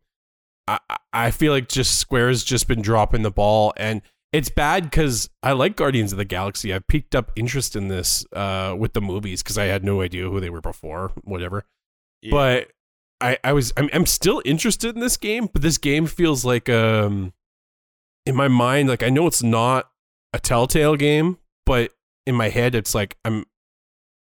I 0.67 0.79
I- 0.89 0.97
I 1.13 1.31
feel 1.31 1.53
like 1.53 1.67
just 1.69 1.97
Square's 1.99 2.43
just 2.43 2.67
been 2.67 2.81
dropping 2.81 3.21
the 3.21 3.31
ball, 3.31 3.73
and 3.77 4.01
it's 4.35 4.49
bad 4.49 4.83
because 4.83 5.29
I 5.41 5.53
like 5.53 5.75
Guardians 5.75 6.11
of 6.11 6.17
the 6.17 6.25
Galaxy. 6.25 6.73
I've 6.73 6.87
piqued 6.87 7.15
up 7.15 7.31
interest 7.35 7.75
in 7.75 7.87
this 7.87 8.25
uh, 8.33 8.75
with 8.77 8.93
the 8.93 9.01
movies 9.01 9.41
because 9.41 9.57
I 9.57 9.65
had 9.65 9.83
no 9.83 10.01
idea 10.01 10.29
who 10.29 10.39
they 10.39 10.49
were 10.49 10.61
before. 10.61 11.11
Whatever 11.23 11.65
Yeah. 12.21 12.31
but 12.31 12.71
I, 13.21 13.37
I 13.43 13.53
was 13.53 13.71
I'm, 13.77 13.89
I'm 13.93 14.05
still 14.05 14.41
interested 14.43 14.93
in 14.93 15.01
this 15.01 15.17
game, 15.17 15.47
but 15.51 15.61
this 15.61 15.77
game 15.77 16.05
feels 16.05 16.43
like 16.43 16.69
um 16.69 17.33
in 18.25 18.35
my 18.35 18.47
mind 18.47 18.89
like 18.89 19.03
I 19.03 19.09
know 19.09 19.25
it's 19.27 19.43
not 19.43 19.89
a 20.33 20.39
Telltale 20.39 20.97
game, 20.97 21.37
but 21.65 21.91
in 22.25 22.35
my 22.35 22.49
head 22.49 22.75
it's 22.75 22.93
like 22.93 23.17
I'm 23.23 23.45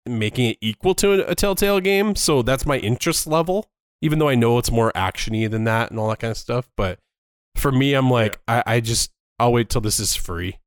making 0.08 0.52
it 0.52 0.58
equal 0.60 0.96
to 0.96 1.30
a, 1.30 1.36
Telltale 1.36 1.80
game, 1.82 2.16
so 2.16 2.42
that's 2.42 2.66
my 2.66 2.78
interest 2.78 3.28
level. 3.28 3.70
Even 4.02 4.18
though 4.18 4.30
I 4.30 4.36
know 4.36 4.58
it's 4.58 4.72
more 4.72 4.92
actiony 4.94 5.50
than 5.50 5.66
that 5.66 5.92
and 5.92 6.00
all 6.00 6.10
that 6.10 6.20
kind 6.20 6.32
of 6.32 6.38
stuff, 6.38 6.70
but 6.76 7.00
for 7.56 7.72
me, 7.72 7.94
I'm 7.94 8.10
like 8.10 8.40
I, 8.48 8.64
I 8.66 8.80
just 8.80 9.12
I'll 9.40 9.54
wait 9.54 9.70
till 9.70 9.82
this 9.82 10.00
is 10.00 10.16
free 10.16 10.58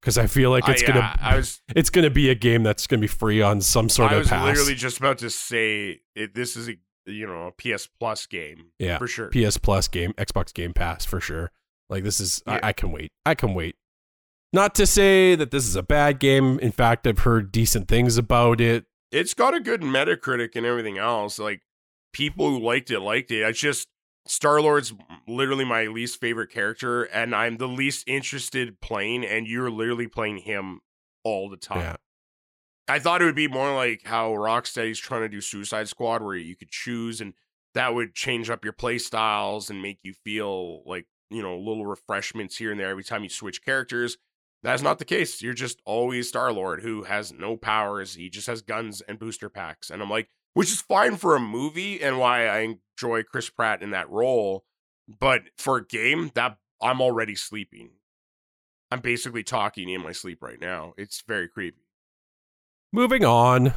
because 0.00 0.16
I 0.18 0.26
feel 0.26 0.50
like 0.50 0.68
it's 0.68 0.82
I, 0.82 0.86
gonna 0.86 1.00
uh, 1.00 1.16
I 1.20 1.36
was 1.36 1.60
it's 1.74 1.90
gonna 1.90 2.10
be 2.10 2.30
a 2.30 2.34
game 2.34 2.62
that's 2.62 2.86
gonna 2.86 3.00
be 3.00 3.06
free 3.06 3.42
on 3.42 3.60
some 3.60 3.88
sort 3.88 4.12
I 4.12 4.14
of 4.14 4.16
I 4.16 4.20
was 4.20 4.28
pass. 4.28 4.46
literally 4.46 4.74
just 4.74 4.98
about 4.98 5.18
to 5.18 5.30
say 5.30 6.00
it, 6.14 6.34
this 6.34 6.56
is 6.56 6.68
a 6.68 6.76
you 7.06 7.26
know 7.26 7.48
a 7.48 7.52
PS 7.52 7.88
Plus 7.98 8.26
game. 8.26 8.66
Yeah, 8.78 8.98
for 8.98 9.06
sure. 9.08 9.28
PS 9.28 9.56
Plus 9.56 9.88
game, 9.88 10.12
Xbox 10.14 10.52
Game 10.54 10.72
Pass 10.72 11.04
for 11.04 11.20
sure. 11.20 11.50
Like 11.88 12.04
this 12.04 12.20
is, 12.20 12.42
Yeah. 12.46 12.60
I, 12.62 12.68
I 12.68 12.72
can 12.72 12.92
wait. 12.92 13.10
I 13.26 13.34
can 13.34 13.52
wait. 13.54 13.74
Not 14.52 14.74
to 14.76 14.86
say 14.86 15.34
that 15.34 15.50
this 15.50 15.66
is 15.66 15.76
a 15.76 15.82
bad 15.82 16.18
game. 16.18 16.58
In 16.60 16.72
fact, 16.72 17.06
I've 17.06 17.20
heard 17.20 17.50
decent 17.52 17.88
things 17.88 18.16
about 18.16 18.60
it. 18.60 18.84
it's 19.12 19.34
got 19.34 19.54
a 19.54 19.60
good 19.60 19.80
Metacritic 19.80 20.54
and 20.56 20.64
everything 20.66 20.98
else. 20.98 21.38
Like 21.38 21.62
people 22.12 22.48
who 22.50 22.58
liked 22.60 22.90
it 22.90 23.00
liked 23.00 23.30
it. 23.30 23.44
I 23.44 23.52
just 23.52 23.88
Star 24.30 24.60
Lord's 24.60 24.94
literally 25.26 25.64
my 25.64 25.86
least 25.86 26.20
favorite 26.20 26.50
character, 26.50 27.02
and 27.02 27.34
I'm 27.34 27.56
the 27.56 27.66
least 27.66 28.04
interested 28.06 28.80
playing. 28.80 29.24
And 29.24 29.48
you're 29.48 29.70
literally 29.70 30.06
playing 30.06 30.38
him 30.38 30.82
all 31.24 31.48
the 31.48 31.56
time. 31.56 31.80
Yeah, 31.80 31.96
I 32.86 33.00
thought 33.00 33.22
it 33.22 33.24
would 33.24 33.34
be 33.34 33.48
more 33.48 33.74
like 33.74 34.02
how 34.04 34.30
Rocksteady's 34.30 35.00
trying 35.00 35.22
to 35.22 35.28
do 35.28 35.40
Suicide 35.40 35.88
Squad, 35.88 36.22
where 36.22 36.36
you 36.36 36.54
could 36.54 36.70
choose 36.70 37.20
and 37.20 37.34
that 37.74 37.92
would 37.92 38.14
change 38.14 38.50
up 38.50 38.62
your 38.62 38.72
play 38.72 38.98
styles 38.98 39.68
and 39.68 39.82
make 39.82 39.98
you 40.04 40.12
feel 40.12 40.82
like, 40.84 41.06
you 41.28 41.42
know, 41.42 41.58
little 41.58 41.86
refreshments 41.86 42.56
here 42.56 42.70
and 42.70 42.78
there 42.78 42.90
every 42.90 43.04
time 43.04 43.24
you 43.24 43.28
switch 43.28 43.64
characters. 43.64 44.16
That's 44.62 44.82
not 44.82 45.00
the 45.00 45.04
case. 45.04 45.42
You're 45.42 45.54
just 45.54 45.80
always 45.84 46.28
Star 46.28 46.52
Lord 46.52 46.82
who 46.82 47.02
has 47.02 47.32
no 47.32 47.56
powers. 47.56 48.14
He 48.14 48.28
just 48.30 48.46
has 48.46 48.62
guns 48.62 49.00
and 49.00 49.18
booster 49.18 49.48
packs. 49.48 49.90
And 49.90 50.00
I'm 50.02 50.10
like, 50.10 50.28
which 50.54 50.70
is 50.70 50.80
fine 50.80 51.16
for 51.16 51.36
a 51.36 51.40
movie 51.40 52.02
and 52.02 52.18
why 52.18 52.46
I 52.46 52.76
enjoy 52.98 53.22
Chris 53.22 53.48
Pratt 53.50 53.82
in 53.82 53.90
that 53.90 54.10
role. 54.10 54.64
But 55.08 55.42
for 55.58 55.76
a 55.78 55.86
game, 55.86 56.30
that 56.34 56.58
I'm 56.82 57.00
already 57.00 57.34
sleeping. 57.34 57.90
I'm 58.90 59.00
basically 59.00 59.42
talking 59.42 59.88
in 59.88 60.02
my 60.02 60.12
sleep 60.12 60.42
right 60.42 60.60
now. 60.60 60.94
It's 60.96 61.22
very 61.26 61.48
creepy. 61.48 61.82
Moving 62.92 63.24
on. 63.24 63.72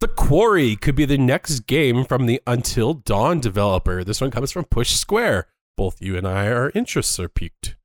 The 0.00 0.08
Quarry 0.08 0.76
could 0.76 0.94
be 0.94 1.04
the 1.06 1.18
next 1.18 1.60
game 1.60 2.04
from 2.04 2.26
the 2.26 2.40
Until 2.46 2.94
Dawn 2.94 3.40
developer. 3.40 4.04
This 4.04 4.20
one 4.20 4.30
comes 4.30 4.52
from 4.52 4.64
Push 4.64 4.92
Square. 4.94 5.46
Both 5.76 6.00
you 6.02 6.16
and 6.16 6.26
I, 6.26 6.48
our 6.52 6.70
interests 6.74 7.18
are 7.18 7.28
piqued. 7.28 7.76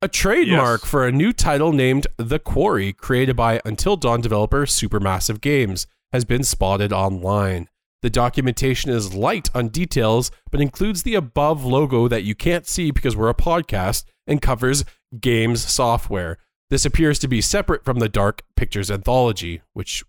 A 0.00 0.08
trademark 0.08 0.82
Yes. 0.82 0.90
for 0.90 1.06
a 1.06 1.12
new 1.12 1.32
title 1.32 1.72
named 1.72 2.06
The 2.16 2.38
Quarry, 2.38 2.92
created 2.92 3.34
by 3.36 3.60
Until 3.64 3.96
Dawn 3.96 4.20
developer 4.20 4.64
Supermassive 4.64 5.40
Games, 5.40 5.86
has 6.12 6.24
been 6.24 6.42
spotted 6.42 6.92
online. 6.92 7.68
The 8.02 8.10
documentation 8.10 8.90
is 8.90 9.14
light 9.14 9.50
on 9.54 9.68
details, 9.68 10.30
but 10.50 10.60
includes 10.60 11.02
the 11.02 11.16
above 11.16 11.64
logo 11.64 12.06
that 12.06 12.22
you 12.22 12.34
can't 12.34 12.66
see 12.66 12.90
because 12.90 13.16
we're 13.16 13.28
a 13.28 13.34
podcast 13.34 14.04
and 14.26 14.40
covers 14.40 14.84
games 15.20 15.64
software. 15.64 16.38
This 16.70 16.84
appears 16.84 17.18
to 17.20 17.28
be 17.28 17.40
separate 17.40 17.84
from 17.84 17.98
the 17.98 18.08
Dark 18.08 18.42
Pictures 18.56 18.90
anthology, 18.90 19.62
which 19.72 20.04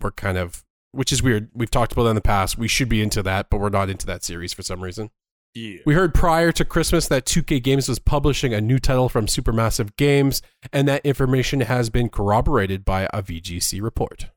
we're 0.00 0.12
kind 0.12 0.38
of, 0.38 0.64
which 0.92 1.12
is 1.12 1.22
weird. 1.22 1.50
We've 1.52 1.70
talked 1.70 1.92
about 1.92 2.04
that 2.04 2.10
in 2.10 2.16
the 2.16 2.22
past. 2.22 2.56
We 2.56 2.68
should 2.68 2.88
be 2.88 3.02
into 3.02 3.22
that, 3.24 3.50
but 3.50 3.58
we're 3.58 3.68
not 3.68 3.90
into 3.90 4.06
that 4.06 4.24
series 4.24 4.52
for 4.54 4.62
some 4.62 4.82
reason. 4.82 5.10
Yeah. 5.54 5.78
We 5.86 5.94
heard 5.94 6.14
prior 6.14 6.50
to 6.52 6.64
Christmas 6.64 7.06
that 7.08 7.26
2K 7.26 7.62
Games 7.62 7.88
was 7.88 7.98
publishing 7.98 8.54
a 8.54 8.60
new 8.60 8.78
title 8.78 9.08
from 9.08 9.26
Supermassive 9.26 9.96
Games, 9.96 10.42
and 10.72 10.88
that 10.88 11.04
information 11.04 11.60
has 11.60 11.90
been 11.90 12.08
corroborated 12.08 12.84
by 12.84 13.08
a 13.12 13.22
VGC 13.22 13.80
report. 13.82 14.30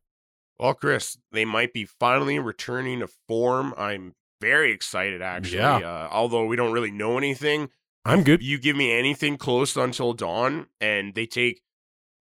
Well, 0.60 0.74
Chris, 0.74 1.18
they 1.32 1.46
might 1.46 1.74
be 1.74 1.86
finally 1.86 2.40
returning 2.40 3.00
to 3.00 3.08
form. 3.28 3.74
I'm 3.78 4.16
very 4.42 4.72
excited, 4.72 5.22
actually. 5.22 5.60
Yeah. 5.60 5.78
Uh, 5.78 6.10
although 6.12 6.46
we 6.46 6.56
don't 6.56 6.72
really 6.72 6.92
know 6.92 7.18
anything. 7.18 7.70
I'm 8.06 8.24
good. 8.24 8.42
You 8.42 8.58
give 8.58 8.76
me 8.76 8.92
anything 8.98 9.38
close 9.38 9.74
to 9.74 9.82
until 9.82 10.14
dawn, 10.14 10.68
and 10.80 11.14
they 11.14 11.26
take 11.26 11.62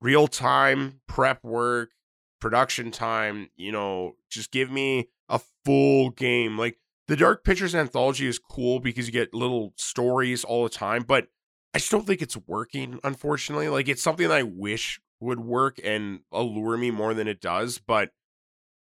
real 0.01 0.27
time 0.27 1.01
prep 1.07 1.45
work, 1.45 1.91
production 2.41 2.91
time. 2.91 3.51
You 3.57 3.73
know, 3.73 4.17
just 4.31 4.51
give 4.51 4.71
me 4.71 5.09
a 5.29 5.41
full 5.65 6.11
game. 6.11 6.59
Like 6.59 6.79
the 7.09 7.17
Dark 7.17 7.45
Pictures 7.45 7.75
anthology 7.75 8.27
is 8.27 8.39
cool 8.39 8.81
because 8.81 9.07
you 9.07 9.13
get 9.13 9.33
little 9.33 9.73
stories 9.77 10.45
all 10.45 10.65
the 10.65 10.71
time, 10.71 11.05
but 11.05 11.29
I 11.73 11.79
just 11.79 11.91
don't 11.91 12.07
think 12.07 12.21
it's 12.21 12.37
working. 12.47 12.99
Unfortunately, 13.05 13.69
like 13.69 13.89
it's 13.89 14.03
something 14.03 14.29
that 14.29 14.37
I 14.37 14.43
wish 14.43 15.01
would 15.21 15.41
work 15.41 15.79
and 15.83 16.21
allure 16.33 16.77
me 16.77 16.91
more 16.91 17.15
than 17.15 17.29
it 17.29 17.41
does, 17.41 17.79
but 17.79 18.11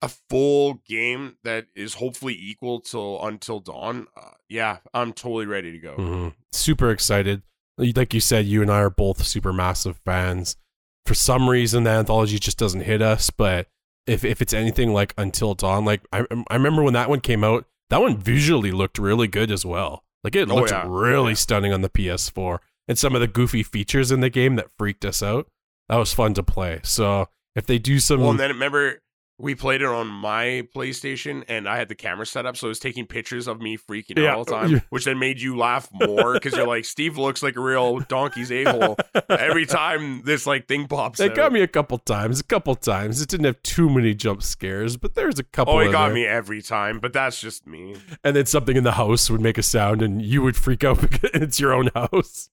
a 0.04 0.10
full 0.30 0.82
game 0.88 1.38
that 1.44 1.68
is 1.76 1.94
hopefully 1.96 2.38
equal 2.40 2.80
till 2.82 3.24
until 3.26 3.60
dawn. 3.60 4.08
Uh, 4.16 4.32
yeah, 4.50 4.78
I'm 4.94 5.14
totally 5.14 5.46
ready 5.46 5.72
to 5.72 5.78
go. 5.80 5.96
Mhm. 5.96 6.34
Super 6.52 6.92
excited. 6.92 7.42
Like 7.78 8.14
you 8.14 8.20
said, 8.20 8.46
you 8.46 8.62
and 8.62 8.70
I 8.72 8.80
are 8.82 8.90
both 8.90 9.24
super 9.26 9.54
massive 9.54 9.98
fans. 10.06 10.58
For 11.06 11.14
some 11.14 11.50
reason, 11.50 11.84
the 11.86 11.90
anthology 11.92 12.38
just 12.38 12.58
doesn't 12.58 12.82
hit 12.82 13.02
us. 13.02 13.30
But 13.30 13.68
if 14.06 14.24
if 14.26 14.42
it's 14.42 14.54
anything 14.54 14.94
like 14.94 15.14
Until 15.18 15.56
Dawn, 15.56 15.86
like 15.86 16.02
I 16.12 16.26
I 16.50 16.54
remember 16.56 16.84
when 16.84 16.94
that 16.94 17.10
one 17.10 17.22
came 17.22 17.44
out, 17.44 17.66
that 17.90 18.02
one 18.02 18.18
visually 18.18 18.72
looked 18.72 18.98
really 19.00 19.28
good 19.28 19.52
as 19.52 19.66
well. 19.66 20.04
Like 20.24 20.36
it 20.36 20.50
Oh, 20.52 20.56
looked 20.56 20.72
yeah. 20.72 20.86
really 20.88 21.32
Yeah. 21.32 21.36
stunning 21.36 21.74
on 21.74 21.82
the 21.82 21.90
PS4, 21.90 22.60
and 22.88 22.98
some 23.00 23.16
of 23.16 23.22
the 23.22 23.28
goofy 23.28 23.64
features 23.64 24.12
in 24.12 24.20
the 24.22 24.30
game 24.30 24.56
that 24.58 24.70
freaked 24.78 25.06
us 25.06 25.24
out. 25.24 25.48
That 25.90 25.96
was 25.98 26.14
fun 26.14 26.34
to 26.36 26.44
play. 26.44 26.80
So 26.84 27.30
if 27.56 27.66
they 27.66 27.78
do 27.80 28.00
some, 28.00 28.22
Well, 28.22 28.32
and 28.32 28.40
then 28.40 28.50
remember 28.52 29.00
we 29.44 29.56
played 29.56 29.82
it 29.82 29.88
on 29.88 30.08
my 30.08 30.66
PlayStation 30.74 31.44
and 31.50 31.68
I 31.68 31.76
had 31.78 31.90
the 31.90 31.96
camera 31.96 32.26
set 32.26 32.46
up, 32.46 32.56
so 32.56 32.68
it 32.68 32.70
was 32.70 32.80
taking 32.80 33.06
pictures 33.06 33.48
of 33.48 33.62
me 33.62 33.78
freaking 33.78 34.18
Yeah. 34.18 34.32
out 34.32 34.38
all 34.38 34.44
the 34.46 34.52
time, 34.52 34.82
which 34.90 35.04
then 35.06 35.20
made 35.20 35.42
you 35.42 35.58
laugh 35.58 35.90
more 35.92 36.34
because 36.34 36.56
you're 36.56 36.66
like, 36.66 36.86
Steve 36.86 37.18
looks 37.18 37.44
like 37.44 37.58
a 37.58 37.60
real 37.62 38.00
donkey's 38.00 38.52
a 38.52 38.64
hole 38.64 38.96
every 39.30 39.66
time 39.68 40.22
this 40.24 40.48
like 40.48 40.68
thing 40.68 40.88
pops 40.88 41.20
It 41.20 41.32
out. 41.32 41.36
got 41.36 41.52
me 41.52 41.62
a 41.62 41.68
couple 41.68 41.98
times, 41.98 42.40
a 42.40 42.44
couple 42.46 42.74
times. 42.76 43.22
It 43.22 43.28
didn't 43.28 43.46
have 43.46 43.62
too 43.64 43.90
many 43.90 44.14
jump 44.16 44.42
scares, 44.44 44.96
but 44.96 45.14
there's 45.14 45.38
a 45.40 45.44
couple. 45.44 45.74
Oh, 45.74 45.80
it 45.80 45.92
got 45.92 46.06
there. 46.08 46.16
me 46.16 46.26
every 46.26 46.62
time, 46.62 47.00
but 47.00 47.12
that's 47.12 47.42
just 47.42 47.68
me. 47.68 47.98
And 48.24 48.36
then 48.36 48.46
something 48.46 48.78
in 48.78 48.84
the 48.86 48.94
house 48.94 49.30
would 49.30 49.42
make 49.42 49.58
a 49.58 49.64
sound, 49.64 50.02
and 50.02 50.22
you 50.22 50.42
would 50.42 50.56
freak 50.56 50.84
out 50.86 51.02
because 51.02 51.32
it's 51.34 51.60
your 51.60 51.74
own 51.74 51.90
house. 51.94 52.50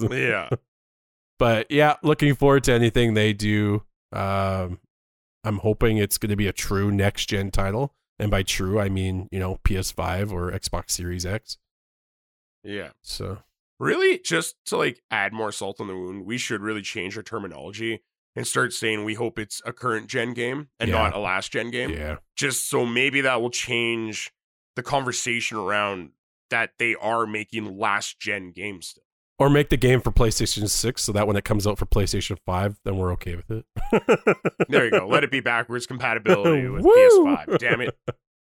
Yeah. 0.00 0.50
But 1.38 1.70
yeah, 1.70 1.96
looking 2.04 2.34
forward 2.36 2.62
to 2.64 2.72
anything 2.72 3.14
they 3.14 3.32
do. 3.32 3.82
Um, 4.12 4.78
I'm 5.44 5.58
hoping 5.58 5.96
it's 5.98 6.18
going 6.18 6.30
to 6.30 6.36
be 6.36 6.46
a 6.46 6.52
true 6.52 6.90
next 6.90 7.26
gen 7.26 7.50
title, 7.50 7.94
and 8.18 8.30
by 8.30 8.42
true 8.42 8.78
I 8.80 8.88
mean 8.88 9.28
you 9.30 9.38
know 9.40 9.58
PS5 9.64 10.32
or 10.32 10.50
Xbox 10.52 10.90
Series 10.90 11.26
X. 11.26 11.58
Yeah. 12.64 12.90
So 13.02 13.38
Really, 13.80 14.18
just 14.18 14.54
to 14.66 14.76
like 14.76 15.02
add 15.10 15.32
more 15.32 15.50
salt 15.50 15.80
on 15.80 15.88
the 15.88 15.96
wound, 15.96 16.24
we 16.24 16.38
should 16.38 16.60
really 16.60 16.82
change 16.82 17.16
our 17.16 17.22
terminology 17.24 18.02
and 18.36 18.46
start 18.46 18.72
saying 18.72 19.04
we 19.04 19.14
hope 19.14 19.40
it's 19.40 19.60
a 19.66 19.72
current 19.72 20.06
gen 20.06 20.34
game 20.34 20.68
and 20.78 20.88
Yeah. 20.88 20.98
not 20.98 21.14
a 21.14 21.18
last 21.18 21.50
gen 21.52 21.70
game. 21.72 21.90
yeah, 21.90 22.18
Just 22.36 22.68
so 22.70 22.86
maybe 22.86 23.20
that 23.22 23.42
will 23.42 23.50
change 23.50 24.30
the 24.76 24.84
conversation 24.84 25.56
around 25.58 26.10
that 26.50 26.74
they 26.78 26.94
are 26.94 27.26
making 27.26 27.76
last 27.76 28.20
gen 28.20 28.52
games 28.52 28.86
still. 28.88 29.02
Or 29.38 29.50
make 29.50 29.70
the 29.70 29.76
game 29.76 30.00
for 30.00 30.10
PlayStation 30.12 30.68
6 30.68 31.02
so 31.02 31.12
that 31.12 31.26
when 31.26 31.36
it 31.36 31.44
comes 31.44 31.66
out 31.66 31.78
for 31.78 31.86
PlayStation 31.86 32.38
5, 32.44 32.80
then 32.84 32.96
we're 32.96 33.12
okay 33.12 33.36
with 33.36 33.50
it. 33.50 33.64
There 34.68 34.84
you 34.84 34.90
go. 34.90 35.06
Let 35.06 35.24
it 35.24 35.30
be 35.30 35.40
backwards 35.40 35.86
compatibility 35.86 36.68
with 36.68 36.82
Woo! 36.82 36.92
PS5. 36.94 37.58
Damn 37.58 37.80
it. 37.82 37.98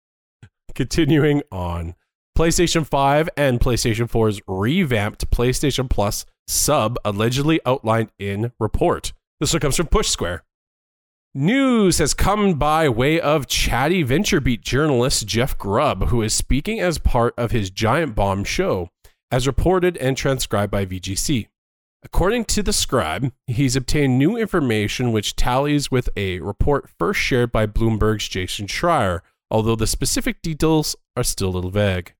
Continuing 0.74 1.42
on, 1.52 1.94
PlayStation 2.36 2.86
5 2.86 3.28
and 3.36 3.60
PlayStation 3.60 4.10
4's 4.10 4.40
revamped 4.46 5.30
PlayStation 5.30 5.88
Plus 5.88 6.24
sub 6.46 6.98
allegedly 7.04 7.60
outlined 7.66 8.10
in 8.18 8.52
report. 8.58 9.12
This 9.40 9.52
one 9.52 9.60
comes 9.60 9.76
from 9.76 9.86
Push 9.86 10.08
Square. 10.08 10.44
News 11.34 11.98
has 11.98 12.14
come 12.14 12.54
by 12.54 12.88
way 12.88 13.20
of 13.20 13.46
chatty 13.46 14.02
VentureBeat 14.04 14.62
journalist 14.62 15.26
Jeff 15.26 15.56
Grubb, 15.58 16.08
who 16.08 16.22
is 16.22 16.34
speaking 16.34 16.80
as 16.80 16.98
part 16.98 17.34
of 17.36 17.50
his 17.50 17.70
Giant 17.70 18.14
Bomb 18.14 18.44
show, 18.44 18.88
as 19.30 19.46
reported 19.46 19.96
and 19.98 20.16
transcribed 20.16 20.70
by 20.70 20.86
VGC. 20.86 21.48
According 22.02 22.44
to 22.46 22.62
the 22.62 22.72
scribe, 22.72 23.32
he's 23.46 23.74
obtained 23.74 24.18
new 24.18 24.36
information 24.36 25.10
which 25.12 25.34
tallies 25.34 25.90
with 25.90 26.08
a 26.16 26.38
report 26.40 26.88
first 26.98 27.20
shared 27.20 27.50
by 27.50 27.66
Bloomberg's 27.66 28.28
Jason 28.28 28.66
Schreier, 28.66 29.20
although 29.50 29.76
the 29.76 29.86
specific 29.86 30.40
details 30.40 30.94
are 31.16 31.24
still 31.24 31.48
a 31.48 31.50
little 31.50 31.70
vague. 31.70 32.14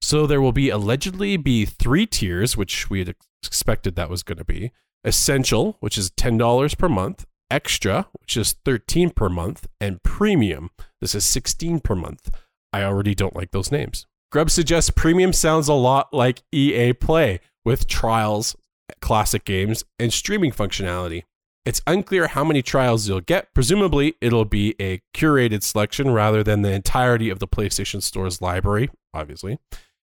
So 0.00 0.26
there 0.26 0.42
will 0.42 0.52
be 0.52 0.70
allegedly 0.70 1.36
be 1.36 1.64
three 1.64 2.06
tiers, 2.06 2.56
which 2.56 2.90
we 2.90 2.98
had 2.98 3.14
expected 3.44 3.94
that 3.94 4.10
was 4.10 4.24
going 4.24 4.38
to 4.38 4.44
be. 4.44 4.72
Essential, 5.04 5.76
which 5.78 5.96
is 5.96 6.10
$10 6.10 6.76
per 6.76 6.88
month, 6.88 7.24
Extra, 7.52 8.08
which 8.20 8.36
is 8.36 8.56
13 8.64 9.10
per 9.10 9.28
month, 9.28 9.66
and 9.80 10.02
Premium, 10.02 10.70
this 11.00 11.14
is 11.14 11.24
16 11.26 11.80
per 11.80 11.94
month. 11.94 12.30
I 12.72 12.82
already 12.82 13.14
don't 13.14 13.36
like 13.36 13.50
those 13.50 13.70
names. 13.70 14.06
Grubb 14.32 14.48
suggests 14.48 14.88
Premium 14.88 15.34
sounds 15.34 15.68
a 15.68 15.74
lot 15.74 16.14
like 16.14 16.42
EA 16.52 16.94
Play 16.94 17.38
with 17.66 17.86
trials, 17.86 18.56
classic 19.02 19.44
games, 19.44 19.84
and 19.98 20.10
streaming 20.10 20.52
functionality. 20.52 21.24
It's 21.66 21.82
unclear 21.86 22.28
how 22.28 22.42
many 22.42 22.62
trials 22.62 23.06
you'll 23.06 23.20
get. 23.20 23.52
Presumably, 23.52 24.14
it'll 24.22 24.46
be 24.46 24.74
a 24.80 25.02
curated 25.14 25.62
selection 25.62 26.12
rather 26.12 26.42
than 26.42 26.62
the 26.62 26.72
entirety 26.72 27.28
of 27.28 27.40
the 27.40 27.46
PlayStation 27.46 28.02
Store's 28.02 28.40
library, 28.40 28.88
obviously, 29.12 29.58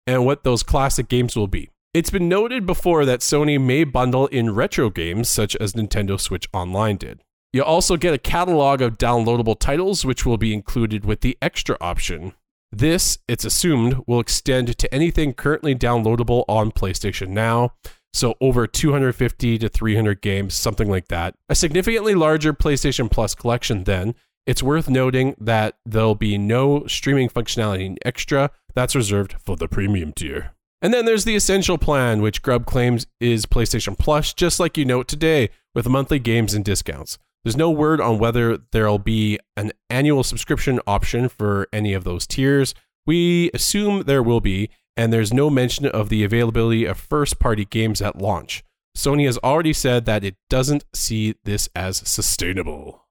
and 0.06 0.26
what 0.26 0.44
those 0.44 0.62
classic 0.62 1.08
games 1.08 1.34
will 1.34 1.48
be. 1.48 1.70
It's 1.94 2.10
been 2.10 2.28
noted 2.28 2.66
before 2.66 3.06
that 3.06 3.20
Sony 3.20 3.58
may 3.58 3.84
bundle 3.84 4.26
in 4.26 4.54
retro 4.54 4.90
games 4.90 5.30
such 5.30 5.56
as 5.56 5.72
Nintendo 5.72 6.20
Switch 6.20 6.46
Online 6.52 6.98
did. 6.98 7.22
You'll 7.54 7.64
also 7.64 7.96
get 7.96 8.12
a 8.12 8.18
catalog 8.18 8.82
of 8.82 8.98
downloadable 8.98 9.58
titles, 9.58 10.04
which 10.04 10.26
will 10.26 10.36
be 10.36 10.52
included 10.52 11.06
with 11.06 11.22
the 11.22 11.38
extra 11.40 11.78
option. 11.80 12.34
This, 12.72 13.18
it's 13.26 13.44
assumed, 13.44 13.96
will 14.06 14.20
extend 14.20 14.78
to 14.78 14.94
anything 14.94 15.34
currently 15.34 15.74
downloadable 15.74 16.44
on 16.48 16.70
PlayStation 16.70 17.28
Now, 17.28 17.74
so 18.12 18.34
over 18.40 18.66
250 18.66 19.58
to 19.58 19.68
300 19.68 20.20
games, 20.20 20.54
something 20.54 20.88
like 20.88 21.08
that. 21.08 21.34
A 21.48 21.54
significantly 21.54 22.14
larger 22.14 22.52
PlayStation 22.52 23.10
Plus 23.10 23.34
collection, 23.34 23.84
then. 23.84 24.14
It's 24.46 24.62
worth 24.62 24.88
noting 24.88 25.36
that 25.38 25.78
there'll 25.84 26.14
be 26.14 26.38
no 26.38 26.86
streaming 26.86 27.28
functionality 27.28 27.96
Extra, 28.04 28.50
that's 28.74 28.96
reserved 28.96 29.36
for 29.44 29.56
the 29.56 29.68
premium 29.68 30.12
tier. 30.12 30.52
And 30.82 30.94
then 30.94 31.04
there's 31.04 31.24
the 31.24 31.36
Essential 31.36 31.76
plan, 31.76 32.22
which 32.22 32.42
Grubb 32.42 32.66
claims 32.66 33.06
is 33.20 33.46
PlayStation 33.46 33.98
Plus, 33.98 34.32
just 34.32 34.58
like 34.58 34.78
you 34.78 34.84
note 34.84 35.08
today, 35.08 35.50
with 35.74 35.88
monthly 35.88 36.18
games 36.18 36.54
and 36.54 36.64
discounts. 36.64 37.18
There's 37.44 37.56
no 37.56 37.70
word 37.70 38.00
on 38.00 38.18
whether 38.18 38.58
there'll 38.72 38.98
be 38.98 39.38
an 39.56 39.72
annual 39.88 40.22
subscription 40.22 40.80
option 40.86 41.28
for 41.28 41.68
any 41.72 41.94
of 41.94 42.04
those 42.04 42.26
tiers. 42.26 42.74
We 43.06 43.50
assume 43.54 44.02
there 44.02 44.22
will 44.22 44.40
be, 44.40 44.68
and 44.96 45.12
there's 45.12 45.32
no 45.32 45.48
mention 45.48 45.86
of 45.86 46.10
the 46.10 46.22
availability 46.22 46.84
of 46.84 46.98
first 46.98 47.38
party 47.38 47.64
games 47.64 48.02
at 48.02 48.18
launch. 48.18 48.62
Sony 48.96 49.24
has 49.24 49.38
already 49.38 49.72
said 49.72 50.04
that 50.04 50.24
it 50.24 50.36
doesn't 50.50 50.84
see 50.94 51.34
this 51.44 51.68
as 51.74 51.96
sustainable. 52.08 53.06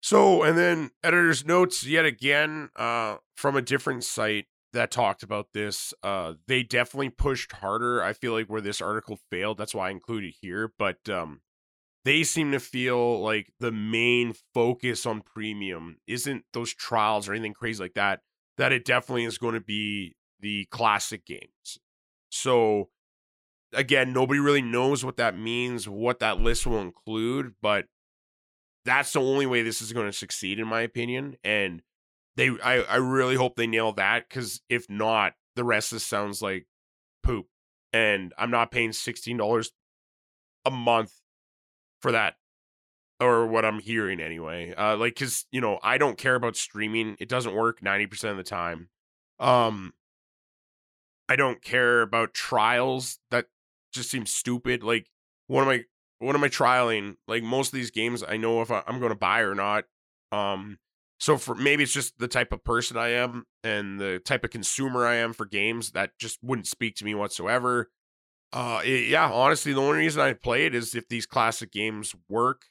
So, 0.00 0.42
and 0.42 0.56
then 0.56 0.90
editor's 1.02 1.44
notes 1.46 1.86
yet 1.86 2.04
again 2.04 2.68
uh, 2.76 3.16
from 3.34 3.56
a 3.56 3.62
different 3.62 4.04
site 4.04 4.46
that 4.74 4.90
talked 4.90 5.22
about 5.22 5.48
this. 5.54 5.94
Uh, 6.02 6.34
they 6.46 6.62
definitely 6.62 7.08
pushed 7.08 7.52
harder. 7.52 8.02
I 8.02 8.12
feel 8.12 8.32
like 8.32 8.46
where 8.46 8.60
this 8.60 8.82
article 8.82 9.18
failed, 9.30 9.56
that's 9.56 9.74
why 9.74 9.88
I 9.88 9.92
included 9.92 10.34
here. 10.42 10.72
But 10.78 11.08
um, 11.08 11.40
they 12.04 12.22
seem 12.22 12.52
to 12.52 12.60
feel 12.60 13.20
like 13.20 13.52
the 13.60 13.72
main 13.72 14.34
focus 14.52 15.06
on 15.06 15.22
premium 15.22 15.96
isn't 16.06 16.44
those 16.52 16.74
trials 16.74 17.28
or 17.28 17.32
anything 17.32 17.54
crazy 17.54 17.82
like 17.82 17.94
that. 17.94 18.20
That 18.56 18.72
it 18.72 18.84
definitely 18.84 19.24
is 19.24 19.38
going 19.38 19.54
to 19.54 19.60
be 19.60 20.14
the 20.40 20.66
classic 20.70 21.24
games. 21.26 21.78
So, 22.30 22.90
again, 23.72 24.12
nobody 24.12 24.38
really 24.38 24.62
knows 24.62 25.04
what 25.04 25.16
that 25.16 25.36
means, 25.36 25.88
what 25.88 26.20
that 26.20 26.38
list 26.38 26.66
will 26.66 26.80
include, 26.80 27.54
but 27.60 27.86
that's 28.84 29.12
the 29.12 29.20
only 29.20 29.46
way 29.46 29.62
this 29.62 29.80
is 29.80 29.92
going 29.92 30.06
to 30.06 30.12
succeed 30.12 30.58
in 30.58 30.66
my 30.66 30.82
opinion 30.82 31.36
and 31.42 31.82
they 32.36 32.50
i, 32.62 32.82
I 32.82 32.96
really 32.96 33.36
hope 33.36 33.56
they 33.56 33.66
nail 33.66 33.92
that 33.92 34.28
because 34.28 34.60
if 34.68 34.88
not 34.88 35.34
the 35.56 35.64
rest 35.64 35.92
of 35.92 35.96
this 35.96 36.06
sounds 36.06 36.42
like 36.42 36.66
poop 37.22 37.46
and 37.92 38.32
i'm 38.38 38.50
not 38.50 38.70
paying 38.70 38.90
$16 38.90 39.70
a 40.66 40.70
month 40.70 41.12
for 42.04 42.12
that 42.12 42.34
or 43.18 43.46
what 43.46 43.64
i'm 43.64 43.80
hearing 43.80 44.20
anyway 44.20 44.74
uh 44.76 44.94
like 44.94 45.14
because 45.14 45.46
you 45.50 45.60
know 45.60 45.78
i 45.82 45.96
don't 45.96 46.18
care 46.18 46.34
about 46.34 46.54
streaming 46.54 47.16
it 47.18 47.28
doesn't 47.28 47.54
work 47.54 47.80
90% 47.80 48.30
of 48.30 48.36
the 48.36 48.42
time 48.42 48.88
um 49.40 49.94
i 51.30 51.34
don't 51.34 51.62
care 51.62 52.02
about 52.02 52.34
trials 52.34 53.18
that 53.30 53.46
just 53.92 54.10
seems 54.10 54.30
stupid 54.30 54.82
like 54.82 55.08
what 55.46 55.62
am 55.62 55.68
I, 55.68 55.84
what 56.18 56.34
am 56.34 56.44
I 56.44 56.48
trialing? 56.48 57.16
Like 57.28 57.42
most 57.42 57.72
of 57.72 57.76
these 57.76 57.90
games, 57.90 58.24
I 58.26 58.36
know 58.36 58.62
if 58.62 58.70
I, 58.70 58.82
I'm 58.86 58.98
going 58.98 59.12
to 59.12 59.18
buy 59.18 59.40
or 59.40 59.54
not. 59.54 59.84
Um, 60.32 60.78
so 61.18 61.36
for 61.36 61.54
maybe 61.54 61.82
it's 61.82 61.92
just 61.92 62.18
the 62.18 62.28
type 62.28 62.52
of 62.52 62.64
person 62.64 62.96
I 62.96 63.08
am 63.08 63.44
and 63.62 64.00
the 64.00 64.18
type 64.18 64.44
of 64.44 64.50
consumer 64.50 65.06
I 65.06 65.16
am 65.16 65.32
for 65.32 65.46
games 65.46 65.92
that 65.92 66.18
just 66.18 66.38
wouldn't 66.42 66.66
speak 66.66 66.96
to 66.96 67.04
me 67.04 67.14
whatsoever. 67.14 67.90
Uh, 68.54 68.80
it- 68.84 69.08
yeah, 69.08 69.28
honestly, 69.30 69.72
the 69.72 69.80
only 69.80 69.98
reason 69.98 70.22
I 70.22 70.32
play 70.32 70.64
it 70.64 70.76
is 70.76 70.94
if 70.94 71.08
these 71.08 71.26
classic 71.26 71.72
games 71.72 72.14
work. 72.28 72.66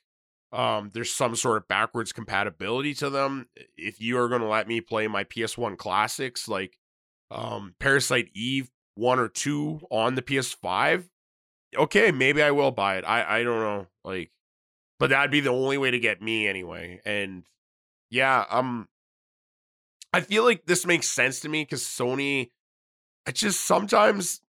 Um, 0.53 0.91
there's 0.93 1.13
some 1.13 1.35
sort 1.35 1.57
of 1.57 1.67
backwards 1.67 2.13
compatibility 2.13 2.93
to 2.95 3.09
them. 3.09 3.49
If 3.75 3.99
you 3.99 4.17
are 4.19 4.29
going 4.29 4.41
to 4.41 4.47
let 4.47 4.67
me 4.67 4.81
play 4.81 5.07
my 5.07 5.23
PS1 5.25 5.75
classics 5.77 6.47
like 6.47 6.77
um, 7.31 7.75
Parasite 7.79 8.29
Eve 8.35 8.69
one 8.95 9.19
or 9.19 9.27
two 9.27 9.81
on 9.89 10.15
the 10.15 10.21
PS5, 10.21 11.09
okay, 11.75 12.11
maybe 12.11 12.41
I 12.43 12.51
will 12.51 12.71
buy 12.71 12.97
it. 12.97 13.03
I 13.03 13.39
I 13.39 13.43
don't 13.43 13.59
know, 13.61 13.87
like, 14.05 14.31
but 14.99 15.09
that'd 15.09 15.31
be 15.31 15.39
the 15.41 15.49
only 15.49 15.77
way 15.79 15.89
to 15.91 15.99
get 15.99 16.21
me 16.21 16.47
anyway. 16.47 17.01
And 17.03 17.45
yeah, 18.11 18.45
um, 18.51 18.87
I 20.13 20.21
feel 20.21 20.43
like 20.43 20.67
this 20.67 20.85
makes 20.85 21.09
sense 21.09 21.39
to 21.41 21.49
me 21.49 21.63
because 21.63 21.81
Sony, 21.81 22.51
I 23.25 23.31
just 23.31 23.65
sometimes 23.65 24.42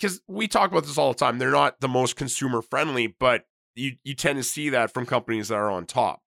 because 0.00 0.20
we 0.26 0.48
talk 0.48 0.70
about 0.70 0.84
this 0.84 0.98
all 0.98 1.12
the 1.12 1.18
time. 1.18 1.38
They're 1.38 1.50
not 1.50 1.80
the 1.80 1.88
most 1.88 2.16
consumer 2.16 2.62
friendly, 2.62 3.06
but 3.06 3.44
you 3.74 3.92
you 4.02 4.14
tend 4.14 4.38
to 4.38 4.42
see 4.42 4.70
that 4.70 4.92
from 4.92 5.06
companies 5.06 5.48
that 5.48 5.56
are 5.56 5.70
on 5.70 5.86
top. 5.86 6.22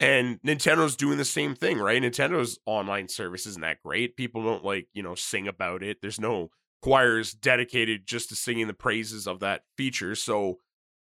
And 0.00 0.40
Nintendo's 0.42 0.94
doing 0.94 1.18
the 1.18 1.24
same 1.24 1.54
thing, 1.56 1.78
right? 1.78 2.00
Nintendo's 2.00 2.58
online 2.66 3.08
service 3.08 3.46
isn't 3.46 3.62
that 3.62 3.82
great. 3.82 4.16
People 4.16 4.44
don't 4.44 4.64
like, 4.64 4.86
you 4.92 5.02
know, 5.02 5.16
sing 5.16 5.48
about 5.48 5.82
it. 5.82 5.98
There's 6.00 6.20
no 6.20 6.50
choirs 6.82 7.32
dedicated 7.32 8.06
just 8.06 8.28
to 8.28 8.36
singing 8.36 8.68
the 8.68 8.74
praises 8.74 9.26
of 9.26 9.40
that 9.40 9.62
feature. 9.76 10.14
So 10.14 10.58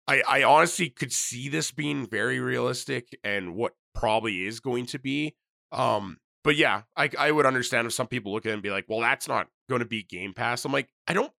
I, 0.08 0.22
I 0.26 0.42
honestly 0.44 0.88
could 0.88 1.12
see 1.12 1.50
this 1.50 1.72
being 1.72 2.06
very 2.06 2.40
realistic 2.40 3.18
and 3.22 3.54
what 3.54 3.72
probably 3.94 4.46
is 4.46 4.60
going 4.60 4.86
to 4.86 4.98
be. 4.98 5.34
Um, 5.72 6.18
but 6.42 6.56
yeah, 6.56 6.82
I 6.96 7.10
I 7.18 7.32
would 7.32 7.44
understand 7.44 7.86
if 7.86 7.92
some 7.92 8.06
people 8.06 8.32
look 8.32 8.46
at 8.46 8.50
it 8.50 8.54
and 8.54 8.62
be 8.62 8.70
like, 8.70 8.86
well, 8.88 9.00
that's 9.00 9.28
not 9.28 9.48
going 9.68 9.80
to 9.80 9.84
be 9.86 10.04
Game 10.04 10.32
Pass. 10.32 10.64
I'm 10.64 10.72
like, 10.72 10.88
I 11.06 11.12
don't 11.12 11.32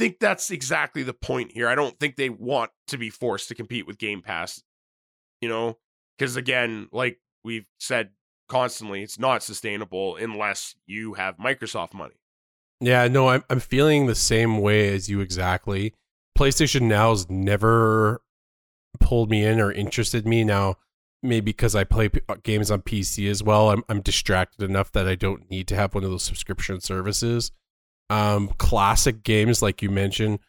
think 0.00 0.18
that's 0.18 0.50
exactly 0.50 1.02
the 1.02 1.12
point 1.12 1.52
here. 1.52 1.68
I 1.68 1.74
don't 1.74 1.98
think 2.00 2.16
they 2.16 2.30
want 2.30 2.70
to 2.86 2.96
be 2.96 3.10
forced 3.10 3.48
to 3.48 3.54
compete 3.54 3.86
with 3.86 3.98
Game 3.98 4.22
Pass. 4.22 4.62
You 5.42 5.48
know, 5.50 5.76
because 6.18 6.36
again, 6.36 6.88
like 6.90 7.18
we've 7.44 7.66
said 7.78 8.10
constantly, 8.48 9.02
it's 9.02 9.18
not 9.18 9.42
sustainable 9.42 10.16
unless 10.16 10.74
you 10.86 11.14
have 11.14 11.36
Microsoft 11.36 11.92
money. 11.92 12.14
Yeah, 12.80 13.08
no, 13.08 13.28
I'm 13.28 13.44
I'm 13.50 13.60
feeling 13.60 14.06
the 14.06 14.14
same 14.14 14.58
way 14.58 14.94
as 14.94 15.10
you 15.10 15.20
exactly. 15.20 15.92
PlayStation 16.38 16.82
Now's 16.82 17.28
never 17.28 18.22
pulled 19.00 19.30
me 19.30 19.44
in 19.44 19.60
or 19.60 19.70
interested 19.70 20.26
me. 20.26 20.44
Now, 20.44 20.76
maybe 21.22 21.46
because 21.52 21.74
I 21.74 21.84
play 21.84 22.08
p- 22.08 22.22
uh, 22.26 22.36
games 22.42 22.70
on 22.70 22.80
PC 22.80 23.30
as 23.30 23.42
well, 23.42 23.70
I'm 23.70 23.84
I'm 23.90 24.00
distracted 24.00 24.62
enough 24.64 24.92
that 24.92 25.06
I 25.06 25.14
don't 25.14 25.50
need 25.50 25.68
to 25.68 25.76
have 25.76 25.94
one 25.94 26.04
of 26.04 26.10
those 26.10 26.24
subscription 26.24 26.80
services. 26.80 27.52
Um, 28.10 28.48
classic 28.58 29.22
games 29.22 29.62
like 29.62 29.82
you 29.82 29.90
mentioned, 29.90 30.40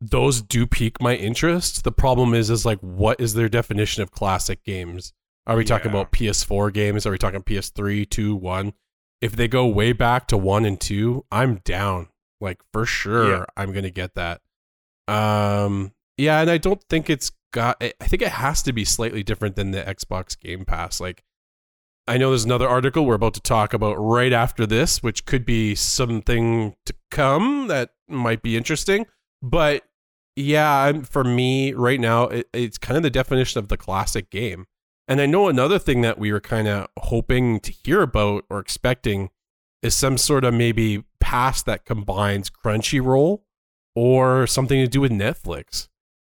those 0.00 0.40
do 0.40 0.66
pique 0.66 1.00
my 1.00 1.16
interest. 1.16 1.82
The 1.84 1.92
problem 1.92 2.32
is, 2.32 2.48
is 2.48 2.64
like, 2.64 2.78
what 2.80 3.20
is 3.20 3.34
their 3.34 3.48
definition 3.48 4.02
of 4.02 4.12
classic 4.12 4.62
games? 4.64 5.12
Are 5.46 5.56
we 5.56 5.64
talking 5.64 5.90
about 5.90 6.12
PS4 6.12 6.72
games? 6.72 7.06
Are 7.06 7.10
we 7.10 7.18
talking 7.18 7.42
PS3, 7.42 8.08
2, 8.08 8.36
1? 8.36 8.72
If 9.20 9.32
they 9.32 9.48
go 9.48 9.66
way 9.66 9.92
back 9.92 10.28
to 10.28 10.36
1 10.36 10.64
and 10.64 10.80
2, 10.80 11.24
I'm 11.32 11.56
down. 11.64 12.08
Like 12.40 12.60
for 12.72 12.86
sure 12.86 13.30
Yeah. 13.30 13.44
I'm 13.56 13.72
going 13.72 13.84
to 13.84 13.90
get 13.90 14.14
that. 14.14 14.40
Um 15.12 15.92
yeah, 16.16 16.40
and 16.40 16.50
I 16.50 16.58
don't 16.58 16.82
think 16.90 17.08
it's 17.08 17.32
got 17.52 17.82
I 17.82 17.92
think 18.02 18.22
it 18.22 18.28
has 18.28 18.62
to 18.62 18.72
be 18.72 18.84
slightly 18.84 19.22
different 19.22 19.56
than 19.56 19.70
the 19.70 19.82
Xbox 19.82 20.38
Game 20.38 20.64
Pass. 20.64 21.00
Like 21.00 21.24
I 22.08 22.16
know 22.16 22.30
there's 22.30 22.44
another 22.44 22.68
article 22.68 23.04
we're 23.04 23.14
about 23.14 23.34
to 23.34 23.40
talk 23.40 23.74
about 23.74 23.94
right 23.94 24.32
after 24.32 24.66
this, 24.66 25.02
which 25.02 25.26
could 25.26 25.44
be 25.44 25.74
something 25.74 26.74
to 26.86 26.94
come 27.10 27.68
that 27.68 27.90
might 28.08 28.42
be 28.42 28.56
interesting. 28.56 29.06
But 29.42 29.84
yeah, 30.34 31.02
for 31.02 31.22
me 31.22 31.72
right 31.74 32.00
now, 32.00 32.24
it, 32.24 32.48
it's 32.52 32.78
kind 32.78 32.96
of 32.96 33.02
the 33.02 33.10
definition 33.10 33.58
of 33.58 33.68
the 33.68 33.76
classic 33.76 34.30
game. 34.30 34.66
And 35.06 35.20
I 35.20 35.26
know 35.26 35.48
another 35.48 35.78
thing 35.78 36.00
that 36.02 36.18
we 36.18 36.32
were 36.32 36.40
kind 36.40 36.66
of 36.66 36.88
hoping 36.98 37.60
to 37.60 37.72
hear 37.72 38.02
about 38.02 38.44
or 38.48 38.58
expecting 38.58 39.30
is 39.82 39.94
some 39.94 40.16
sort 40.18 40.44
of 40.44 40.54
maybe 40.54 41.04
pass 41.20 41.62
that 41.64 41.84
combines 41.84 42.50
Crunchyroll 42.50 43.40
or 43.94 44.46
something 44.46 44.80
to 44.80 44.88
do 44.88 45.00
with 45.02 45.12
Netflix. 45.12 45.88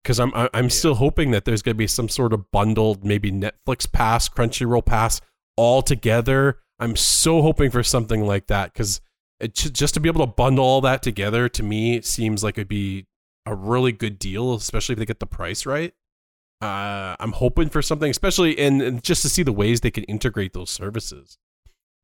Because 0.02 0.18
I'm 0.18 0.32
I'm 0.34 0.48
Yeah. 0.54 0.68
still 0.68 0.94
hoping 0.94 1.30
that 1.32 1.44
there's 1.44 1.62
going 1.62 1.74
to 1.74 1.78
be 1.78 1.86
some 1.86 2.08
sort 2.08 2.32
of 2.32 2.50
bundled 2.50 3.04
maybe 3.04 3.30
Netflix 3.30 3.90
pass, 3.90 4.28
Crunchyroll 4.28 4.84
pass 4.84 5.20
all 5.60 5.82
together. 5.82 6.58
I'm 6.78 6.96
so 6.96 7.42
hoping 7.42 7.70
for 7.70 7.82
something 7.82 8.26
like 8.26 8.46
that 8.46 8.72
because 8.72 9.02
just 9.52 9.92
to 9.94 10.00
be 10.00 10.08
able 10.08 10.26
to 10.26 10.32
bundle 10.32 10.64
all 10.64 10.80
that 10.80 11.02
together 11.02 11.48
to 11.48 11.62
me 11.62 11.96
it 11.96 12.04
seems 12.06 12.42
like 12.42 12.56
it'd 12.56 12.68
be 12.68 13.06
a 13.46 13.54
really 13.54 13.92
good 13.92 14.18
deal, 14.18 14.54
especially 14.54 14.94
if 14.94 14.98
they 14.98 15.04
get 15.06 15.20
the 15.20 15.26
price 15.26 15.66
right. 15.66 15.92
Uh, 16.62 17.16
I'm 17.20 17.32
hoping 17.32 17.68
for 17.68 17.82
something, 17.82 18.10
especially 18.10 18.58
and, 18.58 18.80
and 18.82 19.02
just 19.02 19.22
to 19.22 19.28
see 19.28 19.42
the 19.42 19.52
ways 19.52 19.80
they 19.80 19.90
can 19.90 20.04
integrate 20.04 20.52
those 20.54 20.70
services. 20.70 21.38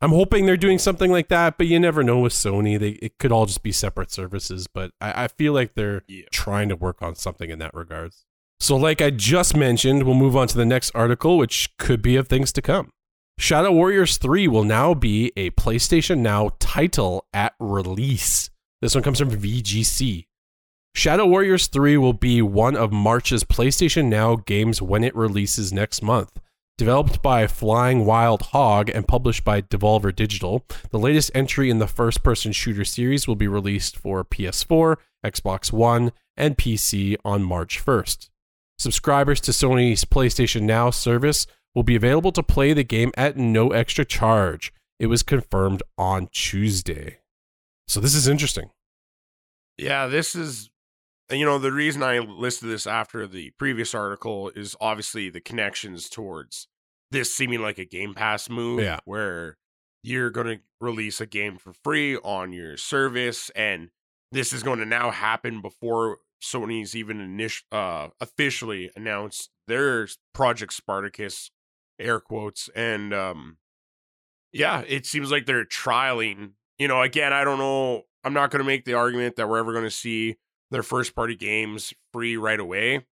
I'm 0.03 0.11
hoping 0.11 0.45
they're 0.45 0.59
doing 0.59 0.79
something 0.79 1.11
like 1.11 1.29
that, 1.29 1.57
but 1.57 1.67
you 1.67 1.81
never 1.81 2.03
know 2.03 2.19
with 2.21 2.35
Sony. 2.35 2.79
They 2.79 2.91
it 3.07 3.19
could 3.19 3.33
all 3.33 3.47
just 3.47 3.63
be 3.63 3.73
separate 3.73 4.11
services, 4.11 4.67
but 4.67 4.91
I, 5.01 5.25
I 5.25 5.29
feel 5.29 5.55
like 5.55 5.75
they're 5.75 6.03
Yeah. 6.07 6.25
trying 6.31 6.69
to 6.69 6.77
work 6.77 7.01
on 7.01 7.15
something 7.15 7.49
in 7.49 7.59
that 7.61 7.73
regards. 7.75 8.27
So, 8.61 8.77
like 8.77 9.01
I 9.03 9.11
just 9.11 9.55
mentioned, 9.57 10.03
we'll 10.05 10.15
move 10.15 10.37
on 10.37 10.49
to 10.49 10.57
the 10.57 10.65
next 10.67 10.91
article, 10.95 11.37
which 11.39 11.71
could 11.79 12.01
be 12.03 12.17
of 12.17 12.29
things 12.29 12.53
to 12.53 12.63
come. 12.63 12.91
Shadow 13.39 13.71
Warriors 13.71 14.17
3 14.17 14.49
will 14.49 14.65
now 14.65 14.95
be 14.95 15.31
a 15.37 15.51
PlayStation 15.51 16.19
Now 16.19 16.53
title 16.59 17.27
at 17.35 17.55
release. 17.61 18.51
This 18.81 18.95
one 18.95 19.05
comes 19.05 19.19
from 19.19 19.31
VGC. 19.31 20.27
Shadow 20.95 21.27
Warriors 21.27 21.67
3 21.67 21.99
will 21.99 22.15
be 22.15 22.41
one 22.41 22.75
of 22.75 22.93
March's 22.93 23.45
PlayStation 23.45 24.07
Now 24.07 24.37
games 24.37 24.81
when 24.81 25.05
it 25.05 25.15
releases 25.15 25.71
next 25.71 26.03
month. 26.03 26.41
Developed 26.79 27.23
by 27.23 27.47
Flying 27.47 28.07
Wild 28.07 28.41
Hog 28.41 28.89
and 28.89 29.07
published 29.07 29.45
by 29.45 29.61
Devolver 29.61 30.15
Digital, 30.15 30.65
the 30.91 30.99
latest 30.99 31.31
entry 31.35 31.69
in 31.69 31.79
the 31.79 31.87
first 31.87 32.23
person 32.23 32.53
shooter 32.53 32.85
series 32.85 33.29
will 33.29 33.37
be 33.37 33.49
released 33.49 33.99
for 33.99 34.25
PS4, 34.25 34.97
Xbox 35.25 35.71
One, 35.71 36.13
and 36.39 36.57
PC 36.57 37.17
on 37.23 37.43
March 37.43 37.85
1st. 37.85 38.31
Subscribers 38.79 39.41
to 39.43 39.53
Sony's 39.53 40.07
PlayStation 40.07 40.63
Now 40.63 40.91
service 40.91 41.47
will 41.77 41.83
be 41.85 41.95
available 41.95 42.33
to 42.33 42.43
play 42.43 42.73
the 42.73 42.83
game 42.83 43.13
at 43.19 43.37
no 43.37 43.69
extra 43.69 44.05
charge. 44.05 44.73
It 44.99 45.07
was 45.09 45.23
confirmed 45.23 45.83
on 45.99 46.29
Tuesday. 46.33 47.19
So 47.87 48.01
this 48.01 48.15
is 48.15 48.27
interesting. 48.27 48.71
Yeah, 49.77 50.07
this 50.07 50.35
is 50.35 50.71
you 51.31 51.45
know 51.45 51.59
the 51.59 51.73
reason 51.73 52.03
I 52.03 52.19
listed 52.21 52.71
this 52.71 52.87
after 52.87 53.27
the 53.27 53.51
previous 53.59 53.95
article 53.95 54.51
is 54.57 54.75
obviously 54.81 55.29
the 55.29 55.41
connections 55.41 56.09
towards 56.09 56.67
this 57.11 57.35
seeming 57.37 57.61
like 57.61 57.79
a 57.79 57.85
Game 57.85 58.15
Pass 58.15 58.49
move, 58.49 58.81
Yeah. 58.81 58.99
where 59.05 59.59
you're 60.03 60.31
going 60.31 60.47
to 60.47 60.59
release 60.81 61.21
a 61.21 61.27
game 61.27 61.59
for 61.59 61.73
free 61.85 62.17
on 62.17 62.53
your 62.53 62.77
service, 62.79 63.51
and 63.51 63.91
this 64.33 64.53
is 64.53 64.63
going 64.63 64.79
to 64.79 64.87
now 64.87 65.11
happen 65.11 65.61
before 65.61 66.19
Sony's 66.43 66.97
even 66.97 67.19
init- 67.19 67.63
uh, 67.71 68.09
officially 68.21 68.91
announced 68.97 69.51
their 69.69 70.09
Project 70.33 70.73
Spartacus, 70.73 71.51
air 71.99 72.21
quotes, 72.21 72.69
and 72.75 73.13
um, 73.13 73.57
yeah, 74.53 74.83
it 74.87 75.07
seems 75.07 75.31
like 75.31 75.47
they're 75.47 75.65
trialing. 75.65 76.53
You 76.79 76.89
know, 76.89 77.03
again, 77.03 77.33
I 77.33 77.45
don't 77.45 77.59
know. 77.59 78.03
I'm 78.25 78.33
not 78.33 78.51
going 78.51 78.61
to 78.61 78.67
make 78.67 78.85
the 78.85 78.95
argument 78.95 79.37
that 79.37 79.49
we're 79.49 79.59
ever 79.59 79.73
going 79.73 79.85
to 79.85 79.91
see 79.91 80.37
their 80.71 80.83
first 80.83 81.15
party 81.15 81.37
games 81.37 81.95
free 82.13 82.37
right 82.37 82.59
away. 82.59 83.07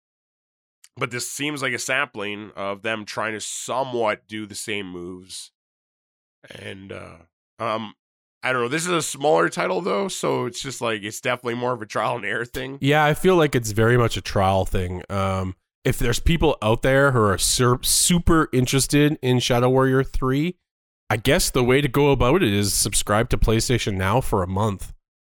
But 0.96 1.10
this 1.10 1.30
seems 1.30 1.62
like 1.62 1.72
a 1.72 1.78
sampling 1.78 2.52
of 2.56 2.82
them 2.82 3.04
trying 3.04 3.32
to 3.32 3.40
somewhat 3.40 4.26
do 4.28 4.46
the 4.46 4.54
same 4.54 4.90
moves. 4.90 5.52
And 6.50 6.92
uh 6.92 7.16
um 7.58 7.94
I 8.42 8.52
don't 8.52 8.62
know. 8.62 8.68
This 8.68 8.86
is 8.86 8.92
a 8.92 9.02
smaller 9.02 9.50
title 9.50 9.80
though, 9.82 10.08
so 10.08 10.46
it's 10.46 10.60
just 10.60 10.80
like 10.80 11.02
it's 11.02 11.20
definitely 11.20 11.54
more 11.54 11.72
of 11.72 11.82
a 11.82 11.86
trial 11.86 12.16
and 12.16 12.24
error 12.24 12.46
thing. 12.46 12.78
Yeah, 12.80 13.04
I 13.04 13.14
feel 13.14 13.36
like 13.36 13.54
it's 13.54 13.72
very 13.72 13.98
much 13.98 14.16
a 14.16 14.22
trial 14.22 14.64
thing. 14.64 15.02
Um, 15.10 15.54
if 15.84 15.98
there's 15.98 16.20
people 16.20 16.56
out 16.62 16.82
there 16.82 17.12
who 17.12 17.20
are 17.20 17.38
sur- 17.38 17.82
super 17.82 18.48
interested 18.52 19.18
in 19.22 19.38
Shadow 19.40 19.70
Warrior 19.70 20.04
3, 20.04 20.56
I 21.08 21.16
guess 21.16 21.50
the 21.50 21.64
way 21.64 21.80
to 21.80 21.88
go 21.88 22.10
about 22.10 22.42
it 22.42 22.52
is 22.52 22.72
subscribe 22.74 23.28
to 23.30 23.38
PlayStation 23.38 23.94
Now 23.96 24.20
for 24.20 24.42
a 24.42 24.46
month. 24.46 24.92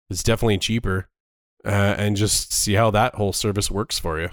It's 0.09 0.23
definitely 0.23 0.57
cheaper. 0.59 1.07
Uh, 1.65 1.95
and 1.97 2.17
just 2.17 2.51
see 2.51 2.73
how 2.73 2.91
that 2.91 3.15
whole 3.15 3.31
service 3.31 3.71
works 3.71 3.97
for 3.97 4.19
you. 4.19 4.29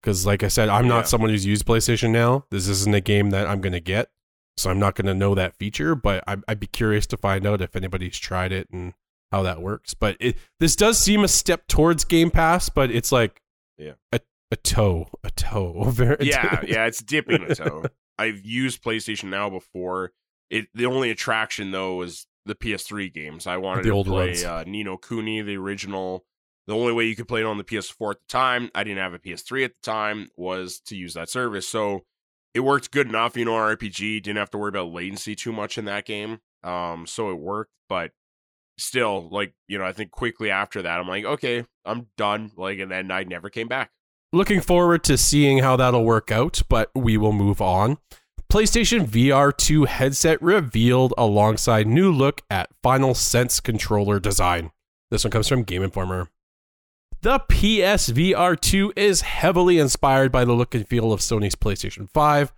Because, 0.00 0.24
like 0.24 0.44
I 0.44 0.48
said, 0.48 0.68
I'm 0.68 0.84
Yeah. 0.84 0.90
not 0.90 1.08
someone 1.08 1.30
who's 1.30 1.44
used 1.44 1.66
PlayStation 1.66 2.10
Now. 2.10 2.44
This 2.52 2.68
isn't 2.68 2.94
a 2.94 3.00
game 3.00 3.30
that 3.30 3.48
I'm 3.48 3.60
going 3.60 3.72
to 3.72 3.80
get. 3.80 4.10
So 4.56 4.70
I'm 4.70 4.78
not 4.78 4.94
going 4.94 5.06
to 5.06 5.14
know 5.14 5.34
that 5.34 5.56
feature, 5.56 5.94
but 5.96 6.22
I'd, 6.28 6.42
I'd 6.46 6.60
be 6.60 6.66
curious 6.68 7.06
to 7.08 7.16
find 7.16 7.46
out 7.46 7.60
if 7.60 7.74
anybody's 7.74 8.16
tried 8.18 8.52
it 8.52 8.68
and 8.72 8.94
how 9.32 9.42
that 9.42 9.60
works. 9.60 9.94
But 9.94 10.16
it, 10.20 10.36
this 10.60 10.76
does 10.76 10.98
seem 10.98 11.24
a 11.24 11.28
step 11.28 11.66
towards 11.66 12.04
Game 12.04 12.30
Pass, 12.30 12.68
but 12.68 12.90
it's 12.92 13.10
like 13.12 13.40
Yeah. 13.76 13.94
a, 14.12 14.20
a 14.50 14.56
toe, 14.56 15.08
a 15.24 15.30
toe. 15.30 15.92
Yeah, 16.20 16.62
yeah, 16.66 16.86
it's 16.86 17.02
dipping 17.02 17.42
a 17.42 17.54
toe. 17.54 17.84
I've 18.18 18.44
used 18.44 18.82
PlayStation 18.82 19.24
Now 19.24 19.50
before. 19.50 20.12
It 20.50 20.68
the 20.74 20.86
only 20.86 21.10
attraction 21.10 21.70
though 21.70 21.96
was 21.96 22.26
the 22.46 22.54
PS3 22.54 23.12
games. 23.12 23.46
I 23.46 23.58
wanted 23.58 23.84
The 23.84 23.90
to 23.90 23.94
old 23.94 24.06
play 24.06 24.44
uh, 24.44 24.64
Ni 24.64 24.82
no 24.82 24.96
Kuni, 24.96 25.42
the 25.42 25.56
original. 25.56 26.24
The 26.66 26.74
only 26.74 26.92
way 26.92 27.06
you 27.06 27.16
could 27.16 27.28
play 27.28 27.40
it 27.40 27.46
on 27.46 27.56
the 27.56 27.64
PS4 27.64 28.10
at 28.10 28.18
the 28.18 28.28
time, 28.28 28.70
I 28.74 28.84
didn't 28.84 28.98
have 28.98 29.14
a 29.14 29.18
PS3 29.18 29.64
at 29.64 29.74
the 29.74 29.80
time, 29.80 30.28
was 30.36 30.80
to 30.80 30.96
use 30.96 31.14
that 31.14 31.30
service. 31.30 31.66
So 31.66 32.04
it 32.52 32.60
worked 32.60 32.90
good 32.90 33.08
enough, 33.08 33.38
you 33.38 33.46
know, 33.46 33.52
RPG, 33.52 34.22
didn't 34.22 34.36
have 34.36 34.50
to 34.50 34.58
worry 34.58 34.68
about 34.68 34.92
latency 34.92 35.34
too 35.34 35.52
much 35.52 35.78
in 35.78 35.86
that 35.86 36.04
game. 36.04 36.40
Um, 36.62 37.06
so 37.06 37.30
it 37.30 37.38
worked, 37.38 37.72
but 37.88 38.10
still, 38.76 39.30
like, 39.30 39.54
you 39.66 39.78
know, 39.78 39.84
I 39.84 39.92
think 39.92 40.10
quickly 40.10 40.50
after 40.50 40.82
that, 40.82 41.00
I'm 41.00 41.08
like, 41.08 41.24
okay, 41.24 41.64
I'm 41.86 42.08
done. 42.18 42.50
Like, 42.54 42.80
and 42.80 42.90
then 42.90 43.10
I 43.10 43.24
never 43.24 43.48
came 43.48 43.68
back. 43.68 43.90
Looking 44.32 44.60
forward 44.60 45.04
to 45.04 45.16
seeing 45.16 45.58
how 45.58 45.76
that'll 45.76 46.04
work 46.04 46.30
out, 46.30 46.62
but 46.68 46.90
we 46.94 47.16
will 47.16 47.32
move 47.32 47.62
on. 47.62 47.96
PlayStation 48.52 49.06
VR 49.06 49.56
2 49.56 49.84
headset 49.84 50.40
revealed 50.42 51.14
alongside 51.16 51.86
new 51.86 52.12
look 52.12 52.42
at 52.50 52.68
Final 52.82 53.14
Sense 53.14 53.58
controller 53.60 54.20
design. 54.20 54.70
This 55.10 55.24
one 55.24 55.30
comes 55.30 55.48
from 55.48 55.62
Game 55.62 55.82
Informer. 55.82 56.28
The 57.22 57.40
PSVR 57.40 58.60
2 58.60 58.92
is 58.96 59.22
heavily 59.22 59.78
inspired 59.78 60.30
by 60.30 60.44
the 60.44 60.52
look 60.52 60.74
and 60.74 60.86
feel 60.86 61.10
of 61.10 61.20
Sony's 61.20 61.56
PlayStation 61.56 62.10
5, 62.10 62.52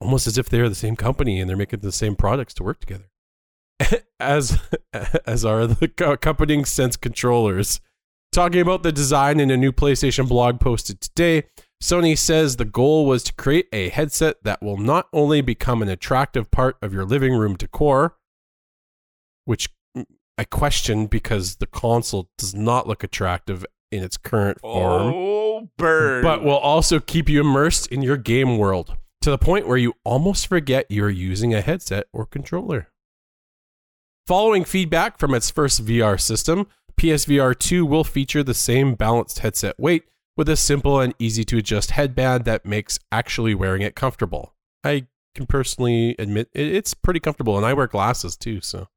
almost 0.00 0.28
as 0.28 0.38
if 0.38 0.48
they're 0.48 0.68
the 0.68 0.74
same 0.76 0.94
company 0.94 1.40
and 1.40 1.50
they're 1.50 1.56
making 1.56 1.80
the 1.80 1.90
same 1.90 2.14
products 2.14 2.54
to 2.54 2.62
work 2.62 2.78
together. 2.80 3.10
as 4.20 4.60
as 5.26 5.44
are 5.44 5.66
the 5.66 5.90
accompanying 5.98 6.64
Sense 6.64 6.96
controllers. 6.96 7.80
Talking 8.32 8.60
about 8.60 8.82
the 8.84 8.92
design 8.92 9.40
in 9.40 9.50
a 9.50 9.56
new 9.56 9.72
PlayStation 9.72 10.28
blog 10.28 10.60
posted 10.60 11.00
today, 11.00 11.44
Sony 11.82 12.16
says 12.16 12.56
the 12.56 12.64
goal 12.64 13.06
was 13.06 13.24
to 13.24 13.32
create 13.34 13.66
a 13.72 13.88
headset 13.88 14.36
that 14.44 14.62
will 14.62 14.76
not 14.76 15.08
only 15.12 15.40
become 15.40 15.82
an 15.82 15.88
attractive 15.88 16.50
part 16.50 16.76
of 16.80 16.92
your 16.92 17.04
living 17.04 17.34
room 17.34 17.56
decor, 17.56 18.16
which 19.46 19.68
I 20.38 20.44
question 20.44 21.06
because 21.06 21.56
the 21.56 21.66
console 21.66 22.28
does 22.38 22.54
not 22.54 22.86
look 22.86 23.02
attractive 23.02 23.66
in 23.90 24.04
its 24.04 24.16
current 24.16 24.60
form, 24.60 25.12
Oh, 25.12 25.68
bird. 25.76 26.22
but 26.22 26.44
will 26.44 26.56
also 26.56 27.00
keep 27.00 27.28
you 27.28 27.40
immersed 27.40 27.88
in 27.88 28.00
your 28.02 28.16
game 28.16 28.58
world 28.58 28.96
to 29.22 29.30
the 29.30 29.38
point 29.38 29.66
where 29.66 29.76
you 29.76 29.94
almost 30.04 30.46
forget 30.46 30.86
you're 30.88 31.10
using 31.10 31.52
a 31.52 31.60
headset 31.60 32.06
or 32.12 32.26
controller. 32.26 32.86
Following 34.26 34.64
feedback 34.64 35.18
from 35.18 35.34
its 35.34 35.50
first 35.50 35.84
VR 35.84 36.20
system, 36.20 36.68
PSVR 37.00 37.58
2 37.58 37.86
will 37.86 38.04
feature 38.04 38.42
the 38.42 38.52
same 38.52 38.94
balanced 38.94 39.38
headset 39.38 39.80
weight 39.80 40.04
with 40.36 40.50
a 40.50 40.54
simple 40.56 41.00
and 41.00 41.14
easy 41.18 41.44
to 41.44 41.56
adjust 41.56 41.92
headband 41.92 42.44
that 42.44 42.66
makes 42.66 42.98
actually 43.10 43.54
wearing 43.54 43.80
it 43.80 43.94
comfortable. 43.94 44.54
I 44.84 45.06
can 45.34 45.46
personally 45.46 46.14
admit 46.18 46.50
it's 46.52 46.92
pretty 46.92 47.18
comfortable, 47.18 47.56
and 47.56 47.64
I 47.64 47.72
wear 47.72 47.86
glasses 47.86 48.36
too, 48.36 48.60
so. 48.60 48.88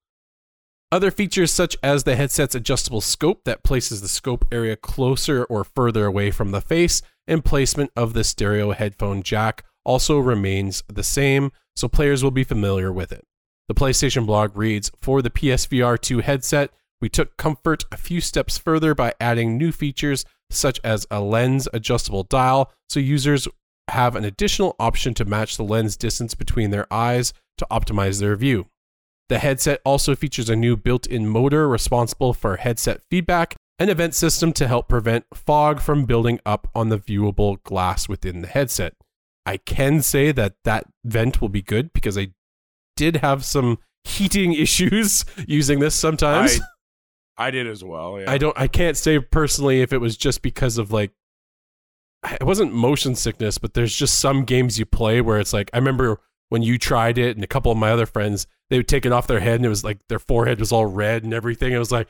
Other 0.91 1.12
features, 1.12 1.54
such 1.54 1.78
as 1.82 2.04
the 2.04 2.18
headset's 2.18 2.56
adjustable 2.56 2.99
scope 2.99 3.45
that 3.45 3.64
places 3.64 4.01
the 4.01 4.10
scope 4.10 4.43
area 4.51 4.76
closer 4.76 5.45
or 5.45 5.64
further 5.64 6.06
away 6.06 6.30
from 6.30 6.51
the 6.51 6.60
face, 6.60 7.01
and 7.26 7.45
placement 7.45 7.89
of 7.95 8.12
the 8.12 8.26
stereo 8.26 8.72
headphone 8.72 9.24
jack, 9.24 9.64
also 9.86 10.20
remains 10.20 10.84
the 10.89 11.04
same, 11.04 11.54
so 11.74 11.88
players 11.88 12.22
will 12.22 12.32
be 12.32 12.43
familiar 12.43 12.91
with 12.91 13.14
it. 13.14 13.26
The 13.70 13.76
PlayStation 13.76 14.26
blog 14.26 14.58
reads 14.58 14.91
For 14.99 15.22
the 15.22 15.30
PSVR 15.30 15.97
2 15.97 16.20
headset, 16.20 16.72
we 17.04 17.10
took 17.10 17.36
comfort 17.36 17.84
a 17.91 17.97
few 17.97 18.22
steps 18.22 18.58
further 18.58 18.95
by 18.95 19.14
adding 19.20 19.58
new 19.58 19.74
features 19.74 20.24
such 20.49 20.80
as 20.86 21.06
a 21.12 21.20
lens 21.20 21.68
adjustable 21.74 22.24
dial, 22.24 22.72
so 22.88 22.97
users 22.97 23.45
have 23.89 24.16
an 24.16 24.24
additional 24.24 24.74
option 24.80 25.14
to 25.16 25.26
match 25.26 25.58
the 25.58 25.66
lens 25.66 25.97
distance 25.97 26.34
between 26.34 26.70
their 26.70 26.88
eyes 26.93 27.34
to 27.58 27.68
optimize 27.70 28.22
their 28.22 28.38
view. 28.38 28.68
The 29.28 29.39
headset 29.39 29.82
also 29.84 30.16
features 30.16 30.49
a 30.49 30.56
new 30.56 30.78
built 30.78 31.06
in 31.06 31.28
motor 31.28 31.68
responsible 31.68 32.34
for 32.34 32.56
headset 32.56 33.01
feedback, 33.10 33.58
an 33.80 33.89
event 33.89 34.16
system 34.16 34.54
to 34.54 34.70
help 34.70 34.88
prevent 34.88 35.26
fog 35.34 35.82
from 35.82 36.06
building 36.06 36.39
up 36.45 36.70
on 36.74 36.88
the 36.88 36.97
viewable 36.97 37.62
glass 37.64 38.08
within 38.08 38.41
the 38.41 38.47
headset. 38.47 38.93
I 39.45 39.58
can 39.58 40.01
say 40.01 40.32
that 40.32 40.54
that 40.64 40.86
vent 41.04 41.41
will 41.41 41.49
be 41.49 41.62
good 41.62 41.91
because 41.91 42.18
I 42.18 42.30
did 42.95 43.18
have 43.18 43.43
some 43.43 43.80
heating 44.06 44.54
issues 44.54 45.26
using 45.45 45.82
this 45.82 45.95
sometimes. 45.95 46.62
I, 46.62 46.66
I 47.38 47.52
did 47.52 47.68
as 47.68 47.84
well. 47.84 48.20
Yeah. 48.20 48.30
I 48.30 48.38
don't 48.38 48.58
I 48.58 48.68
can't 48.68 48.98
say 48.98 49.20
personally 49.20 49.82
if 49.82 49.94
it 49.94 50.00
was 50.00 50.18
just 50.18 50.42
because 50.42 50.78
of 50.78 50.92
like 50.92 51.12
it 52.24 52.44
wasn't 52.44 52.74
motion 52.74 53.16
sickness, 53.16 53.58
but 53.58 53.74
there's 53.74 53.96
just 53.96 54.20
some 54.20 54.46
games 54.46 54.80
you 54.80 54.86
play 54.86 55.22
where 55.22 55.40
it's 55.40 55.54
like 55.54 55.70
I 55.74 55.78
remember 55.78 56.20
when 56.50 56.62
you 56.62 56.78
tried 56.78 57.18
it 57.18 57.36
and 57.36 57.44
a 57.44 57.48
couple 57.48 57.72
of 57.72 57.78
my 57.78 57.92
other 57.92 58.06
friends, 58.06 58.48
they 58.70 58.78
would 58.78 58.88
take 58.88 59.06
it 59.06 59.12
off 59.12 59.28
their 59.28 59.40
head 59.40 59.56
and 59.56 59.66
it 59.66 59.70
was 59.70 59.84
like 59.84 60.00
their 60.08 60.20
forehead 60.20 60.60
was 60.60 60.72
all 60.72 60.86
red 60.86 61.24
and 61.24 61.34
everything. 61.34 61.74
It 61.74 61.80
was 61.80 61.92
like, 61.92 62.08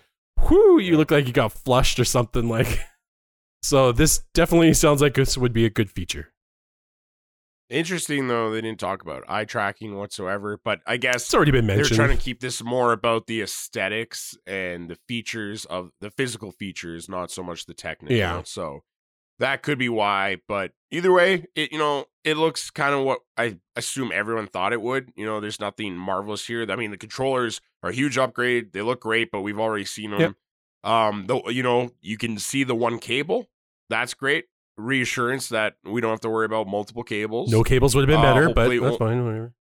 whoo, 0.49 0.80
you 0.80 0.97
look 0.97 1.11
like 1.11 1.28
you 1.28 1.34
got 1.34 1.53
flushed 1.53 1.99
or 1.99 2.05
something 2.05 2.49
like 2.49 2.80
so 3.61 3.91
this 3.91 4.21
definitely 4.34 4.74
sounds 4.74 5.01
like 5.01 5.13
this 5.13 5.38
would 5.38 5.53
be 5.53 5.65
a 5.65 5.69
good 5.69 5.89
feature. 5.89 6.32
Interesting 7.74 8.28
though, 8.28 8.51
they 8.51 8.61
didn't 8.61 8.80
talk 8.80 9.01
about 9.01 9.24
eye 9.28 9.45
tracking 9.45 9.95
whatsoever. 9.95 10.59
But 10.63 10.82
I 10.86 10.97
guess 10.97 11.24
It's 11.26 11.34
already 11.34 11.51
been 11.51 11.65
mentioned. 11.65 11.89
they're 11.97 12.05
trying 12.05 12.15
to 12.15 12.24
keep 12.24 12.39
this 12.39 12.63
more 12.63 12.93
about 12.93 13.26
the 13.26 13.41
aesthetics 13.41 14.38
and 14.45 14.89
the 14.89 14.97
features 15.07 15.65
of 15.65 15.89
the 15.99 16.11
physical 16.11 16.51
features, 16.51 17.09
not 17.09 17.32
so 17.32 17.41
much 17.41 17.65
the 17.65 17.74
technical. 17.74 18.15
Yeah. 18.15 18.43
So 18.45 18.84
that 19.39 19.63
could 19.63 19.80
be 19.80 19.89
why. 19.89 20.38
But 20.47 20.74
either 20.91 21.11
way, 21.11 21.45
it 21.55 21.71
you 21.71 21.80
know 21.80 22.05
it 22.24 22.38
looks 22.38 22.69
kind 22.69 22.93
of 22.93 23.03
what 23.05 23.21
I 23.38 23.57
assume 23.76 24.11
everyone 24.13 24.45
thought 24.45 24.71
it 24.71 24.82
would. 24.82 25.11
You 25.15 25.26
know, 25.26 25.39
there's 25.39 25.59
nothing 25.59 25.95
marvelous 25.97 26.45
here. 26.45 26.65
I 26.69 26.76
mean, 26.76 26.91
the 26.91 26.97
controllers 26.97 27.59
are 27.82 27.89
a 27.89 27.93
huge 27.93 28.19
upgrade. 28.19 28.74
They 28.74 28.84
look 28.84 29.01
great, 29.01 29.32
but 29.32 29.41
we've 29.41 29.59
already 29.59 29.86
seen 29.86 30.11
them. 30.11 30.19
Yep. 30.21 30.34
Um, 30.84 31.26
though 31.26 31.49
you 31.49 31.63
know 31.63 31.89
you 32.01 32.17
can 32.17 32.38
see 32.38 32.63
the 32.63 32.76
one 32.76 32.99
cable. 32.99 33.47
That's 33.89 34.13
great. 34.13 34.45
Reassurance 34.78 35.49
that 35.49 35.76
we 35.84 36.01
don't 36.01 36.11
have 36.11 36.21
to 36.21 36.30
worry 36.30 36.45
about 36.45 36.67
multiple 36.67 37.03
cables. 37.03 37.51
no 37.51 37.63
cables 37.63 37.95
would 37.95 38.01
have 38.01 38.15
been 38.15 38.26
Uh, 38.26 38.34
better, 38.34 38.47
but 38.49 38.61
hopefully 38.61 38.78
it 38.78 38.82
that's 38.82 38.97
fine, 38.97 39.24
whatever. 39.26 39.53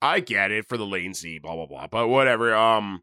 I 0.00 0.18
get 0.20 0.50
it 0.50 0.66
for 0.68 0.76
the 0.76 0.86
latency, 0.86 1.38
blah 1.38 1.54
blah 1.54 1.66
blah. 1.66 1.86
But 1.86 2.08
whatever. 2.08 2.54
Um, 2.54 3.02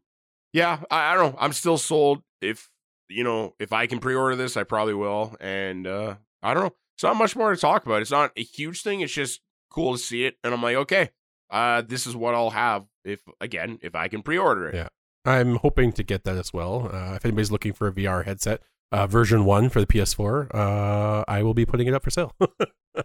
yeah, 0.52 0.80
I, 0.90 1.12
I 1.12 1.14
don't 1.14 1.32
know. 1.32 1.38
I'm 1.40 1.52
still 1.52 1.78
sold. 1.78 2.22
If 2.42 2.68
you 3.08 3.24
know, 3.24 3.54
if 3.58 3.72
I 3.72 3.86
can 3.86 3.98
pre-order 4.00 4.36
this, 4.36 4.56
I 4.56 4.64
probably 4.64 4.94
will. 4.94 5.34
And 5.40 5.86
uh, 5.86 6.16
I 6.42 6.52
don't 6.54 6.64
know. 6.64 6.74
It's 6.96 7.02
not 7.02 7.16
much 7.16 7.34
more 7.34 7.54
to 7.54 7.60
talk 7.60 7.86
about. 7.86 8.02
It's 8.02 8.10
not 8.10 8.32
a 8.36 8.42
huge 8.42 8.82
thing. 8.82 9.00
It's 9.00 9.12
just 9.12 9.40
cool 9.70 9.92
to 9.94 9.98
see 9.98 10.24
it, 10.26 10.36
and 10.44 10.52
I'm 10.52 10.62
like, 10.62 10.76
okay, 10.76 11.10
uh, 11.50 11.80
this 11.80 12.06
is 12.06 12.14
what 12.14 12.34
I'll 12.34 12.50
have 12.50 12.84
if 13.04 13.20
again 13.40 13.78
if 13.80 13.94
I 13.94 14.08
can 14.08 14.20
pre-order 14.22 14.68
it. 14.68 14.74
Yeah. 14.74 14.88
I'm 15.24 15.56
hoping 15.56 15.92
to 15.92 16.02
get 16.02 16.24
that 16.24 16.36
as 16.36 16.52
well. 16.52 16.90
Uh, 16.92 17.14
if 17.14 17.24
anybody's 17.26 17.50
looking 17.50 17.72
for 17.74 17.86
a 17.88 17.92
VR 17.92 18.24
headset, 18.24 18.62
uh, 18.92 19.06
version 19.06 19.44
one 19.44 19.68
for 19.68 19.80
the 19.80 19.86
PS4, 19.86 20.54
uh, 20.54 21.24
I 21.28 21.42
will 21.42 21.54
be 21.54 21.66
putting 21.66 21.86
it 21.86 21.94
up 21.94 22.04
for 22.04 22.10
sale. 22.10 22.34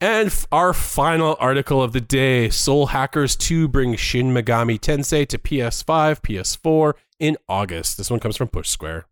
and 0.00 0.28
f- 0.28 0.46
our 0.50 0.72
final 0.72 1.36
article 1.38 1.82
of 1.82 1.92
the 1.92 2.00
day 2.00 2.48
Soul 2.48 2.86
Hackers 2.86 3.36
2 3.36 3.68
brings 3.68 4.00
Shin 4.00 4.28
Megami 4.28 4.78
Tensei 4.78 5.26
to 5.28 5.38
PS5, 5.38 6.20
PS4 6.20 6.94
in 7.18 7.36
August. 7.48 7.98
This 7.98 8.10
one 8.10 8.20
comes 8.20 8.36
from 8.36 8.48
Push 8.48 8.68
Square. 8.68 9.06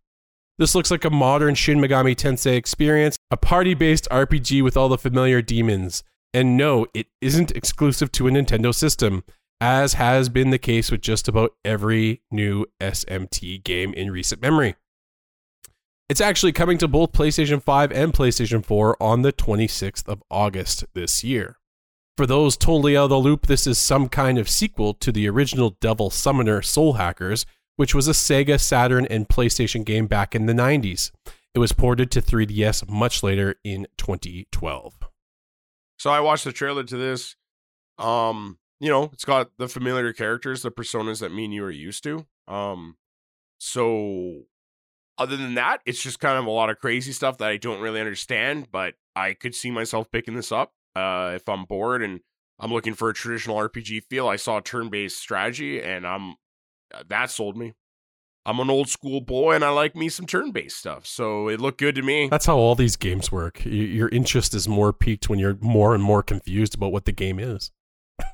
This 0.57 0.73
looks 0.73 0.89
like 0.89 1.03
a 1.03 1.09
modern 1.09 1.53
Shin 1.55 1.79
Megami 1.79 2.15
Tensei 2.15 2.55
experience, 2.55 3.17
a 3.29 3.37
party 3.37 3.73
based 3.73 4.07
RPG 4.09 4.63
with 4.63 4.77
all 4.77 4.89
the 4.89 4.97
familiar 4.97 5.41
demons. 5.41 6.03
And 6.33 6.57
no, 6.57 6.85
it 6.93 7.07
isn't 7.21 7.51
exclusive 7.51 8.11
to 8.13 8.27
a 8.27 8.31
Nintendo 8.31 8.73
system 8.73 9.23
as 9.61 9.93
has 9.93 10.29
been 10.29 10.49
the 10.49 10.57
case 10.57 10.91
with 10.91 11.01
just 11.01 11.27
about 11.27 11.53
every 11.63 12.21
new 12.31 12.65
SMT 12.81 13.63
game 13.63 13.93
in 13.93 14.11
recent 14.11 14.41
memory. 14.41 14.75
It's 16.07 16.21
actually 16.21 16.51
coming 16.51 16.77
to 16.77 16.87
both 16.87 17.13
PlayStation 17.13 17.59
5 17.63 17.91
and 17.91 18.13
PlayStation 18.13 18.63
4 18.63 19.01
on 19.01 19.23
the 19.23 19.33
26th 19.33 20.07
of 20.07 20.21
August 20.29 20.85
this 20.93 21.23
year. 21.23 21.57
For 22.15 22.27
those 22.27 22.55
totally 22.55 22.95
out 22.95 23.05
of 23.05 23.09
the 23.09 23.17
loop, 23.17 23.47
this 23.47 23.65
is 23.65 23.79
some 23.79 24.07
kind 24.07 24.37
of 24.37 24.47
sequel 24.47 24.93
to 24.93 25.11
the 25.11 25.27
original 25.27 25.77
Devil 25.81 26.11
Summoner 26.11 26.61
Soul 26.61 26.93
Hackers, 26.93 27.47
which 27.75 27.95
was 27.95 28.07
a 28.07 28.11
Sega, 28.11 28.59
Saturn, 28.59 29.07
and 29.07 29.27
PlayStation 29.27 29.83
game 29.83 30.05
back 30.05 30.35
in 30.35 30.45
the 30.45 30.53
90s. 30.53 31.09
It 31.55 31.59
was 31.59 31.71
ported 31.71 32.11
to 32.11 32.21
3DS 32.21 32.87
much 32.87 33.23
later 33.23 33.55
in 33.63 33.87
2012. 33.97 34.93
So 35.97 36.11
I 36.11 36.19
watched 36.19 36.43
the 36.43 36.51
trailer 36.51 36.83
to 36.83 36.97
this. 36.97 37.35
Um, 37.97 38.59
you 38.79 38.89
know, 38.89 39.09
it's 39.11 39.25
got 39.25 39.49
the 39.57 39.67
familiar 39.67 40.13
characters, 40.13 40.61
the 40.61 40.69
personas 40.69 41.19
that 41.21 41.33
me 41.33 41.45
and 41.45 41.53
you 41.53 41.63
are 41.63 41.71
used 41.71 42.03
to. 42.03 42.27
Um, 42.47 42.97
so 43.57 44.43
other 45.17 45.37
than 45.37 45.55
that, 45.55 45.81
it's 45.85 46.01
just 46.01 46.19
kind 46.19 46.37
of 46.37 46.45
a 46.45 46.51
lot 46.51 46.69
of 46.69 46.79
crazy 46.79 47.11
stuff 47.11 47.37
that 47.37 47.49
I 47.49 47.57
don't 47.57 47.81
really 47.81 47.99
understand, 47.99 48.67
but 48.71 48.95
I 49.15 49.33
could 49.33 49.55
see 49.55 49.71
myself 49.71 50.11
picking 50.11 50.35
this 50.35 50.51
up 50.51 50.73
uh 50.95 51.33
if 51.35 51.47
I'm 51.49 51.65
bored 51.65 52.01
and 52.01 52.21
I'm 52.59 52.71
looking 52.71 52.93
for 52.93 53.09
a 53.09 53.13
traditional 53.13 53.57
RPG 53.57 54.03
feel. 54.09 54.27
I 54.27 54.37
saw 54.37 54.59
turn-based 54.59 55.17
strategy 55.17 55.81
and 55.81 56.07
I'm 56.07 56.35
uh, 56.93 57.03
that 57.09 57.31
sold 57.31 57.57
me. 57.57 57.73
I'm 58.47 58.59
an 58.59 58.69
old 58.69 58.89
school 58.89 59.21
boy 59.21 59.55
and 59.55 59.63
I 59.63 59.69
like 59.69 59.95
me 59.95 60.07
some 60.07 60.27
turn-based 60.27 60.77
stuff. 60.77 61.07
So 61.07 61.47
it 61.47 61.59
looked 61.59 61.79
good 61.79 61.95
to 61.95 62.03
me. 62.03 62.29
That's 62.29 62.45
how 62.45 62.57
all 62.57 62.75
these 62.75 62.95
games 62.95 63.31
work. 63.31 63.61
Your 63.65 64.07
interest 64.09 64.53
is 64.53 64.67
more 64.67 64.93
peaked 64.93 65.29
when 65.29 65.39
you're 65.39 65.57
more 65.61 65.95
and 65.95 66.03
more 66.03 66.21
confused 66.21 66.75
about 66.75 66.91
what 66.91 67.05
the 67.05 67.11
game 67.11 67.39
is. 67.39 67.71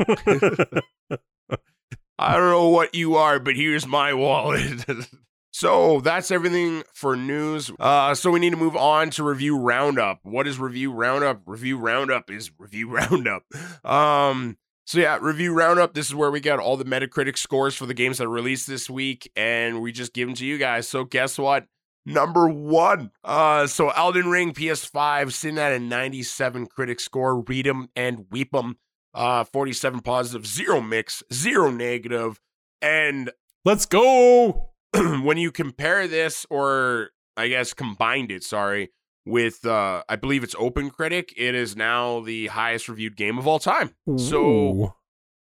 I 2.20 2.36
don't 2.36 2.52
know 2.52 2.68
what 2.68 2.94
you 2.94 3.16
are, 3.16 3.40
but 3.40 3.56
here's 3.56 3.88
my 3.88 4.14
wallet. 4.14 4.86
so 5.52 6.00
that's 6.02 6.32
everything 6.32 6.84
for 6.94 7.16
news. 7.16 7.72
Uh, 7.80 8.16
so 8.16 8.32
we 8.32 8.40
need 8.40 8.52
to 8.52 8.58
move 8.58 8.76
on 8.76 9.10
to 9.12 9.24
review 9.24 9.58
roundup. 9.58 10.20
What 10.24 10.48
is 10.48 10.60
review 10.60 10.92
roundup? 10.92 11.42
Review 11.46 11.78
roundup 11.78 12.32
is 12.32 12.52
review 12.58 12.90
roundup. 12.90 13.44
Um, 13.86 14.58
so 14.86 15.00
yeah, 15.00 15.20
review 15.22 15.54
roundup. 15.54 15.94
This 15.94 16.08
is 16.08 16.16
where 16.16 16.32
we 16.32 16.40
got 16.40 16.60
all 16.60 16.78
the 16.78 16.86
Metacritic 16.86 17.38
scores 17.38 17.76
for 17.76 17.86
the 17.86 17.94
games 17.94 18.18
that 18.18 18.28
released 18.28 18.68
this 18.68 18.90
week, 18.90 19.32
and 19.36 19.82
we 19.82 19.92
just 19.92 20.14
give 20.14 20.28
them 20.28 20.36
to 20.36 20.46
you 20.46 20.58
guys. 20.58 20.88
So 20.88 21.04
guess 21.04 21.38
what? 21.38 21.68
Number 22.06 22.48
one. 22.48 23.12
Uh, 23.24 23.68
so 23.68 23.90
Elden 23.90 24.30
Ring 24.30 24.54
PS5 24.54 25.32
sitting 25.32 25.60
at 25.60 25.72
a 25.72 25.80
97 25.80 26.66
critic 26.68 27.00
score. 27.00 27.42
Read 27.42 27.68
'em 27.68 27.90
and 27.96 28.26
weep 28.32 28.56
'em 28.56 28.78
uh 29.14 29.44
47 29.44 30.00
positive 30.00 30.48
zero 30.48 30.80
mix 30.80 31.22
zero 31.34 31.70
negative 31.70 32.40
and 32.82 33.30
Let's 33.64 33.86
go. 33.86 34.71
when 35.24 35.38
you 35.38 35.52
compare 35.52 36.08
this 36.08 36.46
or 36.50 37.10
i 37.38 37.48
guess 37.48 37.74
combined 37.74 38.32
it 38.32 38.44
sorry 38.44 38.92
with 39.26 39.66
uh 39.66 40.04
i 40.10 40.16
believe 40.16 40.44
it's 40.44 40.56
open 40.58 40.90
critic 40.90 41.34
it 41.38 41.56
is 41.56 41.76
now 41.76 42.20
the 42.22 42.48
highest 42.48 42.90
reviewed 42.90 43.16
game 43.16 43.38
of 43.38 43.48
all 43.48 43.60
time 43.60 43.96
so 44.18 44.44
Ooh. 44.44 44.94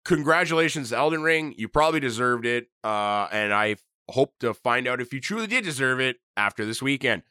congratulations 0.05 0.93
elden 0.93 1.23
ring 1.23 1.55
you 1.57 1.69
probably 1.69 2.01
deserved 2.01 2.47
it 2.47 2.67
uh 2.85 3.29
and 3.33 3.53
i 3.53 3.77
hope 4.11 4.35
to 4.41 4.53
find 4.53 4.87
out 4.87 5.01
if 5.01 5.13
you 5.13 5.21
truly 5.21 5.47
did 5.47 5.65
deserve 5.65 6.01
it 6.01 6.17
after 6.37 6.65
this 6.65 6.83
weekend 6.83 7.23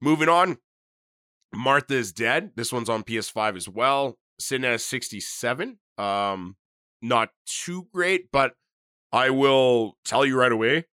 moving 0.00 0.28
on 0.28 0.58
Martha 1.54 1.94
is 1.94 2.12
Dead. 2.12 2.52
This 2.56 2.72
one's 2.72 2.88
on 2.88 3.02
PS5 3.02 3.56
as 3.56 3.68
well. 3.68 4.18
Sitting 4.38 4.64
at 4.64 4.80
67. 4.80 5.78
Um, 5.96 6.56
not 7.02 7.30
too 7.46 7.88
great, 7.92 8.30
but 8.30 8.54
I 9.12 9.30
will 9.30 9.96
tell 10.04 10.24
you 10.24 10.38
right 10.38 10.52
away. 10.52 10.86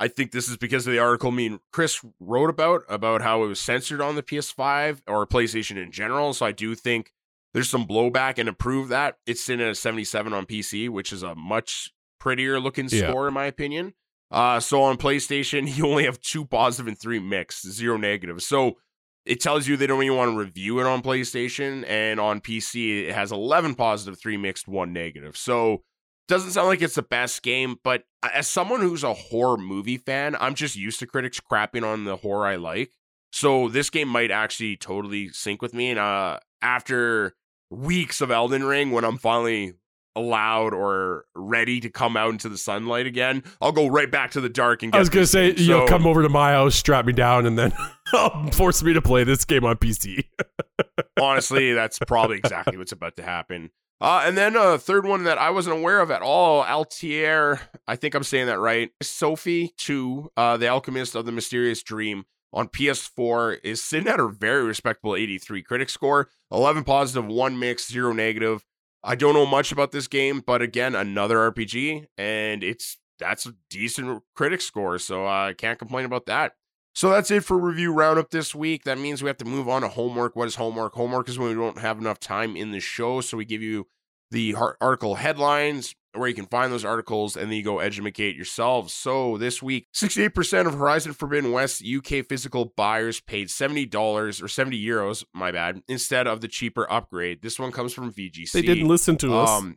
I 0.00 0.08
think 0.08 0.30
this 0.30 0.48
is 0.48 0.56
because 0.56 0.86
of 0.86 0.92
the 0.92 0.98
article 1.00 1.30
me 1.32 1.46
and 1.46 1.60
Chris 1.72 2.04
wrote 2.20 2.50
about 2.50 2.82
about 2.88 3.22
how 3.22 3.42
it 3.42 3.48
was 3.48 3.60
censored 3.60 4.00
on 4.00 4.14
the 4.14 4.22
PS5 4.22 5.02
or 5.08 5.26
PlayStation 5.26 5.76
in 5.76 5.90
general. 5.90 6.32
So 6.32 6.46
I 6.46 6.52
do 6.52 6.74
think 6.74 7.12
there's 7.54 7.68
some 7.70 7.86
blowback, 7.86 8.38
and 8.38 8.46
to 8.46 8.52
prove 8.52 8.88
that, 8.90 9.16
it's 9.26 9.42
sitting 9.44 9.64
at 9.64 9.72
a 9.72 9.74
77 9.74 10.32
on 10.32 10.46
PC, 10.46 10.88
which 10.88 11.12
is 11.12 11.22
a 11.22 11.34
much 11.34 11.90
prettier 12.20 12.60
looking 12.60 12.88
Yeah. 12.90 13.10
score 13.10 13.26
in 13.28 13.34
my 13.34 13.46
opinion. 13.46 13.94
Uh, 14.30 14.60
so 14.60 14.82
on 14.82 14.98
PlayStation, 14.98 15.66
you 15.76 15.86
only 15.86 16.04
have 16.04 16.20
two 16.20 16.44
positive 16.44 16.86
and 16.86 16.98
three 16.98 17.18
mixed, 17.18 17.66
zero 17.68 17.96
negative. 17.96 18.42
So 18.42 18.76
it 19.24 19.40
tells 19.40 19.66
you 19.66 19.76
they 19.76 19.86
don't 19.86 20.02
even 20.02 20.16
want 20.16 20.32
to 20.32 20.38
review 20.38 20.78
it 20.80 20.86
on 20.86 21.02
PlayStation, 21.02 21.84
and 21.88 22.20
on 22.20 22.40
PC 22.40 23.08
it 23.08 23.14
has 23.14 23.32
11 23.32 23.74
positive, 23.74 24.20
three 24.20 24.36
mixed, 24.36 24.68
one 24.68 24.92
negative. 24.92 25.36
So 25.36 25.82
doesn't 26.28 26.52
sound 26.52 26.68
like 26.68 26.82
it's 26.82 26.94
the 26.94 27.02
best 27.02 27.42
game, 27.42 27.78
but 27.82 28.04
as 28.34 28.46
someone 28.46 28.80
who's 28.80 29.02
a 29.02 29.14
horror 29.14 29.56
movie 29.56 29.96
fan, 29.96 30.36
I'm 30.38 30.54
just 30.54 30.76
used 30.76 30.98
to 31.00 31.06
critics 31.06 31.40
crapping 31.40 31.84
on 31.84 32.04
the 32.04 32.16
horror 32.16 32.46
I 32.46 32.56
like. 32.56 32.92
So 33.32 33.68
this 33.68 33.90
game 33.90 34.08
might 34.08 34.30
actually 34.30 34.76
totally 34.76 35.28
sync 35.30 35.60
with 35.62 35.74
me. 35.74 35.90
And 35.90 35.98
uh, 35.98 36.38
after 36.62 37.34
weeks 37.70 38.20
of 38.20 38.30
Elden 38.30 38.64
Ring, 38.64 38.90
when 38.90 39.04
I'm 39.04 39.18
finally 39.18 39.74
allowed 40.16 40.74
or 40.74 41.26
ready 41.34 41.78
to 41.80 41.88
come 41.90 42.16
out 42.16 42.30
into 42.30 42.48
the 42.48 42.58
sunlight 42.58 43.06
again, 43.06 43.42
I'll 43.60 43.72
go 43.72 43.86
right 43.86 44.10
back 44.10 44.32
to 44.32 44.40
the 44.40 44.48
dark 44.48 44.82
and 44.82 44.90
get 44.92 44.96
I 44.96 45.00
was 45.00 45.08
gonna 45.10 45.26
say, 45.26 45.52
game. 45.52 45.64
you 45.64 45.70
know, 45.72 45.86
So- 45.86 45.88
come 45.88 46.06
over 46.06 46.22
to 46.22 46.28
my 46.28 46.52
house, 46.52 46.74
strap 46.74 47.04
me 47.06 47.12
down, 47.12 47.46
and 47.46 47.58
then 47.58 47.72
force 48.52 48.82
me 48.82 48.92
to 48.94 49.02
play 49.02 49.24
this 49.24 49.44
game 49.44 49.64
on 49.64 49.76
PC. 49.76 50.24
honestly, 51.20 51.72
that's 51.72 51.98
probably 52.00 52.38
exactly 52.38 52.76
what's 52.76 52.92
about 52.92 53.16
to 53.16 53.22
happen. 53.22 53.70
Uh, 54.00 54.22
and 54.24 54.38
then 54.38 54.54
a 54.54 54.78
third 54.78 55.04
one 55.04 55.24
that 55.24 55.38
I 55.38 55.50
wasn't 55.50 55.76
aware 55.76 56.00
of 56.00 56.10
at 56.10 56.22
all, 56.22 56.64
Altier, 56.64 57.60
I 57.88 57.96
think 57.96 58.14
I'm 58.14 58.22
saying 58.22 58.46
that 58.46 58.60
right. 58.60 58.90
Sophie 59.02 59.74
2, 59.76 60.30
uh, 60.36 60.56
The 60.56 60.68
Alchemist 60.68 61.16
of 61.16 61.26
the 61.26 61.32
Mysterious 61.32 61.82
Dream 61.82 62.24
on 62.52 62.68
PS4 62.68 63.58
is 63.64 63.82
sitting 63.82 64.08
at 64.08 64.20
a 64.20 64.28
very 64.28 64.62
respectable 64.62 65.16
83 65.16 65.62
critic 65.62 65.90
score, 65.90 66.28
11 66.52 66.84
positive, 66.84 67.26
1 67.26 67.58
mixed, 67.58 67.90
0 67.90 68.12
negative. 68.12 68.64
I 69.02 69.16
don't 69.16 69.34
know 69.34 69.46
much 69.46 69.72
about 69.72 69.92
this 69.92 70.06
game, 70.06 70.42
but 70.46 70.62
again, 70.62 70.94
another 70.94 71.50
RPG, 71.50 72.06
and 72.16 72.62
it's 72.62 72.98
that's 73.18 73.46
a 73.46 73.54
decent 73.68 74.22
critic 74.34 74.60
score, 74.60 74.98
so 74.98 75.26
I 75.26 75.54
can't 75.56 75.78
complain 75.78 76.04
about 76.04 76.26
that. 76.26 76.52
So 76.94 77.10
that's 77.10 77.30
it 77.30 77.44
for 77.44 77.58
review 77.58 77.92
roundup 77.92 78.30
this 78.30 78.54
week. 78.54 78.84
That 78.84 78.98
means 78.98 79.22
we 79.22 79.28
have 79.28 79.36
to 79.38 79.44
move 79.44 79.68
on 79.68 79.82
to 79.82 79.88
homework. 79.88 80.34
What 80.34 80.48
is 80.48 80.56
homework? 80.56 80.94
Homework 80.94 81.28
is 81.28 81.38
when 81.38 81.48
we 81.48 81.54
don't 81.54 81.78
have 81.78 81.98
enough 81.98 82.18
time 82.18 82.56
in 82.56 82.72
the 82.72 82.80
show, 82.80 83.20
so 83.20 83.36
we 83.36 83.44
give 83.44 83.62
you 83.62 83.86
the 84.30 84.54
article 84.80 85.14
headlines 85.14 85.94
where 86.14 86.28
you 86.28 86.34
can 86.34 86.46
find 86.46 86.72
those 86.72 86.84
articles 86.84 87.36
and 87.36 87.50
then 87.50 87.56
you 87.56 87.62
go 87.62 87.78
educate 87.78 88.34
yourselves. 88.36 88.92
So 88.92 89.38
this 89.38 89.62
week, 89.62 89.88
68% 89.94 90.66
of 90.66 90.74
Horizon 90.74 91.12
Forbidden 91.12 91.52
West 91.52 91.82
UK 91.84 92.26
physical 92.26 92.72
buyers 92.76 93.20
paid 93.20 93.48
$70 93.48 94.42
or 94.42 94.48
70 94.48 94.84
euros, 94.84 95.24
my 95.32 95.52
bad, 95.52 95.82
instead 95.88 96.26
of 96.26 96.40
the 96.40 96.48
cheaper 96.48 96.90
upgrade. 96.90 97.42
This 97.42 97.58
one 97.58 97.72
comes 97.72 97.92
from 97.92 98.12
VGC. 98.12 98.52
they 98.52 98.62
didn't 98.62 98.88
listen 98.88 99.16
to 99.18 99.34
us. 99.34 99.50
Um, 99.50 99.76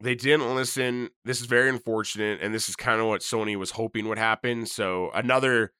they 0.00 0.14
didn't 0.14 0.54
listen. 0.54 1.10
This 1.24 1.40
is 1.40 1.46
very 1.46 1.68
unfortunate, 1.68 2.40
and 2.42 2.52
this 2.52 2.68
is 2.68 2.74
kind 2.74 3.00
of 3.00 3.06
what 3.06 3.20
Sony 3.20 3.56
was 3.56 3.72
hoping 3.72 4.08
would 4.08 4.18
happen. 4.18 4.66
So 4.66 5.10
another 5.14 5.72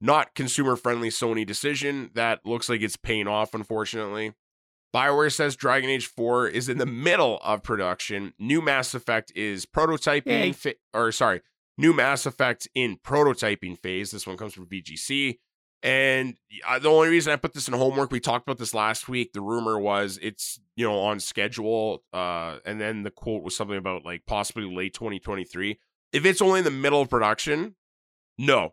not 0.00 0.34
consumer 0.34 0.76
friendly 0.76 1.08
Sony 1.08 1.46
decision 1.46 2.10
that 2.14 2.40
looks 2.44 2.68
like 2.68 2.82
it's 2.82 2.96
paying 2.96 3.26
off, 3.28 3.54
unfortunately. 3.54 4.34
Bioware 4.94 5.32
says 5.32 5.56
Dragon 5.56 5.90
Age 5.90 6.06
4 6.06 6.48
is 6.48 6.68
in 6.68 6.78
the 6.78 6.86
middle 6.86 7.38
of 7.42 7.62
production. 7.62 8.32
New 8.38 8.62
Mass 8.62 8.94
Effect 8.94 9.32
is 9.34 9.66
prototyping, 9.66 10.54
fa- 10.54 10.74
or 10.94 11.12
sorry, 11.12 11.42
New 11.76 11.92
Mass 11.92 12.24
Effect 12.24 12.68
in 12.74 12.96
prototyping 12.96 13.78
phase. 13.78 14.10
This 14.10 14.26
one 14.26 14.36
comes 14.36 14.54
from 14.54 14.66
VGC. 14.66 15.38
And 15.82 16.36
uh, 16.66 16.78
the 16.78 16.88
only 16.88 17.08
reason 17.08 17.32
I 17.32 17.36
put 17.36 17.52
this 17.52 17.68
in 17.68 17.74
homework, 17.74 18.10
we 18.10 18.20
talked 18.20 18.48
about 18.48 18.58
this 18.58 18.74
last 18.74 19.08
week. 19.08 19.32
The 19.32 19.42
rumor 19.42 19.78
was 19.78 20.18
it's 20.22 20.58
you 20.74 20.86
know 20.86 20.98
on 20.98 21.20
schedule, 21.20 22.02
uh, 22.12 22.56
and 22.64 22.80
then 22.80 23.02
the 23.02 23.10
quote 23.10 23.42
was 23.42 23.56
something 23.56 23.76
about 23.76 24.04
like 24.04 24.24
possibly 24.26 24.64
late 24.64 24.94
2023. 24.94 25.78
If 26.12 26.24
it's 26.24 26.40
only 26.40 26.60
in 26.60 26.64
the 26.64 26.70
middle 26.70 27.02
of 27.02 27.10
production, 27.10 27.76
no, 28.38 28.72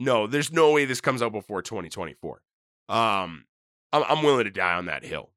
no, 0.00 0.26
there's 0.26 0.50
no 0.50 0.72
way 0.72 0.86
this 0.86 1.00
comes 1.00 1.22
out 1.22 1.30
before 1.30 1.60
2024. 1.62 2.42
Um, 2.88 3.44
I'm, 3.92 4.22
willing 4.22 4.44
to 4.44 4.50
die 4.50 4.74
on 4.74 4.86
that 4.86 5.04
hill. 5.04 5.30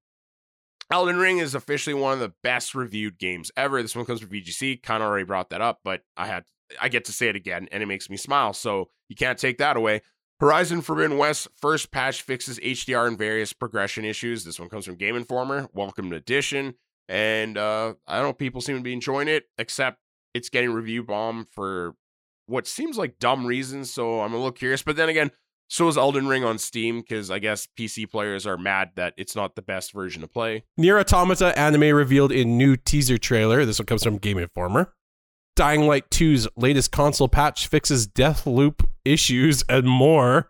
Elden 0.89 1.18
Ring 1.18 1.39
is 1.39 1.53
officially 1.53 1.93
one 1.93 2.14
of 2.14 2.20
the 2.20 2.34
best 2.43 2.74
reviewed 2.74 3.20
games 3.20 3.51
ever. 3.57 3.82
This 3.82 3.95
one 3.95 4.05
comes 4.05 4.22
from 4.22 4.30
VGC. 4.30 4.82
Kind 4.82 5.03
of 5.03 5.09
already 5.09 5.26
brought 5.26 5.49
that 5.49 5.61
up, 5.61 5.82
but 5.84 6.03
I 6.18 6.28
had 6.28 6.45
I 6.80 6.89
get 6.89 7.05
to 7.05 7.11
say 7.11 7.28
it 7.28 7.36
again, 7.36 7.68
and 7.72 7.84
it 7.84 7.88
makes 7.88 8.09
me 8.09 8.18
smile. 8.18 8.53
So 8.53 8.89
you 9.09 9.16
can't 9.16 9.38
take 9.38 9.57
that 9.57 9.78
away. 9.78 10.01
Horizon 10.39 10.82
Forbidden 10.82 11.18
West 11.18 11.47
first 11.55 11.91
patch 11.91 12.22
fixes 12.22 12.59
HDR 12.59 13.07
and 13.07 13.18
various 13.18 13.53
progression 13.53 14.05
issues. 14.05 14.43
This 14.43 14.59
one 14.59 14.70
comes 14.70 14.86
from 14.86 14.95
Game 14.95 15.16
Informer. 15.16 15.68
Welcome 15.74 16.09
to 16.09 16.16
Edition, 16.16 16.76
and 17.07 17.57
uh, 17.57 17.93
I 18.07 18.18
don't 18.18 18.28
know 18.28 18.34
people 18.34 18.61
seem 18.61 18.78
to 18.78 18.84
be 18.84 18.93
enjoying 18.93 19.28
it, 19.28 19.45
except 19.57 19.99
it's 20.34 20.49
getting 20.49 20.72
review 20.72 21.03
bomb 21.03 21.45
for 21.51 21.95
what 22.46 22.68
seems 22.68 22.98
like 22.98 23.20
dumb 23.20 23.46
reasons. 23.46 23.91
So 23.91 24.22
I'm 24.22 24.34
a 24.34 24.38
little 24.38 24.52
curious. 24.52 24.84
But 24.84 24.96
then 24.96 25.10
again, 25.10 25.32
so 25.68 25.88
is 25.88 25.98
Elden 25.98 26.28
Ring 26.28 26.44
on 26.44 26.58
Steam 26.58 27.02
because 27.02 27.32
I 27.32 27.39
guess 27.39 27.68
PC 27.80 28.10
players 28.10 28.46
are 28.46 28.58
mad 28.58 28.91
that 28.96 29.14
it's 29.18 29.36
not 29.36 29.56
the 29.56 29.62
best 29.62 29.94
version 29.94 30.22
to 30.22 30.28
play. 30.28 30.66
NieR 30.80 31.00
Automata 31.00 31.58
anime 31.58 31.96
revealed 31.96 32.32
in 32.32 32.58
new 32.58 32.76
teaser 32.76 33.18
trailer. 33.18 33.66
This 33.66 33.80
one 33.80 33.86
comes 33.86 34.04
from 34.04 34.18
Game 34.18 34.38
Informer. 34.38 34.94
Dying 35.56 35.88
Light 35.88 36.10
2's 36.10 36.48
latest 36.58 36.91
console 36.91 37.28
patch 37.28 37.68
fixes 37.68 38.08
Deathloop 38.08 38.86
issues 39.06 39.64
and 39.70 39.88
more. 39.88 40.50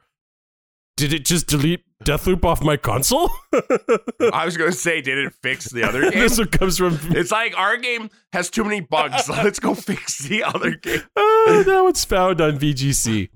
Did 0.95 1.11
it 1.11 1.25
just 1.25 1.47
delete 1.47 1.83
Deathloop 2.03 2.45
off 2.45 2.63
my 2.63 2.77
console? 2.77 3.29
I 4.33 4.45
was 4.45 4.57
gonna 4.57 4.71
say, 4.71 5.01
did 5.01 5.17
it 5.17 5.33
fix 5.41 5.65
the 5.71 5.83
other 5.83 6.01
game? 6.11 6.19
this 6.19 6.37
one 6.37 6.47
comes 6.49 6.77
from 6.77 6.99
It's 7.11 7.31
like 7.31 7.57
our 7.57 7.77
game 7.77 8.09
has 8.31 8.49
too 8.49 8.63
many 8.63 8.81
bugs. 8.81 9.27
Let's 9.27 9.59
go 9.59 9.73
fix 9.73 10.19
the 10.19 10.43
other 10.43 10.71
game. 10.71 11.01
uh, 11.15 11.63
that 11.63 11.81
one's 11.83 12.05
found 12.05 12.39
on 12.41 12.59
VGC. 12.59 13.29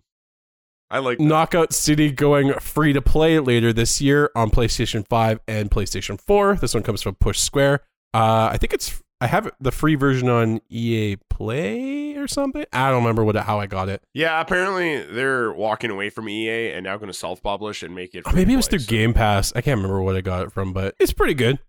I 0.89 0.99
like 0.99 1.20
Knockout 1.20 1.74
City 1.74 2.12
going 2.12 2.53
free 2.60 2.93
to 2.93 3.01
play 3.01 3.39
later 3.39 3.74
this 3.74 3.99
year 4.01 4.32
on 4.36 4.49
PlayStation 4.51 5.05
5 5.05 5.39
and 5.47 5.70
PlayStation 5.70 6.20
4. 6.22 6.55
This 6.55 6.74
one 6.74 6.84
comes 6.84 7.01
from 7.01 7.16
Push 7.16 7.39
Square. 7.39 7.82
Uh, 8.14 8.49
I 8.53 8.58
think 8.58 8.72
it's 8.74 9.01
I 9.20 9.28
have 9.28 9.49
the 9.59 9.72
free 9.72 9.95
version 9.95 10.30
on 10.30 10.61
EA 10.70 11.15
Play 11.30 12.15
or 12.15 12.28
something. 12.28 12.65
I 12.72 12.89
don't 12.91 13.01
remember 13.01 13.24
what 13.24 13.36
how 13.36 13.59
I 13.59 13.65
got 13.65 13.89
it. 13.89 14.03
Yeah, 14.13 14.39
apparently 14.39 15.01
they're 15.03 15.51
walking 15.51 15.89
away 15.89 16.09
from 16.11 16.30
EA 16.30 16.72
and 16.74 16.84
now 16.84 16.97
going 16.97 17.07
to 17.11 17.18
self-publish 17.18 17.82
and 17.84 17.95
make 17.95 18.13
it. 18.13 18.24
Oh, 18.28 18.32
maybe 18.34 18.53
it 18.53 18.57
was 18.57 18.68
free 18.68 18.78
through 18.78 18.86
so- 18.86 18.89
Game 18.91 19.13
Pass. 19.13 19.51
I 19.55 19.61
can't 19.61 19.78
remember 19.78 20.01
what 20.01 20.15
I 20.15 20.22
got 20.22 20.43
it 20.43 20.51
from, 20.51 20.72
but 20.74 20.93
it's 20.99 21.13
pretty 21.13 21.34
good. 21.34 21.59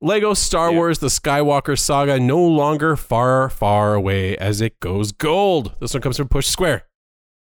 Lego 0.00 0.32
Star 0.34 0.70
Yeah. 0.70 0.76
Wars: 0.76 0.98
The 0.98 1.06
Skywalker 1.08 1.78
Saga 1.78 2.18
no 2.20 2.40
longer 2.42 2.96
far, 2.96 3.48
far 3.50 3.94
away 3.94 4.36
as 4.38 4.60
it 4.60 4.78
goes 4.80 5.12
gold. 5.12 5.74
This 5.80 5.92
one 5.94 6.02
comes 6.02 6.16
from 6.16 6.28
Push 6.28 6.46
Square. 6.46 6.84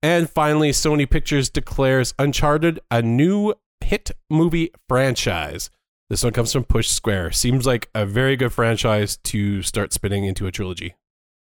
And 0.03 0.29
finally, 0.29 0.69
Sony 0.71 1.09
Pictures 1.09 1.49
declares 1.49 2.13
Uncharted 2.19 2.79
a 2.91 3.01
new 3.01 3.53
hit 3.83 4.11
movie 4.29 4.69
franchise. 4.87 5.69
This 6.09 6.23
one 6.23 6.33
comes 6.33 6.53
from 6.53 6.63
Push 6.63 6.87
Square. 6.87 7.31
Seems 7.31 7.65
like 7.65 7.89
a 7.93 8.05
very 8.05 8.37
good 8.37 8.53
franchise 8.53 9.17
to 9.25 9.61
start 9.61 9.91
spinning 9.91 10.23
into 10.23 10.47
a 10.47 10.51
trilogy. 10.51 10.95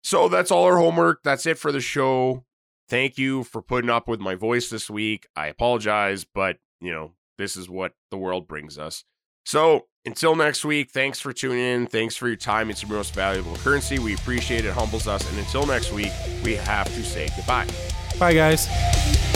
So 0.04 0.28
that's 0.28 0.52
all 0.52 0.66
our 0.66 0.78
homework. 0.78 1.24
That's 1.24 1.46
it 1.46 1.58
for 1.58 1.72
the 1.72 1.82
show. 1.82 2.44
Thank 2.90 3.18
you 3.18 3.44
for 3.44 3.62
putting 3.62 3.90
up 3.90 4.08
with 4.08 4.20
my 4.20 4.36
voice 4.36 4.70
this 4.70 4.90
week. 4.90 5.28
I 5.36 5.48
apologize, 5.48 6.26
but 6.26 6.58
you 6.82 6.92
know, 6.92 7.14
this 7.38 7.56
is 7.56 7.70
what 7.70 7.94
the 8.12 8.18
world 8.18 8.48
brings 8.48 8.78
us. 8.78 9.04
So 9.46 9.86
until 10.06 10.36
next 10.36 10.66
week, 10.66 10.92
thanks 10.92 11.20
for 11.20 11.32
tuning 11.32 11.60
in. 11.60 11.88
Thanks 11.88 12.16
for 12.16 12.28
your 12.28 12.38
time. 12.38 12.70
It's 12.70 12.82
your 12.82 12.92
most 12.92 13.14
valuable 13.14 13.56
currency. 13.58 14.00
We 14.00 14.16
appreciate 14.16 14.66
it, 14.66 14.74
humbles 14.74 15.08
us. 15.08 15.28
And 15.30 15.40
until 15.40 15.66
next 15.66 15.92
week, 15.92 16.12
we 16.44 16.56
have 16.56 16.88
to 16.88 17.04
say 17.04 17.30
goodbye. 17.36 17.68
Bye, 18.20 18.34
guys. 18.34 19.29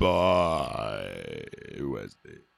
Bye, 0.00 1.44
Wednesday. 1.78 2.49